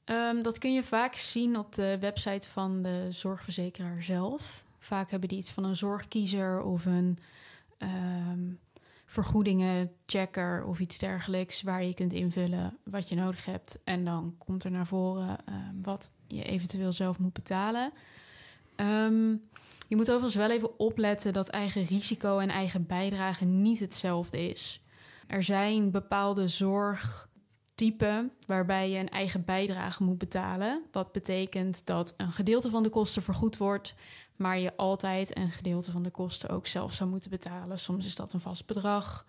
Ehm, 0.05 0.41
dat 0.41 0.57
kun 0.57 0.73
je 0.73 0.83
vaak 0.83 1.15
zien 1.15 1.57
op 1.57 1.73
de 1.73 1.97
website 1.99 2.49
van 2.49 2.81
de 2.81 3.07
zorgverzekeraar 3.09 4.03
zelf. 4.03 4.63
Vaak 4.79 5.11
hebben 5.11 5.29
die 5.29 5.37
iets 5.37 5.51
van 5.51 5.63
een 5.63 5.75
zorgkiezer 5.75 6.61
of 6.61 6.85
een 6.85 7.19
ehm 7.77 8.53
vergoedingenchecker 9.05 10.65
of 10.65 10.79
iets 10.79 10.97
dergelijks 10.97 11.61
waar 11.61 11.83
je 11.83 11.93
kunt 11.93 12.13
invullen 12.13 12.77
wat 12.83 13.09
je 13.09 13.15
nodig 13.15 13.45
hebt. 13.45 13.79
En 13.83 14.05
dan 14.05 14.35
komt 14.37 14.63
er 14.63 14.71
naar 14.71 14.87
voren 14.87 15.37
ehm, 15.45 15.81
wat 15.81 16.09
je 16.27 16.43
eventueel 16.43 16.91
zelf 16.91 17.19
moet 17.19 17.33
betalen. 17.33 17.91
Je 19.87 19.95
moet 19.95 20.09
overigens 20.09 20.35
wel 20.35 20.49
even 20.49 20.79
opletten 20.79 21.33
dat 21.33 21.47
eigen 21.47 21.85
risico 21.85 22.39
en 22.39 22.49
eigen 22.49 22.85
bijdrage 22.85 23.45
niet 23.45 23.79
hetzelfde 23.79 24.49
is. 24.49 24.81
Er 25.27 25.43
zijn 25.43 25.91
bepaalde 25.91 26.47
zorgtypen 27.75 28.31
waarbij 28.45 28.89
je 28.89 28.99
een 28.99 29.09
eigen 29.09 29.45
bijdrage 29.45 30.03
moet 30.03 30.17
betalen. 30.17 30.83
Wat 30.91 31.11
betekent 31.11 31.85
dat 31.85 32.13
een 32.17 32.31
gedeelte 32.31 32.69
van 32.69 32.83
de 32.83 32.89
kosten 32.89 33.21
vergoed 33.21 33.57
wordt, 33.57 33.95
maar 34.35 34.59
je 34.59 34.77
altijd 34.77 35.37
een 35.37 35.51
gedeelte 35.51 35.91
van 35.91 36.03
de 36.03 36.11
kosten 36.11 36.49
ook 36.49 36.67
zelf 36.67 36.93
zou 36.93 37.09
moeten 37.09 37.29
betalen. 37.29 37.79
Soms 37.79 38.05
is 38.05 38.15
dat 38.15 38.33
een 38.33 38.39
vast 38.39 38.65
bedrag 38.65 39.25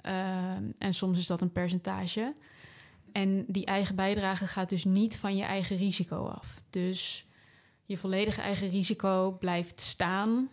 ehm, 0.00 0.70
en 0.78 0.94
soms 0.94 1.18
is 1.18 1.26
dat 1.26 1.40
een 1.40 1.52
percentage. 1.52 2.32
En 3.12 3.44
die 3.46 3.64
eigen 3.64 3.94
bijdrage 3.94 4.46
gaat 4.46 4.68
dus 4.68 4.84
niet 4.84 5.18
van 5.18 5.36
je 5.36 5.44
eigen 5.44 5.76
risico 5.76 6.26
af. 6.26 6.62
Dus 6.70 7.26
je 7.84 7.98
volledige 7.98 8.40
eigen 8.40 8.68
risico 8.68 9.36
blijft 9.40 9.80
staan 9.80 10.48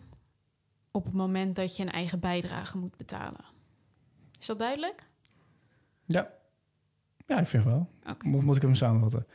op 0.90 1.04
het 1.04 1.14
moment 1.14 1.56
dat 1.56 1.76
je 1.76 1.82
een 1.82 1.92
eigen 1.92 2.20
bijdrage 2.20 2.78
moet 2.78 2.96
betalen. 2.96 3.44
Is 4.40 4.46
dat 4.46 4.58
duidelijk? 4.58 5.04
Ja. 6.06 6.40
Ja, 7.32 7.40
ik 7.40 7.46
vind 7.46 7.64
wel. 7.64 7.88
Of 8.34 8.42
moet 8.42 8.56
ik 8.56 8.62
hem 8.62 8.74
samenvatten? 8.74 9.26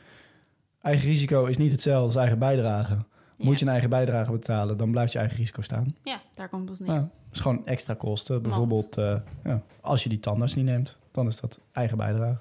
Eigen 0.82 1.08
risico 1.08 1.44
is 1.44 1.56
niet 1.56 1.72
hetzelfde 1.72 2.06
als 2.06 2.16
eigen 2.16 2.38
bijdrage. 2.38 2.96
Moet 3.38 3.58
je 3.58 3.64
een 3.64 3.70
eigen 3.70 3.90
bijdrage 3.90 4.30
betalen, 4.30 4.76
dan 4.76 4.90
blijft 4.90 5.12
je 5.12 5.18
eigen 5.18 5.36
risico 5.36 5.62
staan. 5.62 5.86
Ja, 6.04 6.20
daar 6.34 6.48
komt 6.48 6.68
het 6.68 6.80
neer. 6.80 6.94
Ja, 6.94 7.10
is 7.32 7.40
gewoon 7.40 7.66
extra 7.66 7.94
kosten. 7.94 8.42
Bijvoorbeeld, 8.42 8.96
eh, 8.96 9.16
ja, 9.44 9.62
als 9.80 10.02
je 10.02 10.08
die 10.08 10.20
tandarts 10.20 10.54
niet 10.54 10.64
neemt, 10.64 10.96
dan 11.10 11.26
is 11.26 11.40
dat 11.40 11.60
eigen 11.72 11.96
bijdrage. 11.96 12.40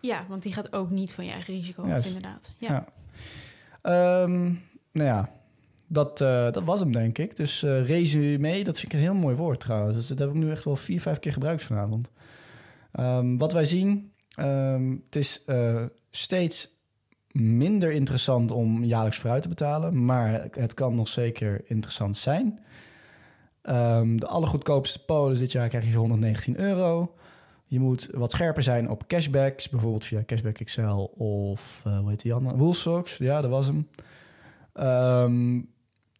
Ja, 0.00 0.24
want 0.28 0.42
die 0.42 0.52
gaat 0.52 0.72
ook 0.72 0.90
niet 0.90 1.12
van 1.12 1.24
je 1.24 1.30
eigen 1.30 1.54
risico 1.54 1.82
af, 1.82 2.06
inderdaad. 2.06 2.52
Ja. 2.58 2.84
Ehm, 3.82 4.42
nou 4.92 5.08
ja, 5.08 5.30
dat, 5.86 6.20
eh, 6.20 6.52
dat 6.52 6.64
was 6.64 6.80
hem 6.80 6.92
denk 6.92 7.18
ik. 7.18 7.36
Dus 7.36 7.62
eh 7.62 7.86
resume, 7.86 8.64
dat 8.64 8.78
vind 8.78 8.92
ik 8.92 8.98
een 8.98 9.04
heel 9.04 9.14
mooi 9.14 9.36
woord 9.36 9.60
trouwens. 9.60 9.96
Dus 9.96 10.08
dat 10.08 10.18
heb 10.18 10.28
ik 10.28 10.34
nu 10.34 10.50
echt 10.50 10.64
wel 10.64 10.76
vier, 10.76 11.00
vijf 11.00 11.18
keer 11.18 11.32
gebruikt 11.32 11.62
vanavond. 11.62 12.10
Ehm, 12.92 13.36
wat 13.36 13.52
wij 13.52 13.64
zien, 13.64 14.09
ehm, 14.40 14.90
het 15.04 15.16
is 15.16 15.44
eh, 15.44 15.82
steeds 16.10 16.78
minder 17.32 17.92
interessant 17.92 18.50
om 18.50 18.84
jaarlijks 18.84 19.18
vooruit 19.18 19.42
te 19.42 19.48
betalen, 19.48 20.04
maar 20.04 20.48
het 20.52 20.74
kan 20.74 20.94
nog 20.94 21.08
zeker 21.08 21.62
interessant 21.66 22.16
zijn. 22.16 22.60
Ehm, 23.62 24.16
de 24.16 24.26
allergoedkoopste 24.26 25.04
polis 25.04 25.38
dit 25.38 25.52
jaar 25.52 25.68
krijg 25.68 25.84
je 25.84 25.90
voor 25.90 26.00
119 26.00 26.58
euro. 26.60 27.14
Je 27.66 27.80
moet 27.80 28.08
wat 28.12 28.32
scherper 28.32 28.62
zijn 28.62 28.90
op 28.90 29.06
cashbacks, 29.06 29.68
bijvoorbeeld 29.68 30.04
via 30.04 30.24
Cashback 30.26 30.58
Excel 30.58 31.04
of 31.16 31.82
uh, 31.86 31.98
hoe 31.98 32.10
heet 32.10 32.22
die 32.22 32.34
andere? 32.34 32.56
Woolsocks, 32.56 33.16
ja, 33.16 33.40
dat 33.40 33.50
was 33.50 33.66
hem. 33.66 33.88
Ehm, 34.72 35.60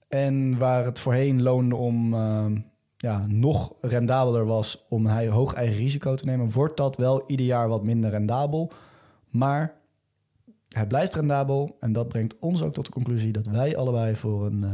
en 0.09 0.59
waar 0.59 0.85
het 0.85 1.01
voorheen 1.01 1.43
loonde 1.43 1.77
om 1.77 2.15
ja, 3.03 3.27
nog 3.29 3.73
rendabeler 3.81 4.47
was 4.47 4.87
om 4.89 5.07
een 5.07 5.29
hoog 5.29 5.53
eigen 5.53 5.77
risico 5.77 6.15
te 6.15 6.25
nemen, 6.25 6.51
wordt 6.51 6.77
dat 6.77 6.97
wel 6.97 7.25
ieder 7.27 7.47
jaar 7.47 7.69
wat 7.69 7.85
minder 7.85 8.11
rendabel. 8.11 8.73
Maar 9.29 9.75
het 10.69 10.89
blijft 10.89 11.15
rendabel 11.15 11.77
en 11.81 11.93
dat 11.93 12.09
brengt 12.09 12.39
ons 12.39 12.63
ook 12.63 12.73
tot 12.73 12.87
de 12.87 12.93
conclusie 12.93 13.33
dat 13.33 13.47
wij 13.47 13.77
allebei 13.77 14.17
voor 14.17 14.47
een 14.47 14.61
uh, 14.61 14.73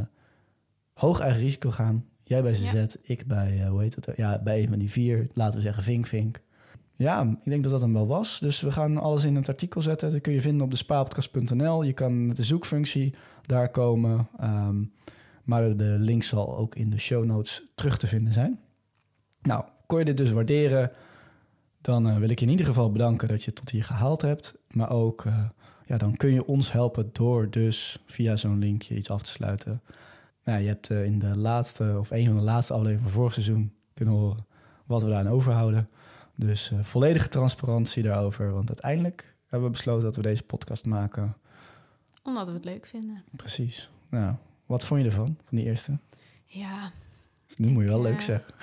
hoog 0.94 1.20
eigen 1.20 1.40
risico 1.40 1.70
gaan. 1.70 2.04
Jij 2.22 2.42
bij 2.42 2.52
CZ, 2.52 2.94
ik 3.02 3.26
bij, 3.26 3.60
uh, 3.60 3.68
hoe 3.68 3.80
heet 3.80 3.94
het? 3.94 4.16
Ja, 4.16 4.42
bij 4.42 4.62
een 4.62 4.68
van 4.68 4.78
die 4.78 4.90
vier, 4.90 5.28
laten 5.34 5.58
we 5.58 5.64
zeggen 5.64 5.82
Vink 5.82 6.06
Vink. 6.06 6.40
Ja, 6.96 7.22
ik 7.22 7.50
denk 7.50 7.62
dat 7.62 7.72
dat 7.72 7.80
hem 7.80 7.92
wel 7.92 8.06
was. 8.06 8.40
Dus 8.40 8.60
we 8.60 8.72
gaan 8.72 8.98
alles 8.98 9.24
in 9.24 9.34
het 9.36 9.48
artikel 9.48 9.80
zetten. 9.80 10.10
Dat 10.10 10.20
kun 10.20 10.32
je 10.32 10.40
vinden 10.40 10.62
op 10.64 10.70
de 10.70 10.76
spaapodcast.nl. 10.76 11.82
Je 11.82 11.92
kan 11.92 12.26
met 12.26 12.36
de 12.36 12.44
zoekfunctie 12.44 13.14
daar 13.46 13.68
komen. 13.68 14.28
Um, 14.42 14.92
maar 15.46 15.76
de 15.76 15.96
link 15.98 16.22
zal 16.22 16.56
ook 16.56 16.74
in 16.74 16.90
de 16.90 16.98
show 16.98 17.24
notes 17.24 17.62
terug 17.74 17.96
te 17.96 18.06
vinden 18.06 18.32
zijn. 18.32 18.60
Nou, 19.42 19.64
kon 19.86 19.98
je 19.98 20.04
dit 20.04 20.16
dus 20.16 20.30
waarderen? 20.30 20.92
Dan 21.80 22.08
uh, 22.08 22.16
wil 22.16 22.28
ik 22.28 22.38
je 22.38 22.44
in 22.44 22.50
ieder 22.50 22.66
geval 22.66 22.92
bedanken 22.92 23.28
dat 23.28 23.38
je 23.40 23.46
het 23.46 23.54
tot 23.54 23.70
hier 23.70 23.84
gehaald 23.84 24.22
hebt. 24.22 24.54
Maar 24.70 24.90
ook, 24.90 25.24
uh, 25.24 25.44
ja, 25.86 25.96
dan 25.96 26.16
kun 26.16 26.32
je 26.32 26.46
ons 26.46 26.72
helpen 26.72 27.10
door 27.12 27.50
dus 27.50 28.02
via 28.06 28.36
zo'n 28.36 28.58
linkje 28.58 28.96
iets 28.96 29.10
af 29.10 29.22
te 29.22 29.30
sluiten. 29.30 29.82
Nou, 30.44 30.60
je 30.60 30.66
hebt 30.68 30.90
uh, 30.90 31.04
in 31.04 31.18
de 31.18 31.36
laatste, 31.36 31.96
of 31.98 32.10
een 32.10 32.26
van 32.26 32.36
de 32.36 32.42
laatste 32.42 32.72
afleveringen 32.72 33.10
van 33.10 33.18
vorig 33.18 33.32
seizoen 33.32 33.72
kunnen 33.94 34.14
horen 34.14 34.46
wat 34.86 35.02
we 35.02 35.08
daarin 35.08 35.30
overhouden. 35.30 35.88
Dus 36.34 36.72
volledige 36.82 37.28
transparantie 37.28 38.02
daarover. 38.02 38.52
Want 38.52 38.68
uiteindelijk 38.68 39.34
hebben 39.46 39.68
we 39.68 39.74
besloten 39.74 40.04
dat 40.04 40.16
we 40.16 40.22
deze 40.22 40.42
podcast 40.42 40.84
maken. 40.84 41.36
Omdat 42.22 42.46
we 42.46 42.52
het 42.52 42.64
leuk 42.64 42.86
vinden. 42.86 43.24
Precies. 43.36 43.90
Nou, 44.10 44.34
wat 44.66 44.84
vond 44.84 45.00
je 45.00 45.06
ervan, 45.06 45.36
van 45.44 45.56
die 45.56 45.64
eerste? 45.64 45.98
Ja. 46.44 46.90
Dus 47.46 47.56
nu 47.56 47.68
moet 47.68 47.82
je 47.82 47.88
wel 47.88 48.00
leuk 48.00 48.20
zeggen. 48.20 48.54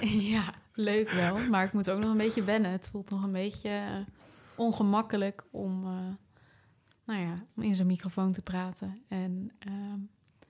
ja, 0.32 0.54
leuk 0.74 1.10
wel. 1.10 1.38
Maar 1.50 1.64
ik 1.64 1.72
moet 1.72 1.90
ook 1.90 2.00
nog 2.00 2.10
een 2.10 2.16
beetje 2.16 2.44
wennen. 2.44 2.70
Het 2.70 2.88
voelt 2.88 3.10
nog 3.10 3.22
een 3.22 3.32
beetje 3.32 3.68
uh, 3.68 3.96
ongemakkelijk 4.54 5.44
om, 5.50 5.84
uh, 5.84 5.92
nou 7.04 7.20
ja, 7.20 7.34
om 7.56 7.62
in 7.62 7.74
zo'n 7.74 7.86
microfoon 7.86 8.32
te 8.32 8.42
praten. 8.42 9.02
En 9.08 9.50
uh, 9.68 9.74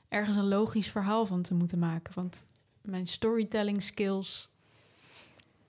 ergens 0.09 0.37
een 0.37 0.49
logisch 0.49 0.91
verhaal 0.91 1.27
van 1.27 1.43
te 1.43 1.55
moeten 1.55 1.79
maken. 1.79 2.15
Want 2.15 2.43
mijn 2.83 3.07
storytelling 3.07 3.83
skills 3.83 4.51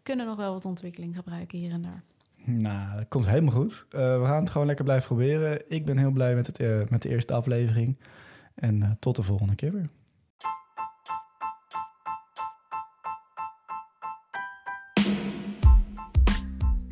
kunnen 0.04 0.26
nog 0.26 0.36
wel 0.36 0.54
wat 0.54 0.66
ontwikkeling 0.66 1.16
gebruiken 1.16 1.58
hier 1.58 1.72
en 1.72 1.82
daar. 1.82 2.04
Nou, 2.44 2.98
dat 2.98 3.08
komt 3.08 3.28
helemaal 3.28 3.54
goed. 3.54 3.86
we 3.90 4.22
gaan 4.24 4.40
het 4.40 4.50
gewoon 4.50 4.68
lekker 4.68 4.86
blijven 4.86 5.08
proberen. 5.08 5.72
Ik 5.72 5.86
ben 5.86 5.98
heel 5.98 6.12
blij 6.12 6.36
met, 6.36 6.48
het, 6.48 6.90
met 6.90 7.02
de 7.02 7.10
eerste 7.10 7.34
aflevering. 7.34 7.98
En 8.62 8.82
uh, 8.82 8.92
tot 9.00 9.16
de 9.16 9.24
volgende 9.24 9.56
keer 9.56 9.72
weer. 9.72 9.90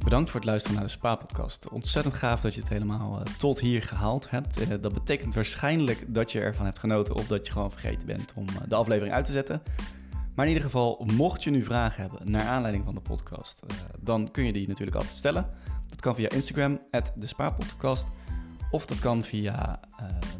Bedankt 0.03 0.29
voor 0.29 0.39
het 0.39 0.49
luisteren 0.49 0.77
naar 0.77 0.85
de 0.85 0.91
Spa-podcast. 0.91 1.69
Ontzettend 1.69 2.15
gaaf 2.15 2.41
dat 2.41 2.53
je 2.53 2.59
het 2.59 2.69
helemaal 2.69 3.19
uh, 3.19 3.35
tot 3.35 3.59
hier 3.59 3.81
gehaald 3.81 4.29
hebt. 4.29 4.61
Uh, 4.61 4.67
dat 4.81 4.93
betekent 4.93 5.33
waarschijnlijk 5.33 6.13
dat 6.13 6.31
je 6.31 6.39
ervan 6.39 6.65
hebt 6.65 6.79
genoten 6.79 7.15
of 7.15 7.27
dat 7.27 7.45
je 7.45 7.51
gewoon 7.51 7.71
vergeten 7.71 8.05
bent 8.05 8.33
om 8.33 8.45
de 8.67 8.75
aflevering 8.75 9.13
uit 9.13 9.25
te 9.25 9.31
zetten. 9.31 9.61
Maar 10.35 10.45
in 10.45 10.53
ieder 10.53 10.69
geval, 10.69 11.07
mocht 11.13 11.43
je 11.43 11.49
nu 11.49 11.63
vragen 11.63 12.01
hebben 12.01 12.31
naar 12.31 12.47
aanleiding 12.47 12.85
van 12.85 12.95
de 12.95 13.01
podcast, 13.01 13.59
dan 13.99 14.31
kun 14.31 14.45
je 14.45 14.53
die 14.53 14.67
natuurlijk 14.67 14.97
altijd 14.97 15.15
stellen. 15.15 15.49
Dat 15.87 16.01
kan 16.01 16.15
via 16.15 16.29
Instagram, 16.29 16.79
de. 17.15 18.05
Of 18.71 18.85
dat 18.85 18.99
kan 18.99 19.23
via 19.23 19.79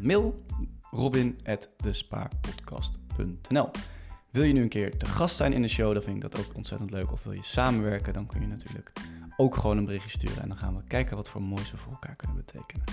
mail 0.00 0.44
robin.despaarpodcast.nl. 0.90 3.70
Wil 4.30 4.42
je 4.42 4.52
nu 4.52 4.62
een 4.62 4.68
keer 4.68 4.96
te 4.96 5.06
gast 5.06 5.36
zijn 5.36 5.52
in 5.52 5.62
de 5.62 5.68
show, 5.68 5.92
dan 5.92 6.02
vind 6.02 6.16
ik 6.16 6.22
dat 6.30 6.38
ook 6.38 6.56
ontzettend 6.56 6.90
leuk. 6.90 7.12
Of 7.12 7.22
wil 7.22 7.32
je 7.32 7.42
samenwerken, 7.42 8.12
dan 8.12 8.26
kun 8.26 8.40
je 8.40 8.46
natuurlijk 8.46 8.92
ook 9.36 9.56
gewoon 9.56 9.78
een 9.78 9.84
berichtje 9.84 10.10
sturen. 10.10 10.42
En 10.42 10.48
dan 10.48 10.58
gaan 10.58 10.76
we 10.76 10.84
kijken 10.84 11.16
wat 11.16 11.30
voor 11.30 11.42
moois 11.42 11.70
we 11.70 11.76
voor 11.76 11.92
elkaar 11.92 12.16
kunnen 12.16 12.36
betekenen. 12.36 12.84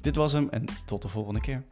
Dit 0.00 0.16
was 0.16 0.32
hem 0.32 0.48
en 0.48 0.64
tot 0.84 1.02
de 1.02 1.08
volgende 1.08 1.40
keer. 1.40 1.64